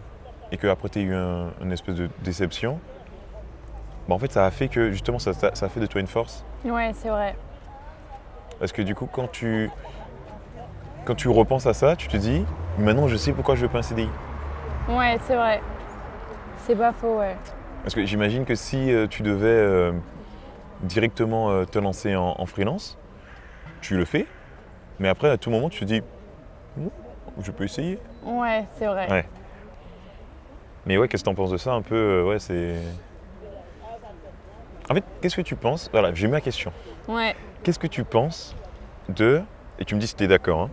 et 0.51 0.57
que 0.57 0.67
après 0.67 0.89
tu 0.89 0.99
aies 0.99 1.03
eu 1.03 1.15
un- 1.15 1.51
une 1.63 1.71
espèce 1.73 1.95
de 1.95 2.09
déception, 2.25 2.81
bah, 4.09 4.17
en 4.17 4.19
fait 4.19 4.33
ça 4.33 4.45
a 4.45 4.51
fait 4.51 4.67
que 4.69 4.91
justement 4.91 5.19
ça, 5.21 5.33
ça- 5.33 5.55
ça 5.55 5.67
a 5.67 5.69
fait 5.69 5.81
de 5.81 5.87
toi 5.87 6.01
une 6.01 6.07
force. 6.09 6.45
Ouais 6.65 6.91
c'est 6.95 7.09
vrai. 7.09 7.37
Parce 8.59 8.73
que 8.73 8.83
du 8.83 8.95
coup, 8.97 9.07
quand 9.11 9.29
tu, 9.31 9.71
quand 11.05 11.15
tu 11.15 11.29
repenses 11.29 11.67
à 11.67 11.75
ça, 11.75 11.95
tu 11.97 12.09
te 12.09 12.17
dis, 12.17 12.45
maintenant 12.79 13.07
je 13.09 13.17
sais 13.17 13.33
pourquoi 13.33 13.55
je 13.55 13.63
veux 13.63 13.69
pas 13.69 13.79
un 13.79 13.83
CDI. 13.83 14.09
Ouais 14.89 15.19
c'est 15.27 15.37
vrai. 15.37 15.61
C'est 16.67 16.77
pas 16.77 16.93
faux 16.93 17.19
ouais. 17.19 17.37
Parce 17.83 17.95
que 17.95 18.05
j'imagine 18.05 18.45
que 18.45 18.55
si 18.55 18.93
euh, 18.93 19.07
tu 19.09 19.23
devais 19.23 19.47
euh, 19.49 19.93
directement 20.83 21.51
euh, 21.51 21.65
te 21.65 21.79
lancer 21.79 22.15
en, 22.15 22.35
en 22.39 22.47
freelance, 22.47 22.97
tu 23.81 23.97
le 23.97 24.05
fais, 24.05 24.27
mais 25.01 25.09
après 25.09 25.29
à 25.31 25.37
tout 25.37 25.51
moment 25.51 25.69
tu 25.69 25.81
te 25.81 25.85
dis, 25.85 26.03
Ouh, 26.79 26.91
je 27.43 27.51
peux 27.51 27.65
essayer. 27.65 27.99
Ouais 28.25 28.65
c'est 28.79 28.87
vrai. 28.87 29.11
Ouais. 29.11 29.27
Mais 30.87 30.97
ouais, 30.99 31.07
qu'est-ce 31.09 31.23
que 31.23 31.29
t'en 31.29 31.35
penses 31.35 31.51
de 31.51 31.57
ça 31.59 31.73
un 31.73 31.83
peu 31.83 32.25
Ouais, 32.25 32.41
c'est. 32.41 32.75
En 34.91 34.95
fait, 34.95 35.05
qu'est-ce 35.21 35.37
que 35.37 35.43
tu 35.43 35.55
penses 35.55 35.89
Voilà, 35.93 36.13
j'ai 36.13 36.27
ma 36.27 36.41
question. 36.41 36.73
Ouais. 37.07 37.37
Qu'est-ce 37.63 37.79
que 37.79 37.87
tu 37.87 38.03
penses 38.03 38.57
de, 39.09 39.43
et 39.79 39.85
tu 39.85 39.95
me 39.95 40.01
dis 40.01 40.09
si 40.09 40.17
tu 40.17 40.25
es 40.25 40.27
d'accord, 40.27 40.63
hein, 40.63 40.71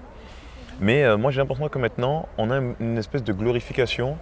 mais 0.80 1.04
euh, 1.04 1.18
moi 1.18 1.30
j'ai 1.32 1.40
l'impression 1.40 1.68
que 1.70 1.78
maintenant 1.78 2.28
on 2.38 2.50
a 2.52 2.60
une 2.80 2.98
espèce 2.98 3.24
de 3.24 3.34
glorification 3.34 4.18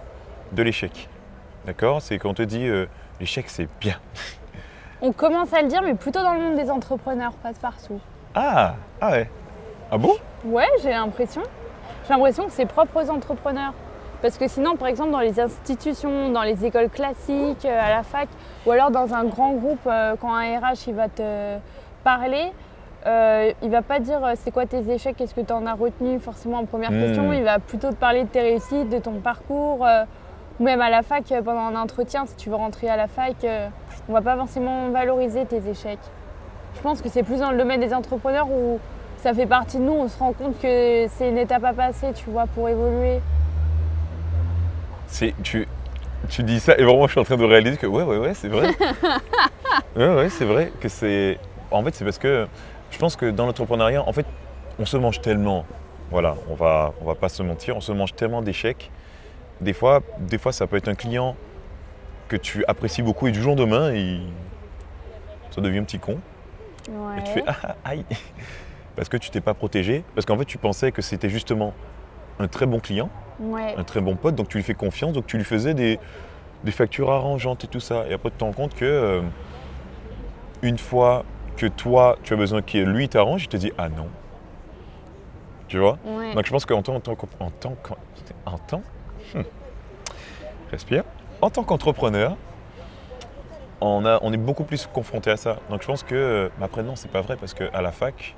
de 0.52 0.62
l'échec. 0.62 1.08
D'accord 1.68 2.00
C'est 2.00 2.18
quand 2.18 2.30
on 2.30 2.34
te 2.34 2.40
dit 2.40 2.66
euh, 2.66 2.86
l'échec 3.20 3.44
c'est 3.50 3.68
bien. 3.78 3.96
On 5.02 5.12
commence 5.12 5.52
à 5.52 5.60
le 5.60 5.68
dire 5.68 5.82
mais 5.82 5.92
plutôt 5.92 6.22
dans 6.22 6.32
le 6.32 6.40
monde 6.40 6.54
des 6.56 6.70
entrepreneurs, 6.70 7.32
pas 7.42 7.52
de 7.52 7.58
partout. 7.58 8.00
Ah 8.34 8.74
Ah 9.02 9.10
ouais 9.10 9.28
Ah 9.90 9.98
bon? 9.98 10.14
Ouais, 10.46 10.64
j'ai 10.82 10.88
l'impression. 10.88 11.42
J'ai 12.06 12.14
l'impression 12.14 12.46
que 12.46 12.52
c'est 12.52 12.64
propre 12.64 13.04
aux 13.04 13.10
entrepreneurs. 13.10 13.74
Parce 14.22 14.38
que 14.38 14.48
sinon, 14.48 14.76
par 14.76 14.88
exemple, 14.88 15.10
dans 15.10 15.20
les 15.20 15.38
institutions, 15.38 16.30
dans 16.30 16.42
les 16.42 16.64
écoles 16.64 16.88
classiques, 16.88 17.66
euh, 17.66 17.80
à 17.86 17.90
la 17.90 18.02
fac, 18.02 18.28
ou 18.66 18.70
alors 18.70 18.90
dans 18.90 19.12
un 19.12 19.24
grand 19.24 19.52
groupe, 19.52 19.86
euh, 19.86 20.16
quand 20.18 20.34
un 20.34 20.58
RH 20.58 20.86
il 20.88 20.94
va 20.94 21.08
te 21.10 21.58
parler, 22.02 22.50
euh, 23.06 23.52
il 23.62 23.68
va 23.70 23.82
pas 23.82 24.00
dire 24.00 24.20
c'est 24.36 24.50
quoi 24.52 24.64
tes 24.64 24.90
échecs, 24.90 25.16
qu'est-ce 25.18 25.34
que 25.34 25.42
tu 25.42 25.52
en 25.52 25.66
as 25.66 25.74
retenu 25.74 26.18
forcément 26.18 26.60
en 26.60 26.64
première 26.64 26.90
Hmm. 26.92 27.00
question. 27.02 27.30
Il 27.34 27.44
va 27.44 27.58
plutôt 27.58 27.90
te 27.90 27.94
parler 27.96 28.24
de 28.24 28.28
tes 28.28 28.40
réussites, 28.40 28.88
de 28.88 28.98
ton 28.98 29.20
parcours. 29.20 29.84
euh, 29.86 30.04
ou 30.58 30.64
même 30.64 30.80
à 30.80 30.90
la 30.90 31.02
fac, 31.02 31.30
euh, 31.30 31.42
pendant 31.42 31.60
un 31.60 31.76
entretien, 31.76 32.26
si 32.26 32.34
tu 32.36 32.50
veux 32.50 32.56
rentrer 32.56 32.88
à 32.88 32.96
la 32.96 33.06
fac, 33.08 33.36
euh, 33.44 33.68
on 34.08 34.12
va 34.12 34.22
pas 34.22 34.36
forcément 34.36 34.90
valoriser 34.90 35.44
tes 35.44 35.68
échecs. 35.68 35.98
Je 36.74 36.80
pense 36.80 37.00
que 37.02 37.08
c'est 37.08 37.22
plus 37.22 37.40
dans 37.40 37.50
le 37.50 37.58
domaine 37.58 37.80
des 37.80 37.94
entrepreneurs 37.94 38.50
où 38.50 38.78
ça 39.18 39.34
fait 39.34 39.46
partie 39.46 39.78
de 39.78 39.82
nous, 39.82 39.92
on 39.92 40.08
se 40.08 40.18
rend 40.18 40.32
compte 40.32 40.58
que 40.60 41.06
c'est 41.08 41.28
une 41.28 41.38
étape 41.38 41.64
à 41.64 41.72
passer, 41.72 42.12
tu 42.14 42.30
vois, 42.30 42.46
pour 42.46 42.68
évoluer. 42.68 43.20
C'est, 45.06 45.34
tu, 45.42 45.66
tu 46.28 46.42
dis 46.42 46.60
ça 46.60 46.76
et 46.76 46.84
vraiment 46.84 47.06
je 47.06 47.12
suis 47.12 47.20
en 47.20 47.24
train 47.24 47.36
de 47.36 47.44
réaliser 47.44 47.76
que 47.76 47.86
ouais, 47.86 48.02
ouais, 48.02 48.18
ouais, 48.18 48.34
c'est 48.34 48.48
vrai. 48.48 48.68
ouais, 49.96 50.14
ouais, 50.14 50.28
c'est 50.28 50.44
vrai 50.44 50.72
que 50.80 50.88
c'est. 50.88 51.38
En 51.70 51.82
fait, 51.82 51.94
c'est 51.94 52.04
parce 52.04 52.18
que 52.18 52.46
je 52.90 52.98
pense 52.98 53.16
que 53.16 53.30
dans 53.30 53.46
l'entrepreneuriat, 53.46 54.06
en 54.06 54.12
fait, 54.12 54.26
on 54.78 54.86
se 54.86 54.96
mange 54.96 55.20
tellement. 55.20 55.64
Voilà, 56.10 56.36
on 56.50 56.54
va, 56.54 56.94
on 57.02 57.04
va 57.04 57.14
pas 57.14 57.28
se 57.28 57.42
mentir, 57.42 57.76
on 57.76 57.80
se 57.80 57.92
mange 57.92 58.14
tellement 58.14 58.40
d'échecs. 58.40 58.90
Des 59.60 59.72
fois, 59.72 60.00
des 60.20 60.38
fois, 60.38 60.52
ça 60.52 60.66
peut 60.66 60.76
être 60.76 60.88
un 60.88 60.94
client 60.94 61.36
que 62.28 62.36
tu 62.36 62.64
apprécies 62.68 63.02
beaucoup 63.02 63.26
et 63.26 63.32
du 63.32 63.40
jour 63.40 63.54
au 63.54 63.56
lendemain, 63.56 63.92
il... 63.92 64.22
ça 65.50 65.60
devient 65.60 65.78
un 65.78 65.84
petit 65.84 65.98
con. 65.98 66.18
Ouais. 66.90 67.18
Et 67.18 67.24
tu 67.24 67.32
fais 67.32 67.44
ah, 67.46 67.74
aïe 67.84 68.04
Parce 68.96 69.08
que 69.08 69.16
tu 69.16 69.30
t'es 69.30 69.40
pas 69.40 69.54
protégé, 69.54 70.04
parce 70.14 70.26
qu'en 70.26 70.36
fait 70.38 70.44
tu 70.44 70.58
pensais 70.58 70.92
que 70.92 71.02
c'était 71.02 71.28
justement 71.28 71.72
un 72.38 72.48
très 72.48 72.66
bon 72.66 72.80
client, 72.80 73.10
Ouais. 73.40 73.74
un 73.76 73.84
très 73.84 74.00
bon 74.00 74.16
pote, 74.16 74.34
donc 74.34 74.48
tu 74.48 74.56
lui 74.58 74.64
fais 74.64 74.74
confiance, 74.74 75.12
donc 75.12 75.26
tu 75.26 75.36
lui 75.36 75.44
faisais 75.44 75.72
des, 75.74 75.98
des 76.64 76.72
factures 76.72 77.10
arrangeantes 77.10 77.64
et 77.64 77.66
tout 77.68 77.78
ça. 77.80 78.04
Et 78.08 78.14
après 78.14 78.30
tu 78.30 78.36
te 78.36 78.44
rends 78.44 78.52
compte 78.52 78.74
que 78.74 78.84
euh, 78.84 79.22
une 80.62 80.78
fois 80.78 81.24
que 81.56 81.66
toi 81.66 82.18
tu 82.22 82.32
as 82.34 82.36
besoin 82.36 82.62
que 82.62 82.78
lui 82.78 83.08
t'arrange, 83.08 83.44
il 83.44 83.48
te 83.48 83.56
dit 83.56 83.72
ah 83.78 83.88
non. 83.88 84.08
Tu 85.68 85.78
vois? 85.78 85.98
Ouais. 86.04 86.34
Donc 86.34 86.46
je 86.46 86.50
pense 86.50 86.66
qu'en 86.66 86.82
tant, 86.82 86.94
en 86.96 87.00
tant, 87.00 87.12
en 87.40 87.50
tant, 87.50 87.76
en 88.46 88.58
tant- 88.58 88.82
hmm. 89.34 89.42
respire, 90.70 91.04
en 91.40 91.50
tant 91.50 91.64
qu'entrepreneur, 91.64 92.36
on, 93.80 94.04
a, 94.04 94.18
on 94.22 94.32
est 94.32 94.38
beaucoup 94.38 94.64
plus 94.64 94.86
confronté 94.86 95.30
à 95.30 95.36
ça. 95.36 95.56
Donc 95.70 95.82
je 95.82 95.86
pense 95.86 96.02
que, 96.02 96.50
mais 96.58 96.64
après 96.64 96.82
non, 96.82 96.96
c'est 96.96 97.10
pas 97.10 97.20
vrai 97.20 97.36
parce 97.36 97.54
qu'à 97.54 97.80
la 97.80 97.92
fac, 97.92 98.34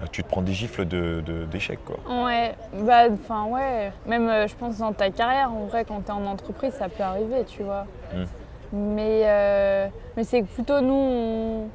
euh, 0.00 0.06
tu 0.10 0.22
te 0.22 0.28
prends 0.28 0.42
des 0.42 0.52
gifles 0.52 0.84
de, 0.84 1.20
de- 1.24 1.44
d'échecs 1.44 1.84
quoi. 1.84 1.96
Ouais, 2.24 2.54
bah, 2.74 3.04
enfin, 3.12 3.46
ouais. 3.46 3.92
Même, 4.06 4.28
euh, 4.28 4.46
je 4.46 4.54
pense, 4.54 4.78
dans 4.78 4.92
ta 4.92 5.10
carrière, 5.10 5.52
en 5.52 5.66
vrai, 5.66 5.84
quand 5.84 6.00
t'es 6.00 6.12
en 6.12 6.26
entreprise, 6.26 6.74
ça 6.74 6.88
peut 6.88 7.02
arriver, 7.02 7.44
tu 7.44 7.62
vois. 7.62 7.86
Mm. 8.14 8.24
Mais, 8.72 9.22
euh, 9.24 9.88
mais 10.16 10.24
c'est 10.24 10.42
plutôt 10.42 10.80
nous, 10.80 10.94
on... 10.94 11.68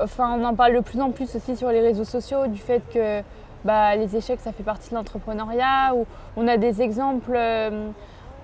Enfin, 0.00 0.36
on 0.38 0.44
en 0.44 0.54
parle 0.54 0.74
de 0.74 0.80
plus 0.80 1.00
en 1.00 1.10
plus 1.10 1.36
aussi 1.36 1.56
sur 1.56 1.70
les 1.70 1.80
réseaux 1.80 2.04
sociaux, 2.04 2.46
du 2.46 2.58
fait 2.58 2.82
que 2.92 3.22
bah, 3.64 3.94
les 3.96 4.16
échecs, 4.16 4.40
ça 4.40 4.52
fait 4.52 4.62
partie 4.62 4.90
de 4.90 4.94
l'entrepreneuriat. 4.96 5.94
Ou 5.94 6.06
on 6.36 6.46
a 6.48 6.56
des 6.56 6.82
exemples 6.82 7.32
euh, 7.34 7.88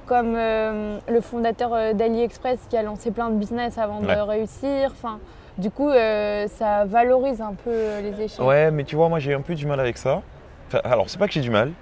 comme 0.07 0.35
euh, 0.37 0.99
le 1.09 1.21
fondateur 1.21 1.75
euh, 1.75 1.93
d'AliExpress 1.93 2.59
qui 2.69 2.77
a 2.77 2.83
lancé 2.83 3.11
plein 3.11 3.31
de 3.31 3.37
business 3.37 3.79
avant 3.79 4.01
Ouais. 4.01 4.15
de 4.15 4.21
réussir. 4.21 4.91
Enfin, 4.93 5.19
du 5.59 5.71
coup, 5.71 5.89
euh, 5.91 6.47
ça 6.49 6.85
valorise 6.85 7.41
un 7.41 7.55
peu 7.55 7.99
les 8.03 8.21
échecs. 8.23 8.45
Ouais, 8.45 8.71
mais 8.71 8.85
tu 8.85 8.97
vois, 8.97 9.09
moi 9.09 9.19
j'ai 9.19 9.35
un 9.35 9.41
peu 9.41 9.55
du 9.55 9.67
mal 9.67 9.81
avec 9.81 9.99
ça. 9.99 10.23
Enfin, 10.69 10.81
alors 10.85 11.09
c'est 11.11 11.19
pas 11.19 11.27
que 11.27 11.33
j'ai 11.33 11.41
du 11.41 11.51
mal, 11.51 11.73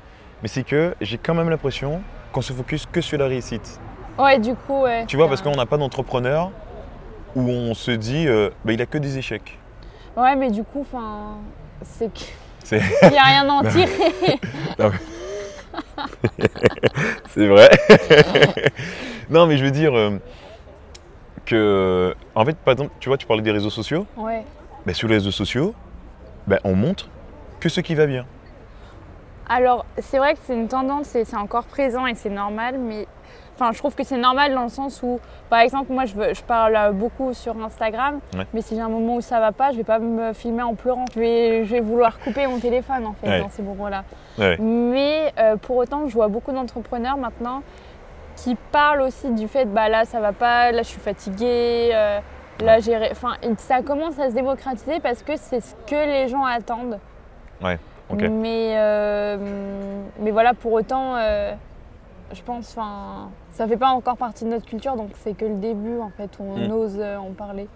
mais 0.42 0.48
c'est 0.48 0.62
que 0.64 0.94
j'ai 1.00 1.18
quand 1.18 1.34
même 1.34 1.50
l'impression 1.50 2.00
qu'on 2.32 2.40
se 2.42 2.52
focus 2.52 2.86
que 2.86 3.00
sur 3.00 3.18
la 3.18 3.26
réussite. 3.26 3.80
Ouais, 4.18 4.38
du 4.38 4.54
coup, 4.54 4.82
ouais. 4.82 5.04
Tu 5.06 5.16
vois, 5.16 5.28
parce 5.28 5.42
qu'on 5.42 5.52
n'a 5.56 5.66
pas 5.66 5.76
d'entrepreneur 5.76 6.50
où 7.34 7.42
on 7.42 7.74
se 7.74 7.90
dit, 7.90 8.26
bah, 8.64 8.72
il 8.72 8.80
a 8.80 8.86
que 8.86 8.96
des 8.98 9.18
échecs. 9.18 9.58
Ouais, 10.16 10.34
mais 10.36 10.50
du 10.50 10.64
coup, 10.64 10.80
enfin, 10.80 11.34
c'est 11.82 12.10
qu'il 12.12 12.32
C'est 12.66 12.80
n'y 12.80 13.16
a 13.16 13.22
rien 13.22 13.48
à 13.48 13.52
en 13.52 13.62
tirer. 13.70 14.40
C'est 17.30 17.46
vrai. 17.46 17.70
non, 19.30 19.46
mais 19.46 19.56
je 19.56 19.64
veux 19.64 19.70
dire 19.70 19.96
euh, 19.96 20.18
que, 21.44 22.14
en 22.34 22.44
fait, 22.44 22.56
par 22.56 22.72
exemple, 22.72 22.90
tu 22.98 23.08
vois, 23.08 23.16
tu 23.18 23.26
parlais 23.26 23.42
des 23.42 23.52
réseaux 23.52 23.70
sociaux. 23.70 24.04
ouais. 24.16 24.44
Ben, 24.84 24.94
sur 24.94 25.08
les 25.08 25.14
réseaux 25.14 25.32
sociaux, 25.32 25.74
ben, 26.46 26.58
on 26.64 26.74
montre 26.74 27.08
que 27.60 27.68
ce 27.68 27.80
qui 27.80 27.94
va 27.94 28.06
bien. 28.06 28.24
Alors, 29.48 29.84
c'est 29.98 30.18
vrai 30.18 30.34
que 30.34 30.40
c'est 30.44 30.54
une 30.54 30.68
tendance 30.68 31.14
et 31.14 31.24
c'est 31.24 31.36
encore 31.36 31.64
présent 31.64 32.06
et 32.06 32.14
c'est 32.14 32.30
normal, 32.30 32.78
mais 32.78 33.06
enfin, 33.56 33.72
je 33.72 33.78
trouve 33.78 33.94
que 33.94 34.04
c'est 34.04 34.16
normal 34.18 34.54
dans 34.54 34.62
le 34.64 34.68
sens 34.68 35.02
où, 35.02 35.18
par 35.50 35.60
exemple, 35.60 35.92
moi, 35.92 36.04
je, 36.04 36.14
veux- 36.14 36.34
je 36.34 36.42
parle 36.42 36.92
beaucoup 36.92 37.32
sur 37.34 37.56
Instagram, 37.64 38.20
Ouais. 38.36 38.46
mais 38.54 38.60
si 38.62 38.74
j'ai 38.76 38.80
un 38.82 38.88
moment 38.88 39.16
où 39.16 39.20
ça 39.20 39.40
va 39.40 39.50
pas, 39.52 39.72
je 39.72 39.78
vais 39.78 39.84
pas 39.84 39.98
me 39.98 40.32
filmer 40.32 40.62
en 40.62 40.74
pleurant. 40.74 41.06
Je 41.14 41.20
vais, 41.20 41.64
je 41.64 41.72
vais 41.72 41.80
vouloir 41.80 42.18
couper 42.20 42.46
mon 42.46 42.58
téléphone, 42.60 43.06
en 43.06 43.14
fait, 43.14 43.28
Ouais. 43.28 43.40
dans 43.40 43.48
ces 43.50 43.62
moments-là. 43.62 44.04
Ouais. 44.38 44.56
Mais 44.60 45.32
euh, 45.38 45.56
pour 45.56 45.76
autant, 45.76 46.06
je 46.06 46.14
vois 46.14 46.28
beaucoup 46.28 46.52
d'entrepreneurs 46.52 47.16
maintenant 47.16 47.62
qui 48.36 48.54
parlent 48.70 49.00
aussi 49.00 49.30
du 49.30 49.48
fait, 49.48 49.64
bah 49.64 49.88
là, 49.88 50.04
ça 50.04 50.20
va 50.20 50.32
pas, 50.32 50.70
là, 50.70 50.82
je 50.82 50.88
suis 50.88 51.00
fatiguée. 51.00 51.90
euh, 51.94 52.20
Là, 52.62 52.80
j'ai, 52.80 52.96
enfin, 53.10 53.34
ça 53.58 53.82
commence 53.82 54.18
à 54.18 54.30
se 54.30 54.34
démocratiser 54.34 54.98
parce 55.00 55.22
que 55.22 55.36
c'est 55.36 55.60
ce 55.60 55.74
que 55.86 55.94
les 55.94 56.26
gens 56.28 56.42
attendent. 56.44 56.98
Ok. 57.62 58.22
Mais, 58.30 58.74
euh, 58.78 59.36
mais 60.20 60.30
voilà, 60.30 60.54
pour 60.54 60.72
autant, 60.72 61.16
je 62.32 62.42
pense, 62.42 62.74
enfin, 62.76 63.28
ça 63.56 63.66
fait 63.66 63.78
pas 63.78 63.88
encore 63.88 64.18
partie 64.18 64.44
de 64.44 64.50
notre 64.50 64.66
culture, 64.66 64.96
donc 64.96 65.12
c'est 65.14 65.32
que 65.34 65.46
le 65.46 65.54
début 65.54 65.98
en 65.98 66.10
fait 66.10 66.30
où 66.38 66.42
on 66.42 66.68
Mm. 66.68 66.72
ose 66.72 66.96
euh, 67.00 67.16
en 67.16 67.32
parler. 67.32 67.68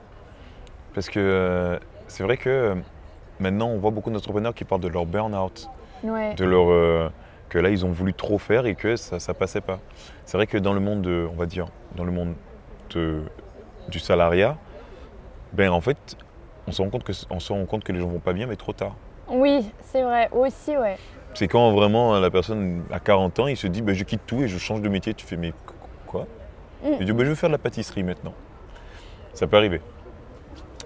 Parce 0.95 1.09
que 1.09 1.19
euh, 1.19 1.79
c'est 2.07 2.23
vrai 2.23 2.37
que 2.37 2.51
euh, 2.51 2.75
maintenant, 3.39 3.69
on 3.69 3.79
voit 3.79 3.91
beaucoup 3.91 4.11
d'entrepreneurs 4.11 4.53
qui 4.55 4.65
parlent 4.65 4.83
de 4.83 4.89
leur 4.89 5.07
burn-out, 5.07 5.71
Ouais. 6.05 6.35
de 6.35 6.45
leur 6.45 6.71
euh, 6.71 7.09
que 7.49 7.59
là, 7.59 7.71
ils 7.71 7.87
ont 7.87 7.91
voulu 7.93 8.13
trop 8.13 8.37
faire 8.37 8.67
et 8.67 8.75
que 8.75 8.97
ça, 8.97 9.19
ça 9.21 9.33
passait 9.33 9.63
pas. 9.63 9.79
C'est 10.27 10.37
vrai 10.37 10.47
que 10.47 10.59
dans 10.59 10.75
le 10.75 10.81
monde, 10.81 11.01
de- 11.01 11.27
on 11.33 11.37
va 11.37 11.47
dire, 11.47 11.67
dans 11.97 12.05
le 12.05 12.13
monde 12.13 12.35
de- 12.95 13.23
du 13.89 13.99
salariat, 14.01 14.59
ben 15.55 15.71
en 15.71 15.81
fait, 15.81 15.97
on 16.69 16.73
se 16.73 16.83
rend 16.83 16.91
compte 16.91 17.05
que 17.05 17.13
on 17.31 17.41
se 17.41 17.55
rend 17.55 17.65
compte 17.65 17.85
que 17.85 17.93
les 17.93 18.01
gens 18.01 18.07
vont 18.09 18.19
pas 18.21 18.35
bien, 18.35 18.47
mais 18.47 18.57
trop 18.57 18.75
tard. 18.75 18.97
Oui, 19.29 19.73
c'est 19.83 20.03
vrai, 20.03 20.29
aussi, 20.33 20.77
ouais. 20.77 20.99
C'est 21.35 21.49
quand 21.49 21.73
vraiment 21.73 22.19
la 22.19 22.31
personne 22.31 22.83
à 22.91 23.01
40 23.01 23.39
ans, 23.41 23.47
il 23.47 23.57
se 23.57 23.67
dit 23.67 23.83
ben, 23.83 23.95
je 23.95 24.05
quitte 24.05 24.23
tout 24.27 24.43
et 24.43 24.49
je 24.49 24.59
change 24.59 24.83
de 24.83 24.89
métier. 24.89 25.15
Tu 25.15 25.25
fais 25.27 25.37
mais 25.37 25.53
quoi? 26.07 26.27
Mm. 26.83 26.89
Il 27.01 27.07
dit 27.07 27.13
ben, 27.13 27.25
je 27.25 27.31
veux 27.31 27.35
faire 27.35 27.49
de 27.49 27.55
la 27.55 27.59
pâtisserie 27.59 28.03
maintenant. 28.03 28.35
Ça 29.33 29.47
peut 29.47 29.57
arriver. 29.57 29.81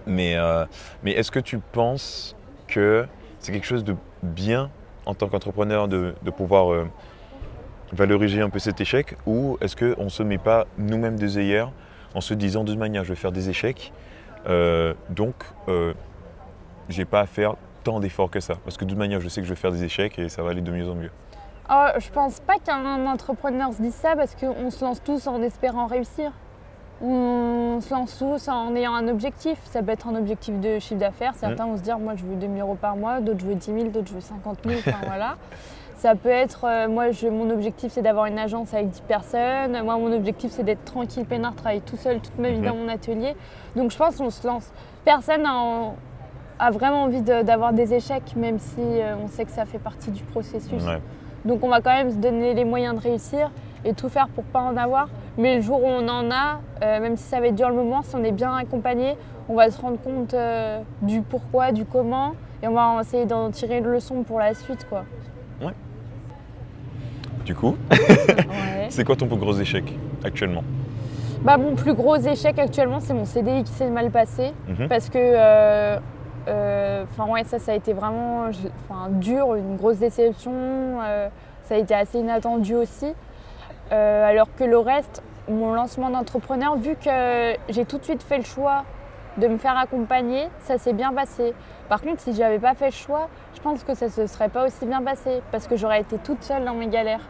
Mais, 0.07 0.37
euh, 0.37 0.67
mais 1.03 1.13
est-ce 1.13 1.31
que 1.31 1.41
tu 1.41 1.59
penses 1.59 2.37
que 2.69 3.07
c'est 3.39 3.53
quelque 3.53 3.67
chose 3.67 3.85
de 3.85 3.97
bien 4.23 4.71
en 5.07 5.15
tant 5.15 5.29
qu'entrepreneur 5.29 5.89
de, 5.89 6.15
de 6.23 6.31
pouvoir 6.31 6.73
euh, 6.73 6.87
valoriser 7.93 8.43
un 8.43 8.51
peu 8.51 8.59
cet 8.59 8.81
échec? 8.81 9.17
Ou 9.27 9.57
est-ce 9.61 9.77
qu'on 9.77 10.05
ne 10.05 10.09
se 10.11 10.23
met 10.23 10.39
pas 10.39 10.67
nous-mêmes 10.77 11.17
des 11.17 11.39
œillères 11.39 11.73
en 12.15 12.21
se 12.21 12.35
disant 12.35 12.65
de 12.65 12.71
toute 12.71 12.79
manière 12.79 13.05
je 13.05 13.11
vais 13.11 13.17
faire 13.17 13.33
des 13.33 13.49
échecs 13.49 13.93
euh, 14.47 14.93
donc 15.11 15.35
euh, 15.69 15.95
j'ai 16.89 17.05
pas 17.05 17.21
à 17.21 17.27
faire 17.27 17.55
tant 17.85 18.01
d'efforts 18.01 18.31
que 18.31 18.41
ça 18.41 18.55
parce 18.65 18.77
que 18.77 18.85
de 18.85 18.91
toute 18.91 18.99
manière 18.99 19.21
je 19.21 19.29
sais 19.29 19.41
que 19.41 19.47
je 19.47 19.53
vais 19.53 19.61
faire 19.61 19.71
des 19.71 19.85
échecs 19.85 20.19
et 20.19 20.29
ça 20.29 20.43
va 20.43 20.51
aller 20.51 20.63
de 20.63 20.71
mieux 20.73 20.89
en 20.91 20.95
mieux. 20.95 21.11
Oh, 21.71 21.87
je 21.99 22.11
pense 22.11 22.41
pas 22.41 22.55
qu'un 22.59 23.07
entrepreneur 23.07 23.73
se 23.73 23.81
dise 23.81 23.95
ça 23.95 24.17
parce 24.17 24.35
qu'on 24.35 24.71
se 24.71 24.85
lance 24.85 25.03
tous 25.03 25.27
en 25.29 25.41
espérant 25.43 25.87
réussir. 25.87 26.33
On 27.03 27.81
se 27.81 27.93
lance 27.93 28.19
tous 28.19 28.49
en 28.49 28.75
ayant 28.77 28.95
un 28.95 29.09
objectif. 29.09 29.59
Ça 29.65 29.83
peut 29.83 29.91
être 29.93 30.07
un 30.09 30.15
objectif 30.15 30.59
de 30.61 30.79
chiffre 30.79 31.01
d'affaires. 31.01 31.35
Certains 31.35 31.67
vont 31.67 31.77
se 31.77 31.83
dire 31.83 31.99
moi 31.99 32.15
je 32.17 32.25
veux 32.25 32.37
2000 32.37 32.61
euros 32.63 32.77
par 32.81 32.97
mois, 32.97 33.21
d'autres 33.21 33.41
je 33.41 33.47
veux 33.47 33.55
10 33.55 33.65
000, 33.67 33.79
d'autres 33.89 34.09
je 34.09 34.15
veux 34.15 34.21
50 34.21 34.59
000. 34.65 34.79
Enfin 34.81 34.97
voilà. 35.07 35.37
Ça 35.97 36.15
peut 36.15 36.29
être 36.29 36.67
euh, 36.67 36.89
moi 36.89 37.11
je, 37.13 37.27
mon 37.29 37.49
objectif 37.51 37.93
c'est 37.93 38.03
d'avoir 38.03 38.27
une 38.27 38.39
agence 38.39 38.75
avec 38.75 38.91
10 38.91 39.01
personnes. 39.03 39.83
Moi 39.83 39.97
mon 39.97 40.13
objectif 40.13 40.51
c'est 40.53 40.63
d'être 40.65 40.85
tranquille, 40.85 41.25
peinard, 41.25 41.55
travailler 41.55 41.81
tout 41.81 41.97
seul 41.97 42.21
toute 42.21 42.39
ma 42.39 42.51
vie 42.51 42.61
dans 42.61 42.75
mon 42.77 42.89
atelier. 42.89 43.35
Donc 43.75 43.91
je 43.91 43.97
pense 43.97 44.17
qu'on 44.17 44.31
se 44.31 44.47
lance. 44.47 44.71
Personne 45.05 45.43
n'a 45.43 45.55
en- 45.57 45.97
a 46.59 46.71
vraiment 46.71 47.03
envie 47.05 47.23
de- 47.23 47.43
d'avoir 47.43 47.73
des 47.73 47.95
échecs, 47.95 48.35
même 48.37 48.59
si 48.59 48.81
euh, 48.81 49.15
on 49.23 49.29
sait 49.29 49.45
que 49.45 49.51
ça 49.51 49.65
fait 49.65 49.79
partie 49.79 50.11
du 50.11 50.23
processus. 50.25 50.85
Ouais. 50.85 51.01
Donc 51.45 51.63
on 51.65 51.69
va 51.69 51.81
quand 51.81 51.93
même 51.93 52.11
se 52.11 52.17
donner 52.17 52.55
les 52.55 52.65
moyens 52.65 52.95
de 52.95 53.01
réussir 53.01 53.51
et 53.85 53.93
tout 53.93 54.09
faire 54.09 54.29
pour 54.29 54.45
pas 54.45 54.61
en 54.61 54.77
avoir. 54.77 55.09
Mais 55.37 55.57
le 55.57 55.63
jour 55.63 55.83
où 55.83 55.87
on 55.87 56.09
en 56.09 56.31
a, 56.31 56.61
euh, 56.83 57.01
même 57.01 57.17
si 57.17 57.25
ça 57.25 57.41
va 57.41 57.49
être 57.49 57.55
dur 57.55 57.69
le 57.69 57.75
moment, 57.75 58.03
si 58.03 58.15
on 58.17 58.23
est 58.25 58.33
bien 58.33 58.55
accompagné, 58.55 59.17
on 59.49 59.55
va 59.57 59.71
se 59.71 59.81
rendre 59.81 59.99
compte 60.01 60.33
euh, 60.33 60.81
du 61.03 61.21
pourquoi, 61.23 61.73
du 61.73 61.85
comment, 61.85 62.33
et 62.63 62.69
on 62.69 62.73
va 62.75 62.99
essayer 63.03 63.27
d'en 63.27 63.51
tirer 63.51 63.79
une 63.79 63.87
leçon 63.89 64.23
pour 64.23 64.39
la 64.39 64.55
suite, 64.55 64.87
quoi. 64.89 65.05
Du 67.45 67.55
coup, 67.55 67.77
Ouais. 67.91 68.87
c'est 68.89 69.05
quoi 69.05 69.17
ton 69.17 69.27
plus 69.27 69.37
gros 69.37 69.53
échec 69.55 69.85
actuellement? 70.25 70.65
Bah, 71.43 71.59
mon 71.59 71.75
plus 71.75 71.93
gros 71.93 72.17
échec 72.17 72.59
actuellement, 72.59 73.01
c'est 73.01 73.13
mon 73.13 73.27
CDI 73.27 73.65
qui 73.65 73.73
s'est 73.73 73.91
mal 73.91 74.11
passé. 74.11 74.53
Mhm. 74.67 74.89
Parce 74.89 75.11
que, 75.11 75.19
euh, 75.19 75.99
enfin 76.47 77.31
ouais, 77.31 77.45
ça, 77.45 77.59
ça 77.59 77.73
a 77.73 77.75
été 77.75 77.93
vraiment 77.93 78.49
dur, 79.11 79.55
une 79.55 79.77
grosse 79.77 79.99
déception. 79.99 80.53
euh, 80.53 81.29
ça 81.65 81.75
a 81.75 81.79
été 81.79 81.95
assez 81.95 82.19
inattendu 82.19 82.75
aussi. 82.75 83.15
Euh, 83.93 84.29
alors 84.29 84.49
que 84.55 84.65
le 84.65 84.79
reste, 84.79 85.23
mon 85.49 85.73
lancement 85.73 86.11
d'entrepreneur, 86.11 86.77
vu 86.77 86.97
que 86.97 87.55
j'ai 87.69 87.85
tout 87.85 87.99
de 87.99 88.05
suite 88.05 88.23
fait 88.23 88.39
le 88.39 88.45
choix 88.45 88.85
de 89.37 89.49
me 89.49 89.59
faire 89.59 89.77
accompagner, 89.77 90.49
ça 90.61 90.79
s'est 90.79 90.93
bien 90.93 91.13
passé. 91.13 91.55
Par 91.89 92.01
contre, 92.01 92.21
si 92.21 92.35
j'avais 92.35 92.59
pas 92.59 92.75
fait 92.75 92.87
le 92.87 92.93
choix, 92.93 93.29
je 93.55 93.61
pense 93.61 93.83
que 93.83 93.95
ça 93.95 94.09
se 94.09 94.27
serait 94.27 94.49
pas 94.49 94.67
aussi 94.67 94.87
bien 94.87 95.03
passé 95.03 95.43
parce 95.51 95.67
que 95.67 95.77
j'aurais 95.77 96.01
été 96.01 96.19
toute 96.19 96.43
seule 96.43 96.65
dans 96.65 96.75
mes 96.75 96.87
galères. 96.87 97.21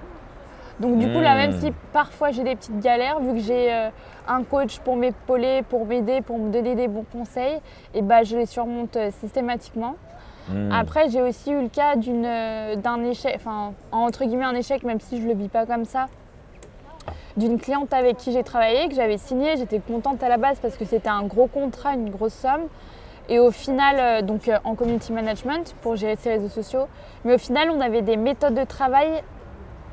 Donc 0.80 0.98
du 0.98 1.06
coup, 1.06 1.20
là, 1.20 1.36
même 1.36 1.52
Hmm. 1.54 1.60
si 1.60 1.72
parfois 1.92 2.30
j'ai 2.30 2.42
des 2.42 2.56
petites 2.56 2.80
galères, 2.80 3.20
vu 3.20 3.34
que 3.34 3.38
j'ai 3.38 3.72
euh, 3.72 3.90
un 4.26 4.42
coach 4.42 4.78
pour 4.80 4.96
m'épauler, 4.96 5.62
pour 5.62 5.86
m'aider, 5.86 6.20
pour 6.20 6.38
me 6.38 6.50
donner 6.50 6.74
des 6.74 6.88
bons 6.88 7.04
conseils, 7.12 7.60
et 7.94 8.02
bah, 8.02 8.22
je 8.22 8.36
les 8.36 8.46
surmonte 8.46 8.96
euh, 8.96 9.10
systématiquement. 9.20 9.94
Hmm. 10.48 10.72
Après, 10.72 11.08
j'ai 11.08 11.22
aussi 11.22 11.52
eu 11.52 11.62
le 11.62 11.68
cas 11.68 11.94
euh, 11.96 12.76
d'un 12.76 13.02
échec, 13.04 13.34
enfin, 13.36 13.72
entre 13.92 14.24
guillemets 14.24 14.44
un 14.44 14.54
échec, 14.54 14.82
même 14.82 15.00
si 15.00 15.20
je 15.20 15.26
le 15.26 15.34
vis 15.34 15.48
pas 15.48 15.64
comme 15.64 15.84
ça, 15.84 16.06
d'une 17.36 17.58
cliente 17.58 17.92
avec 17.94 18.16
qui 18.16 18.32
j'ai 18.32 18.42
travaillé, 18.42 18.88
que 18.88 18.94
j'avais 18.94 19.18
signé. 19.18 19.56
J'étais 19.56 19.78
contente 19.78 20.22
à 20.22 20.28
la 20.28 20.36
base 20.36 20.58
parce 20.60 20.76
que 20.76 20.84
c'était 20.84 21.08
un 21.08 21.22
gros 21.22 21.46
contrat, 21.46 21.94
une 21.94 22.10
grosse 22.10 22.34
somme. 22.34 22.62
Et 23.30 23.38
au 23.38 23.50
final, 23.50 24.24
donc 24.26 24.50
en 24.64 24.74
community 24.74 25.10
management 25.10 25.74
pour 25.80 25.96
gérer 25.96 26.16
ses 26.16 26.28
réseaux 26.28 26.50
sociaux, 26.50 26.88
mais 27.24 27.34
au 27.34 27.38
final, 27.38 27.70
on 27.70 27.80
avait 27.80 28.02
des 28.02 28.18
méthodes 28.18 28.54
de 28.54 28.64
travail 28.64 29.22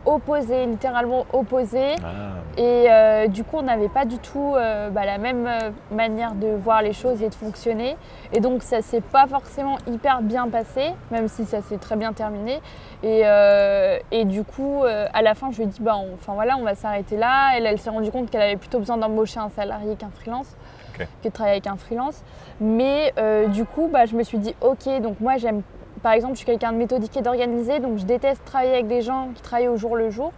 opposées, 0.06 0.66
littéralement 0.66 1.26
opposées. 1.34 1.96
Ah, 2.04 2.40
Et 2.58 2.88
euh, 2.90 3.28
du 3.28 3.44
coup, 3.44 3.58
on 3.58 3.62
n'avait 3.62 3.90
pas 3.90 4.06
du 4.06 4.18
tout 4.18 4.54
euh, 4.56 4.90
bah, 4.90 5.06
la 5.06 5.18
même 5.18 5.48
euh, 5.48 5.70
manière 5.92 6.34
de 6.34 6.48
voir 6.48 6.82
les 6.82 6.94
choses 6.94 7.22
et 7.22 7.30
de 7.30 7.36
fonctionner. 7.36 7.96
Et 8.34 8.40
donc, 8.40 8.64
ça 8.64 8.82
s'est 8.82 9.02
pas 9.02 9.28
forcément 9.28 9.78
hyper 9.88 10.22
bien 10.22 10.48
passé, 10.50 10.92
même 11.12 11.28
si 11.28 11.46
ça 11.46 11.62
s'est 11.62 11.78
très 11.78 11.96
bien 11.96 12.14
terminé. 12.14 12.62
Et, 13.04 13.22
euh, 13.26 13.98
et 14.12 14.26
du 14.26 14.44
coup, 14.44 14.84
à 14.84 15.22
la 15.22 15.36
fin, 15.36 15.52
je 15.52 15.58
lui 15.58 15.64
ai 15.64 15.68
dit, 15.68 15.82
bah, 15.82 15.96
on, 15.98 16.14
enfin 16.16 16.34
voilà, 16.34 16.58
on 16.58 16.64
va 16.64 16.76
s'arrêter 16.76 17.18
là. 17.18 17.52
Elle, 17.56 17.66
elle 17.66 17.80
s'est 17.80 17.90
rendue 17.90 18.12
compte 18.12 18.30
qu'elle 18.30 18.42
avait 18.42 18.58
plutôt 18.58 18.80
besoin 18.80 18.98
d'embaucher 18.98 19.40
un 19.40 19.50
salarié 19.50 19.96
qu'un 19.96 20.12
freelance, 20.12 20.56
que 20.98 21.04
de 21.28 21.34
travailler 21.34 21.56
avec 21.58 21.68
un 21.68 21.78
freelance. 21.78 22.24
Mais 22.60 23.14
du 23.48 23.66
coup, 23.66 23.90
bah, 23.92 24.06
je 24.06 24.16
me 24.16 24.24
suis 24.24 24.38
dit, 24.38 24.56
ok, 24.62 25.02
donc 25.02 25.20
moi, 25.20 25.38
j'aime, 25.38 25.62
par 26.04 26.14
exemple, 26.14 26.34
je 26.34 26.38
suis 26.38 26.46
quelqu'un 26.46 26.72
de 26.72 26.78
méthodique 26.78 27.16
et 27.18 27.22
d'organisé, 27.22 27.80
donc 27.80 27.98
je 27.98 28.06
déteste 28.06 28.44
travailler 28.46 28.74
avec 28.74 28.88
des 28.88 29.02
gens 29.02 29.30
qui 29.36 29.42
travaillent 29.42 29.68
au 29.68 29.78
jour 29.78 29.96
le 29.96 30.10
jour. 30.10 30.32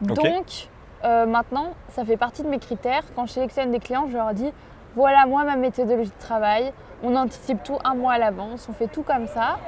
Donc, 0.00 0.68
euh, 1.04 1.26
maintenant, 1.26 1.74
ça 1.88 2.04
fait 2.04 2.16
partie 2.16 2.42
de 2.42 2.48
mes 2.48 2.58
critères. 2.58 3.02
Quand 3.14 3.26
je 3.26 3.32
sélectionne 3.32 3.70
des 3.70 3.80
clients, 3.80 4.06
je 4.08 4.16
leur 4.16 4.34
dis 4.34 4.52
voilà, 4.96 5.26
moi, 5.26 5.44
ma 5.44 5.56
méthodologie 5.56 6.10
de 6.10 6.24
travail. 6.24 6.72
On 7.02 7.16
anticipe 7.16 7.62
tout 7.64 7.78
un 7.84 7.94
mois 7.94 8.12
à 8.12 8.18
l'avance, 8.18 8.68
on 8.70 8.72
fait 8.72 8.86
tout 8.86 9.02
comme 9.02 9.26
ça. 9.26 9.58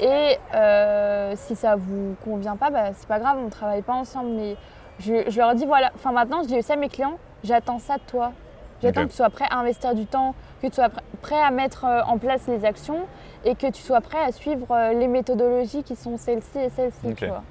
Et 0.00 0.36
euh, 0.54 1.34
si 1.36 1.54
ça 1.54 1.76
vous 1.76 2.16
convient 2.24 2.56
pas, 2.56 2.70
bah, 2.70 2.92
c'est 2.94 3.06
pas 3.06 3.20
grave, 3.20 3.38
on 3.40 3.44
ne 3.44 3.50
travaille 3.50 3.82
pas 3.82 3.94
ensemble. 3.94 4.30
Mais 4.30 4.56
je, 4.98 5.30
je 5.30 5.38
leur 5.38 5.54
dis 5.54 5.64
voilà, 5.64 5.92
enfin 5.94 6.12
maintenant, 6.12 6.42
je 6.42 6.48
dis 6.48 6.58
aussi 6.58 6.72
à 6.72 6.76
mes 6.76 6.88
clients 6.88 7.18
j'attends 7.44 7.78
ça 7.78 7.96
de 7.96 8.02
toi. 8.02 8.32
J'attends 8.82 9.04
que 9.04 9.10
tu 9.10 9.16
sois 9.16 9.30
prêt 9.30 9.46
à 9.50 9.58
investir 9.58 9.94
du 9.94 10.06
temps, 10.06 10.34
que 10.60 10.66
tu 10.66 10.74
sois 10.74 10.88
pr- 10.88 11.00
prêt 11.22 11.40
à 11.40 11.50
mettre 11.50 11.84
euh, 11.84 12.02
en 12.02 12.18
place 12.18 12.46
les 12.48 12.64
actions 12.64 13.06
et 13.44 13.54
que 13.54 13.70
tu 13.70 13.80
sois 13.82 14.00
prêt 14.00 14.22
à 14.22 14.32
suivre 14.32 14.66
euh, 14.70 14.92
les 14.92 15.08
méthodologies 15.08 15.82
qui 15.82 15.96
sont 15.96 16.16
celles-ci 16.16 16.58
et 16.58 16.70
celles-ci. 16.70 17.06
Ok. 17.06 17.14
tu 17.16 17.26
vois. 17.26 17.42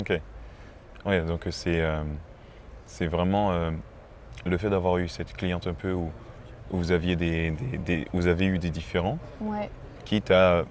Ok. 0.00 0.20
Ouais, 1.06 1.20
donc 1.22 1.46
c'est 1.50 1.80
euh, 1.80 2.02
c'est 2.86 3.06
vraiment 3.06 3.52
euh, 3.52 3.70
le 4.46 4.58
fait 4.58 4.70
d'avoir 4.70 4.98
eu 4.98 5.08
cette 5.08 5.32
cliente 5.34 5.66
un 5.66 5.74
peu 5.74 5.92
où, 5.92 6.10
où 6.70 6.76
vous 6.78 6.92
aviez 6.92 7.14
des, 7.16 7.50
des- 7.50 7.78
des- 7.78 8.08
vous 8.12 8.26
avez 8.26 8.46
eu 8.46 8.58
des 8.58 8.70
différends 8.70 9.18
Ouais, 9.40 9.70
qui 10.04 10.20
t'a 10.22 10.64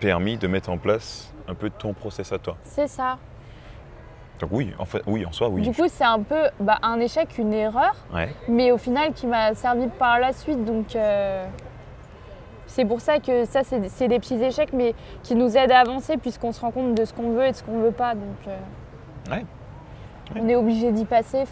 permis 0.00 0.36
de 0.38 0.46
mettre 0.48 0.70
en 0.70 0.78
place 0.78 1.32
un 1.48 1.54
peu 1.54 1.70
ton 1.70 1.92
process 1.94 2.32
à 2.32 2.38
toi. 2.38 2.56
c'est 2.64 2.88
ça. 2.88 3.18
Donc 4.40 4.50
oui, 4.52 4.72
en 4.78 4.86
fait, 4.86 5.02
oui, 5.06 5.24
en 5.26 5.32
soi, 5.32 5.48
oui. 5.50 5.62
Du 5.62 5.72
coup, 5.72 5.86
c'est 5.88 6.04
un 6.04 6.20
peu 6.20 6.42
bah, 6.60 6.78
un 6.82 6.98
échec, 6.98 7.36
une 7.38 7.52
erreur, 7.52 7.94
Ouais. 8.12 8.34
mais 8.48 8.72
au 8.72 8.78
final 8.78 9.12
qui 9.12 9.26
m'a 9.26 9.54
servi 9.54 9.86
par 9.88 10.18
la 10.18 10.32
suite. 10.32 10.64
Donc, 10.64 10.96
euh, 10.96 11.44
c'est 12.66 12.84
pour 12.86 13.00
ça 13.00 13.18
que 13.18 13.44
ça, 13.44 13.60
c'est 13.64 14.08
des 14.08 14.18
petits 14.18 14.42
échecs, 14.42 14.72
mais 14.72 14.94
qui 15.22 15.34
nous 15.34 15.56
aident 15.58 15.72
à 15.72 15.80
avancer 15.80 16.16
puisqu'on 16.16 16.52
se 16.52 16.60
rend 16.60 16.70
compte 16.70 16.94
de 16.94 17.04
ce 17.04 17.12
qu'on 17.12 17.32
veut 17.32 17.44
et 17.46 17.50
de 17.50 17.56
ce 17.56 17.62
qu'on 17.62 17.80
veut 17.80 17.90
pas. 17.92 18.14
Donc, 18.14 18.48
euh, 18.48 18.56
Ouais. 19.34 19.44
on 20.40 20.48
est 20.48 20.56
obligé 20.56 20.90
d'y 20.90 21.04
passer. 21.04 21.44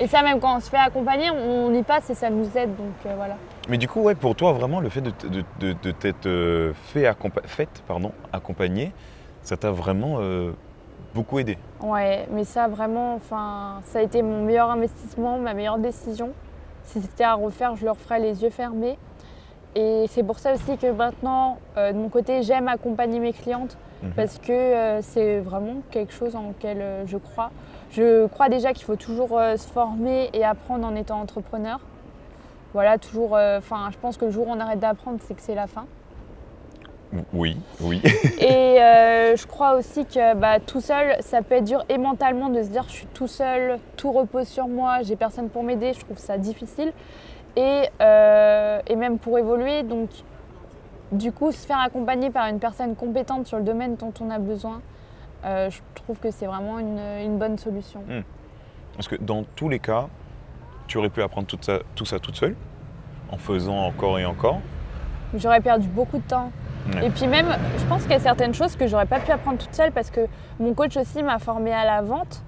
Et 0.00 0.06
ça, 0.08 0.22
même 0.22 0.40
quand 0.40 0.56
on 0.56 0.60
se 0.60 0.68
fait 0.68 0.76
accompagner, 0.76 1.30
on, 1.30 1.72
y 1.72 1.82
passe 1.84 2.10
et 2.10 2.14
ça 2.14 2.30
nous 2.30 2.48
aide. 2.56 2.74
Donc, 2.76 2.94
euh, 3.06 3.12
voilà. 3.16 3.36
Mais 3.68 3.78
du 3.78 3.86
coup, 3.88 4.00
ouais, 4.00 4.14
pour 4.14 4.34
toi, 4.34 4.52
vraiment, 4.52 4.80
le 4.80 4.88
fait 4.88 5.00
de, 5.02 5.12
de, 5.28 5.44
de- 5.60 5.72
de 5.80 5.90
t'être 5.92 6.72
fait 6.92 7.04
accompa- 7.06 7.46
faite, 7.46 7.82
pardon, 7.86 8.10
accompagner, 8.32 8.92
ça 9.42 9.56
t'a 9.56 9.70
vraiment 9.70 10.16
beaucoup 11.16 11.38
aidé. 11.40 11.58
Ouais, 11.82 12.28
mais 12.30 12.44
ça, 12.44 12.68
vraiment, 12.68 13.14
enfin, 13.14 13.80
ça 13.84 13.98
a 13.98 14.02
été 14.02 14.22
mon 14.22 14.44
meilleur 14.44 14.70
investissement, 14.70 15.38
ma 15.38 15.54
meilleure 15.54 15.78
décision. 15.78 16.30
Si 16.84 17.00
c'était 17.00 17.24
à 17.24 17.34
refaire, 17.34 17.74
je 17.74 17.84
le 17.84 17.90
referais 17.90 18.20
les 18.20 18.42
yeux 18.44 18.50
fermés. 18.50 18.96
Et 19.74 20.06
c'est 20.08 20.22
pour 20.22 20.38
ça 20.38 20.52
aussi 20.54 20.78
que 20.78 20.90
maintenant, 20.90 21.58
euh, 21.76 21.92
de 21.92 21.98
mon 21.98 22.08
côté, 22.08 22.42
j'aime 22.42 22.68
accompagner 22.68 23.18
mes 23.18 23.32
clientes 23.32 23.76
Mhm. 24.02 24.10
parce 24.14 24.38
que 24.38 24.52
euh, 24.52 25.00
c'est 25.00 25.40
vraiment 25.40 25.76
quelque 25.90 26.12
chose 26.12 26.36
en 26.36 26.48
lequel 26.48 26.78
euh, 26.82 27.06
je 27.06 27.16
crois. 27.16 27.50
Je 27.90 28.26
crois 28.26 28.50
déjà 28.50 28.74
qu'il 28.74 28.84
faut 28.84 28.96
toujours 28.96 29.30
se 29.30 29.66
former 29.66 30.28
et 30.34 30.44
apprendre 30.44 30.86
en 30.86 30.94
étant 30.94 31.18
entrepreneur. 31.20 31.80
Voilà, 32.74 32.98
toujours. 32.98 33.38
Enfin, 33.58 33.88
je 33.90 33.96
pense 33.96 34.18
que 34.18 34.26
le 34.26 34.30
jour 34.30 34.48
où 34.48 34.50
on 34.50 34.60
arrête 34.60 34.80
d'apprendre, 34.80 35.18
c'est 35.22 35.34
que 35.34 35.40
c'est 35.40 35.54
la 35.54 35.66
fin. 35.66 35.86
Oui, 37.32 37.56
oui. 37.80 38.02
Et 38.38 38.82
euh, 38.82 39.36
je 39.36 39.46
crois 39.46 39.74
aussi 39.74 40.04
que 40.04 40.34
bah, 40.34 40.60
tout 40.60 40.80
seul, 40.80 41.16
ça 41.20 41.42
peut 41.42 41.56
être 41.56 41.64
dur 41.64 41.84
et 41.88 41.98
mentalement 41.98 42.48
de 42.48 42.62
se 42.62 42.68
dire 42.68 42.84
je 42.88 42.92
suis 42.92 43.06
tout 43.06 43.28
seul, 43.28 43.78
tout 43.96 44.12
repose 44.12 44.48
sur 44.48 44.68
moi, 44.68 45.02
j'ai 45.02 45.16
personne 45.16 45.48
pour 45.48 45.62
m'aider, 45.62 45.92
je 45.92 46.00
trouve 46.00 46.18
ça 46.18 46.36
difficile. 46.36 46.92
Et, 47.56 47.84
euh, 48.00 48.80
et 48.86 48.96
même 48.96 49.18
pour 49.18 49.38
évoluer, 49.38 49.82
donc 49.82 50.10
du 51.12 51.32
coup, 51.32 51.52
se 51.52 51.66
faire 51.66 51.78
accompagner 51.78 52.30
par 52.30 52.48
une 52.48 52.58
personne 52.58 52.96
compétente 52.96 53.46
sur 53.46 53.58
le 53.58 53.64
domaine 53.64 53.96
dont 53.96 54.12
on 54.20 54.28
a 54.30 54.38
besoin, 54.38 54.82
euh, 55.44 55.70
je 55.70 55.80
trouve 55.94 56.18
que 56.18 56.30
c'est 56.30 56.46
vraiment 56.46 56.78
une, 56.78 56.98
une 57.24 57.38
bonne 57.38 57.56
solution. 57.56 58.02
Parce 58.94 59.08
que 59.08 59.16
dans 59.16 59.44
tous 59.54 59.68
les 59.68 59.78
cas, 59.78 60.08
tu 60.86 60.98
aurais 60.98 61.08
pu 61.08 61.22
apprendre 61.22 61.46
tout 61.46 61.58
ça, 61.60 61.78
tout 61.94 62.04
ça 62.04 62.18
toute 62.18 62.36
seule, 62.36 62.56
en 63.30 63.38
faisant 63.38 63.78
encore 63.78 64.18
et 64.18 64.26
encore. 64.26 64.60
J'aurais 65.34 65.60
perdu 65.60 65.88
beaucoup 65.88 66.18
de 66.18 66.26
temps. 66.26 66.50
Ouais. 66.94 67.06
Et 67.06 67.10
puis 67.10 67.26
même, 67.26 67.46
je 67.78 67.84
pense 67.86 68.02
qu'il 68.02 68.12
y 68.12 68.16
a 68.16 68.20
certaines 68.20 68.54
choses 68.54 68.76
que 68.76 68.86
j'aurais 68.86 69.06
pas 69.06 69.18
pu 69.20 69.30
apprendre 69.32 69.58
toute 69.58 69.74
seule 69.74 69.92
parce 69.92 70.10
que 70.10 70.20
mon 70.60 70.72
coach 70.74 70.96
aussi 70.96 71.22
m'a 71.22 71.38
formée 71.38 71.72
à 71.72 71.84
la 71.84 72.02
vente. 72.02 72.42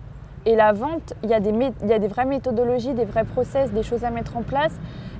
Et 0.46 0.54
la 0.56 0.72
vente, 0.72 1.12
il 1.24 1.28
y, 1.30 1.34
a 1.34 1.40
des 1.40 1.50
il 1.82 1.88
y 1.88 1.92
a 1.92 1.98
des 1.98 2.08
vraies 2.08 2.24
méthodologies, 2.24 2.94
des 2.94 3.04
vrais 3.04 3.24
process, 3.24 3.70
des 3.72 3.82
choses 3.82 4.04
à 4.04 4.10
mettre 4.10 4.36
en 4.36 4.42
place. 4.42 4.78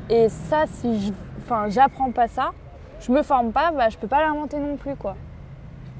Et 0.08 0.28
ça, 0.28 0.64
si 0.66 1.06
je 1.08 1.12
enfin, 1.42 1.66
j'apprends 1.68 2.12
pas 2.12 2.28
ça, 2.28 2.50
je 3.00 3.12
me 3.12 3.22
forme 3.22 3.50
pas, 3.52 3.72
bah, 3.72 3.88
je 3.90 3.98
peux 3.98 4.06
pas 4.06 4.20
l'inventer 4.22 4.58
non 4.58 4.76
plus. 4.76 4.94
quoi. 4.96 5.16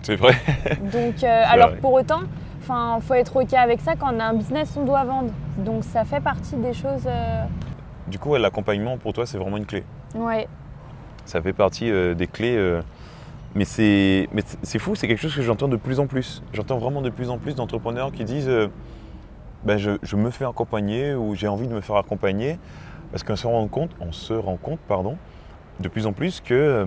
C'est 0.03 0.15
vrai. 0.17 0.35
Donc, 0.81 1.23
euh, 1.25 1.43
alors 1.47 1.71
vrai. 1.71 1.79
pour 1.79 1.93
autant, 1.95 2.21
il 2.71 3.03
faut 3.03 3.15
être 3.15 3.37
OK 3.37 3.53
avec 3.55 3.81
ça. 3.81 3.97
Quand 3.97 4.15
on 4.15 4.21
a 4.21 4.25
un 4.25 4.35
business, 4.35 4.75
on 4.81 4.85
doit 4.85 5.05
vendre. 5.05 5.31
Donc 5.59 5.85
ça 5.85 6.05
fait 6.05 6.21
partie 6.21 6.57
des 6.57 6.73
choses. 6.73 7.05
euh, 7.07 7.43
Du 8.07 8.19
coup, 8.19 8.35
l'accompagnement 8.37 8.97
pour 8.99 9.13
toi, 9.13 9.27
c'est 9.27 9.37
vraiment 9.39 9.57
une 9.57 9.67
clé. 9.67 9.85
Ouais, 10.15 10.47
Ça 11.27 11.43
fait 11.43 11.53
partie 11.53 11.91
euh, 11.91 12.15
des 12.15 12.27
clés. 12.29 12.57
Mais 13.55 13.65
c'est 13.65 14.79
fou, 14.79 14.95
c'est 14.95 15.09
quelque 15.09 15.21
chose 15.21 15.35
que 15.35 15.43
j'entends 15.43 15.69
de 15.69 15.77
plus 15.77 16.01
en 16.01 16.07
plus. 16.07 16.43
J'entends 16.53 16.79
vraiment 16.79 17.03
de 17.03 17.11
plus 17.11 17.31
en 17.31 17.39
plus 17.39 17.55
d'entrepreneurs 17.55 18.13
qui 18.13 18.25
disent 18.25 18.49
euh, 18.49 18.69
Ben, 19.65 19.79
je, 19.79 20.17
me 20.17 20.31
fais 20.31 20.45
accompagner 20.45 21.15
ou 21.15 21.35
j'ai 21.35 21.49
envie 21.49 21.67
de 21.67 21.75
me 21.75 21.81
faire 21.81 21.97
accompagner 21.97 22.59
parce 23.11 23.23
qu'on 23.23 23.37
se 23.37 23.47
rend 23.47 23.67
compte, 23.69 23.91
on 24.01 24.13
se 24.13 24.35
rend 24.35 24.57
compte 24.57 24.81
pardon, 24.81 25.17
de 25.81 25.89
plus 25.89 26.07
en 26.07 26.13
plus 26.13 26.41
que 26.41 26.55
euh, 26.55 26.87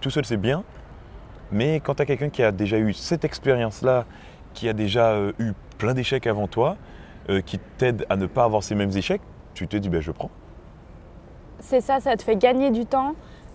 tout 0.00 0.10
seul 0.10 0.24
c'est 0.24 0.36
bien, 0.36 0.64
mais 1.52 1.76
quand 1.76 1.94
tu 1.94 2.02
as 2.02 2.06
quelqu'un 2.06 2.28
qui 2.28 2.42
a 2.42 2.50
déjà 2.50 2.78
eu 2.78 2.92
cette 2.92 3.24
expérience-là, 3.24 4.04
qui 4.54 4.68
a 4.68 4.72
déjà 4.72 5.10
euh, 5.10 5.32
eu 5.38 5.52
plein 5.78 5.94
d'échecs 5.94 6.26
avant 6.26 6.48
toi, 6.48 6.76
qui 7.44 7.58
t'aide 7.76 8.06
à 8.08 8.16
ne 8.16 8.24
pas 8.24 8.44
avoir 8.44 8.62
ces 8.62 8.74
mêmes 8.74 8.96
échecs, 8.96 9.20
tu 9.52 9.68
te 9.68 9.76
dis 9.76 9.90
ben, 9.90 10.00
je 10.00 10.12
prends. 10.12 10.30
c'est 11.60 11.82
ça, 11.82 12.00
ça 12.00 12.16
te 12.16 12.22
fait 12.22 12.36
gagner 12.36 12.70
du 12.70 12.86
temps 12.86 13.14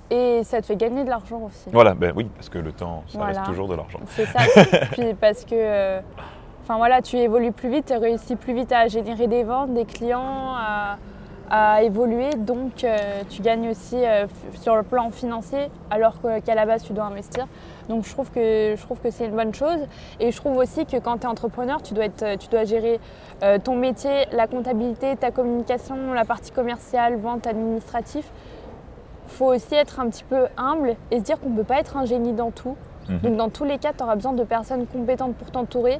et 0.09 0.43
ça 0.43 0.61
te 0.61 0.65
fait 0.67 0.75
gagner 0.75 1.03
de 1.03 1.09
l'argent 1.09 1.41
aussi. 1.47 1.69
Voilà, 1.71 1.93
ben 1.93 2.13
oui, 2.15 2.25
parce 2.35 2.49
que 2.49 2.59
le 2.59 2.71
temps, 2.71 3.03
ça 3.07 3.17
Voilà. 3.17 3.33
reste 3.39 3.45
toujours 3.45 3.67
de 3.67 3.75
l'argent. 3.75 3.99
C'est 4.07 4.25
ça. 4.25 4.39
Puis 4.91 5.13
parce 5.13 5.43
que, 5.45 5.55
euh, 5.55 5.99
enfin 6.63 6.77
voilà, 6.77 7.01
tu 7.01 7.17
évolues 7.17 7.51
plus 7.51 7.69
vite, 7.69 7.85
tu 7.87 7.97
réussis 7.97 8.35
plus 8.35 8.53
vite 8.53 8.71
à 8.71 8.87
générer 8.87 9.27
des 9.27 9.43
ventes, 9.43 9.73
des 9.73 9.85
clients, 9.85 10.53
à, 10.55 10.97
à 11.49 11.83
évoluer. 11.83 12.29
Donc 12.37 12.83
euh, 12.83 12.97
tu 13.29 13.41
gagnes 13.41 13.69
aussi 13.69 13.95
euh, 14.05 14.27
sur 14.55 14.75
le 14.75 14.83
plan 14.83 15.09
financier, 15.11 15.69
alors 15.89 16.15
qu'à 16.45 16.55
la 16.55 16.65
base 16.65 16.83
tu 16.83 16.93
dois 16.93 17.05
investir. 17.05 17.47
Donc 17.89 18.05
je 18.05 18.11
trouve 18.11 18.31
que 18.31 18.75
je 18.77 18.81
trouve 18.81 18.99
que 18.99 19.09
c'est 19.11 19.25
une 19.25 19.35
bonne 19.35 19.53
chose. 19.53 19.79
Et 20.19 20.31
je 20.31 20.37
trouve 20.37 20.57
aussi 20.57 20.85
que 20.85 20.97
quand 20.97 21.17
tu 21.17 21.23
es 21.23 21.27
entrepreneur, 21.27 21.81
tu 21.81 21.93
dois 21.93 22.05
être, 22.05 22.37
tu 22.37 22.47
dois 22.49 22.63
gérer 22.65 22.99
ton 23.65 23.75
métier, 23.75 24.25
la 24.31 24.47
comptabilité, 24.47 25.17
ta 25.17 25.31
communication, 25.31 26.13
la 26.13 26.23
partie 26.23 26.51
commerciale, 26.51 27.17
vente, 27.17 27.45
administratif. 27.45 28.31
Faut 29.33 29.53
aussi 29.53 29.75
être 29.75 29.99
un 29.99 30.09
petit 30.09 30.23
peu 30.23 30.47
humble 30.57 30.95
et 31.11 31.19
se 31.19 31.23
dire 31.23 31.39
qu'on 31.39 31.49
ne 31.49 31.57
peut 31.57 31.63
pas 31.63 31.79
être 31.79 31.97
un 31.97 32.05
génie 32.05 32.33
dans 32.33 32.51
tout. 32.51 32.75
Mhm. 33.09 33.19
Donc 33.19 33.37
dans 33.37 33.49
tous 33.49 33.65
les 33.65 33.77
cas, 33.77 33.91
tu 33.93 34.03
auras 34.03 34.15
besoin 34.15 34.33
de 34.33 34.43
personnes 34.43 34.85
compétentes 34.87 35.35
pour 35.35 35.51
t'entourer 35.51 35.99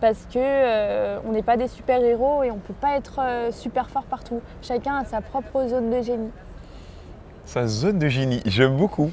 parce 0.00 0.26
que 0.32 0.38
euh, 0.38 1.18
on 1.26 1.32
n'est 1.32 1.42
pas 1.42 1.56
des 1.56 1.68
super-héros 1.68 2.42
et 2.42 2.50
on 2.50 2.56
ne 2.56 2.60
peut 2.60 2.74
pas 2.74 2.96
être 2.96 3.20
euh, 3.20 3.50
super 3.52 3.88
fort 3.90 4.04
partout. 4.04 4.40
Chacun 4.62 4.96
a 4.96 5.04
sa 5.04 5.20
propre 5.20 5.66
zone 5.66 5.90
de 5.90 6.02
génie. 6.02 6.30
Sa 7.46 7.66
zone 7.66 7.98
de 7.98 8.08
génie, 8.08 8.42
j'aime 8.46 8.76
beaucoup. 8.76 9.10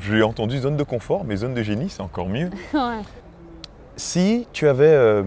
J'ai 0.00 0.22
entendu 0.22 0.58
zone 0.58 0.76
de 0.76 0.82
confort, 0.82 1.24
mais 1.24 1.36
zone 1.36 1.54
de 1.54 1.62
génie, 1.62 1.88
c'est 1.88 2.02
encore 2.02 2.28
mieux. 2.28 2.50
Ouais. 2.74 3.02
Si 3.96 4.48
tu 4.52 4.66
avais 4.66 4.88
euh, 4.88 5.22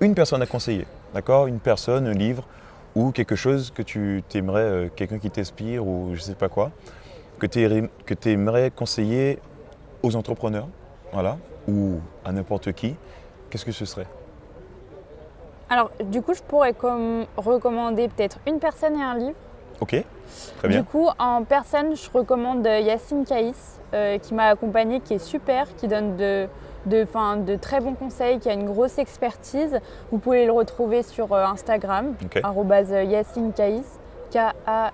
une 0.00 0.14
personne 0.14 0.40
à 0.40 0.46
conseiller, 0.46 0.86
d'accord? 1.12 1.46
Une 1.46 1.58
personne, 1.58 2.06
un 2.06 2.14
livre 2.14 2.44
ou 2.94 3.12
quelque 3.12 3.36
chose 3.36 3.70
que 3.70 3.82
tu 3.82 4.22
t'aimerais, 4.28 4.62
euh, 4.62 4.88
quelqu'un 4.94 5.18
qui 5.18 5.30
t'inspire 5.30 5.86
ou 5.86 6.12
je 6.14 6.20
sais 6.20 6.34
pas 6.34 6.48
quoi, 6.48 6.70
que 7.38 8.14
tu 8.14 8.30
aimerais 8.30 8.70
conseiller 8.70 9.38
aux 10.02 10.16
entrepreneurs, 10.16 10.68
voilà, 11.12 11.36
ou 11.66 12.00
à 12.24 12.32
n'importe 12.32 12.72
qui, 12.72 12.94
qu'est-ce 13.50 13.64
que 13.64 13.72
ce 13.72 13.84
serait? 13.84 14.06
Alors, 15.70 15.90
du 16.02 16.22
coup, 16.22 16.34
je 16.34 16.42
pourrais 16.42 16.72
comme 16.72 17.26
recommander 17.36 18.08
peut-être 18.08 18.38
une 18.46 18.58
personne 18.58 18.98
et 18.98 19.02
un 19.02 19.16
livre. 19.18 19.36
Ok, 19.80 20.02
très 20.58 20.68
bien. 20.68 20.78
Du 20.80 20.84
coup, 20.84 21.08
en 21.18 21.44
personne, 21.44 21.94
je 21.94 22.10
recommande 22.10 22.64
Yacine 22.66 23.24
Caïs, 23.24 23.78
euh, 23.94 24.18
qui 24.18 24.34
m'a 24.34 24.46
accompagnée, 24.46 25.00
qui 25.00 25.14
est 25.14 25.18
super, 25.18 25.66
qui 25.76 25.86
donne 25.86 26.16
de, 26.16 26.48
de, 26.86 27.04
fin, 27.04 27.36
de 27.36 27.54
très 27.54 27.80
bons 27.80 27.94
conseils, 27.94 28.38
qui 28.40 28.48
a 28.48 28.54
une 28.54 28.66
grosse 28.66 28.98
expertise. 28.98 29.78
Vous 30.10 30.18
pouvez 30.18 30.46
le 30.46 30.52
retrouver 30.52 31.02
sur 31.02 31.32
euh, 31.32 31.44
Instagram, 31.44 32.14
Ok. 32.24 32.40
arrobase 32.42 32.90
Yacine 32.90 33.52
Caïs, 33.52 33.86
K-A-I-S. 34.32 34.92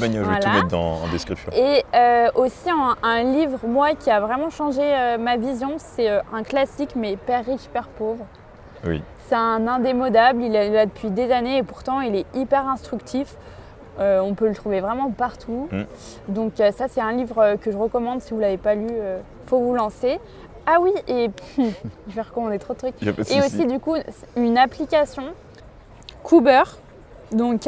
Ben, 0.00 0.12
je 0.12 0.18
vais 0.18 0.40
tout 0.40 0.48
mettre 0.48 0.68
dans, 0.68 1.02
en 1.02 1.08
description. 1.08 1.50
Et 1.52 1.84
euh, 1.94 2.28
aussi 2.36 2.70
un, 2.70 2.96
un 3.02 3.22
livre, 3.22 3.58
moi, 3.66 3.94
qui 3.94 4.10
a 4.10 4.20
vraiment 4.20 4.50
changé 4.50 4.82
euh, 4.82 5.18
ma 5.18 5.36
vision, 5.36 5.74
c'est 5.78 6.08
euh, 6.08 6.20
un 6.32 6.42
classique, 6.42 6.94
mais 6.94 7.16
Père 7.16 7.44
riche, 7.44 7.68
Père 7.72 7.88
pauvre. 7.88 8.24
Oui. 8.86 9.02
C'est 9.26 9.34
un 9.34 9.66
indémodable, 9.66 10.42
il 10.42 10.54
est 10.54 10.70
là 10.70 10.86
depuis 10.86 11.10
des 11.10 11.32
années 11.32 11.58
et 11.58 11.62
pourtant 11.62 12.00
il 12.00 12.14
est 12.14 12.26
hyper 12.34 12.66
instructif. 12.68 13.36
On 14.00 14.34
peut 14.34 14.46
le 14.46 14.54
trouver 14.54 14.80
vraiment 14.80 15.10
partout. 15.10 15.68
Mm. 15.72 15.82
Donc 16.28 16.52
ça 16.56 16.86
c'est 16.86 17.00
un 17.00 17.10
livre 17.10 17.56
que 17.60 17.72
je 17.72 17.76
recommande 17.76 18.22
si 18.22 18.30
vous 18.30 18.36
ne 18.36 18.42
l'avez 18.42 18.56
pas 18.56 18.76
lu, 18.76 18.86
faut 19.46 19.58
vous 19.58 19.74
lancer. 19.74 20.20
Ah 20.64 20.78
oui, 20.80 20.92
et 21.08 21.30
je 21.58 22.14
vais 22.14 22.22
recommander 22.22 22.60
trop 22.60 22.74
de 22.74 22.78
trucs. 22.78 23.02
Et 23.02 23.40
aussi 23.40 23.66
du 23.66 23.80
coup 23.80 23.96
une 24.36 24.56
application 24.56 25.24
Cooper, 26.22 26.62
donc 27.32 27.62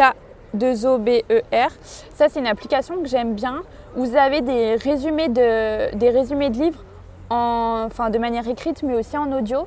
K2OBER. 0.54 1.68
Ça 2.14 2.28
c'est 2.28 2.40
une 2.40 2.46
application 2.46 3.02
que 3.02 3.08
j'aime 3.08 3.34
bien. 3.34 3.62
Vous 3.96 4.16
avez 4.16 4.40
des 4.40 4.76
résumés 4.76 5.28
de, 5.28 5.94
des 5.96 6.10
résumés 6.10 6.50
de 6.50 6.58
livres 6.58 6.84
en, 7.28 7.84
enfin, 7.86 8.10
de 8.10 8.18
manière 8.18 8.48
écrite 8.48 8.82
mais 8.82 8.94
aussi 8.94 9.16
en 9.16 9.32
audio. 9.32 9.66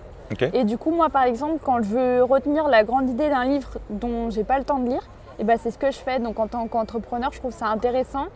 Et 0.53 0.63
du 0.63 0.77
coup, 0.77 0.91
moi, 0.91 1.09
par 1.09 1.23
exemple, 1.23 1.59
quand 1.63 1.81
je 1.81 1.89
veux 1.89 2.23
retenir 2.23 2.67
la 2.67 2.83
grande 2.83 3.09
idée 3.09 3.29
d'un 3.29 3.45
livre 3.45 3.77
dont 3.89 4.29
j'ai 4.29 4.43
pas 4.43 4.57
le 4.57 4.63
temps 4.63 4.79
de 4.79 4.89
lire, 4.89 5.03
et 5.39 5.43
ben, 5.43 5.57
c'est 5.61 5.71
ce 5.71 5.77
que 5.77 5.91
je 5.91 5.97
fais. 5.97 6.19
Donc, 6.19 6.39
en 6.39 6.47
tant 6.47 6.67
qu'entrepreneur, 6.67 7.31
je 7.33 7.39
trouve 7.39 7.53
ça 7.53 7.67
intéressant. 7.67 8.27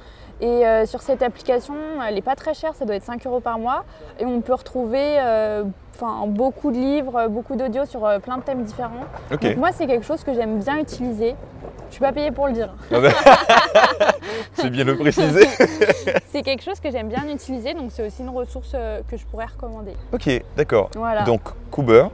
Et 0.41 0.67
euh, 0.67 0.85
sur 0.85 1.01
cette 1.01 1.21
application, 1.21 1.75
elle 2.07 2.15
n'est 2.15 2.21
pas 2.21 2.35
très 2.35 2.53
chère, 2.53 2.75
ça 2.75 2.85
doit 2.85 2.95
être 2.95 3.03
5 3.03 3.25
euros 3.25 3.39
par 3.39 3.59
mois. 3.59 3.83
Et 4.19 4.25
on 4.25 4.41
peut 4.41 4.53
retrouver 4.53 5.17
euh, 5.19 5.63
enfin, 5.99 6.25
beaucoup 6.27 6.71
de 6.71 6.77
livres, 6.77 7.27
beaucoup 7.27 7.55
d'audio 7.55 7.85
sur 7.85 8.05
euh, 8.05 8.19
plein 8.19 8.37
de 8.37 8.43
thèmes 8.43 8.63
différents. 8.63 9.05
Donc, 9.31 9.57
moi, 9.57 9.69
c'est 9.71 9.87
quelque 9.87 10.05
chose 10.05 10.23
que 10.23 10.33
j'aime 10.33 10.59
bien 10.59 10.77
utiliser. 10.79 11.35
Je 11.89 11.93
suis 11.93 12.01
pas 12.01 12.11
payée 12.11 12.31
pour 12.31 12.47
le 12.47 12.53
dire. 12.53 12.73
C'est 14.53 14.69
bien 14.69 14.83
le 14.83 14.97
préciser. 14.97 15.47
C'est 16.29 16.41
quelque 16.41 16.63
chose 16.63 16.79
que 16.79 16.91
j'aime 16.91 17.07
bien 17.09 17.23
utiliser, 17.29 17.73
donc 17.73 17.91
c'est 17.91 18.05
aussi 18.05 18.21
une 18.21 18.29
ressource 18.29 18.71
euh, 18.75 19.01
que 19.09 19.17
je 19.17 19.25
pourrais 19.25 19.45
recommander. 19.45 19.93
ok, 20.11 20.29
d'accord. 20.55 20.89
Voilà. 20.95 21.23
Donc, 21.23 21.41
Cooper, 21.71 22.07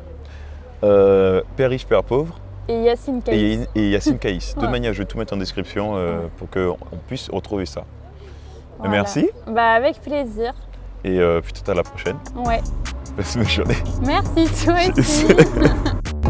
euh, 0.84 1.42
Père 1.56 1.70
riche, 1.70 1.86
Père 1.88 2.04
pauvre, 2.04 2.40
Et 2.68 2.84
Yacine 2.84 3.22
Caïs. 3.22 3.68
et, 3.76 3.80
et 3.82 3.90
Yacine 3.90 4.20
Caïs. 4.20 4.56
De 4.56 4.62
Ouais. 4.62 4.70
manière, 4.70 4.94
je 4.94 5.00
vais 5.00 5.06
tout 5.06 5.18
mettre 5.18 5.34
en 5.34 5.38
description 5.38 5.96
euh, 5.96 6.22
Ouais. 6.24 6.30
pour 6.38 6.50
qu'on 6.50 6.78
puisse 7.08 7.30
retrouver 7.30 7.66
ça. 7.66 7.84
Voilà. 8.78 8.92
Merci 8.92 9.30
Bah, 9.48 9.72
avec 9.74 10.00
plaisir. 10.02 10.54
et 11.04 11.20
euh, 11.20 11.42
peut-être 11.42 11.70
à 11.70 11.74
la 11.74 11.84
prochaine. 11.84 12.18
Ouais. 12.46 12.62
Passe 13.16 13.36
une 13.36 13.44
bonne 13.44 13.52
journée. 13.52 13.76
Merci, 14.06 14.66
toi 14.66 14.76
aussi. 14.98 15.26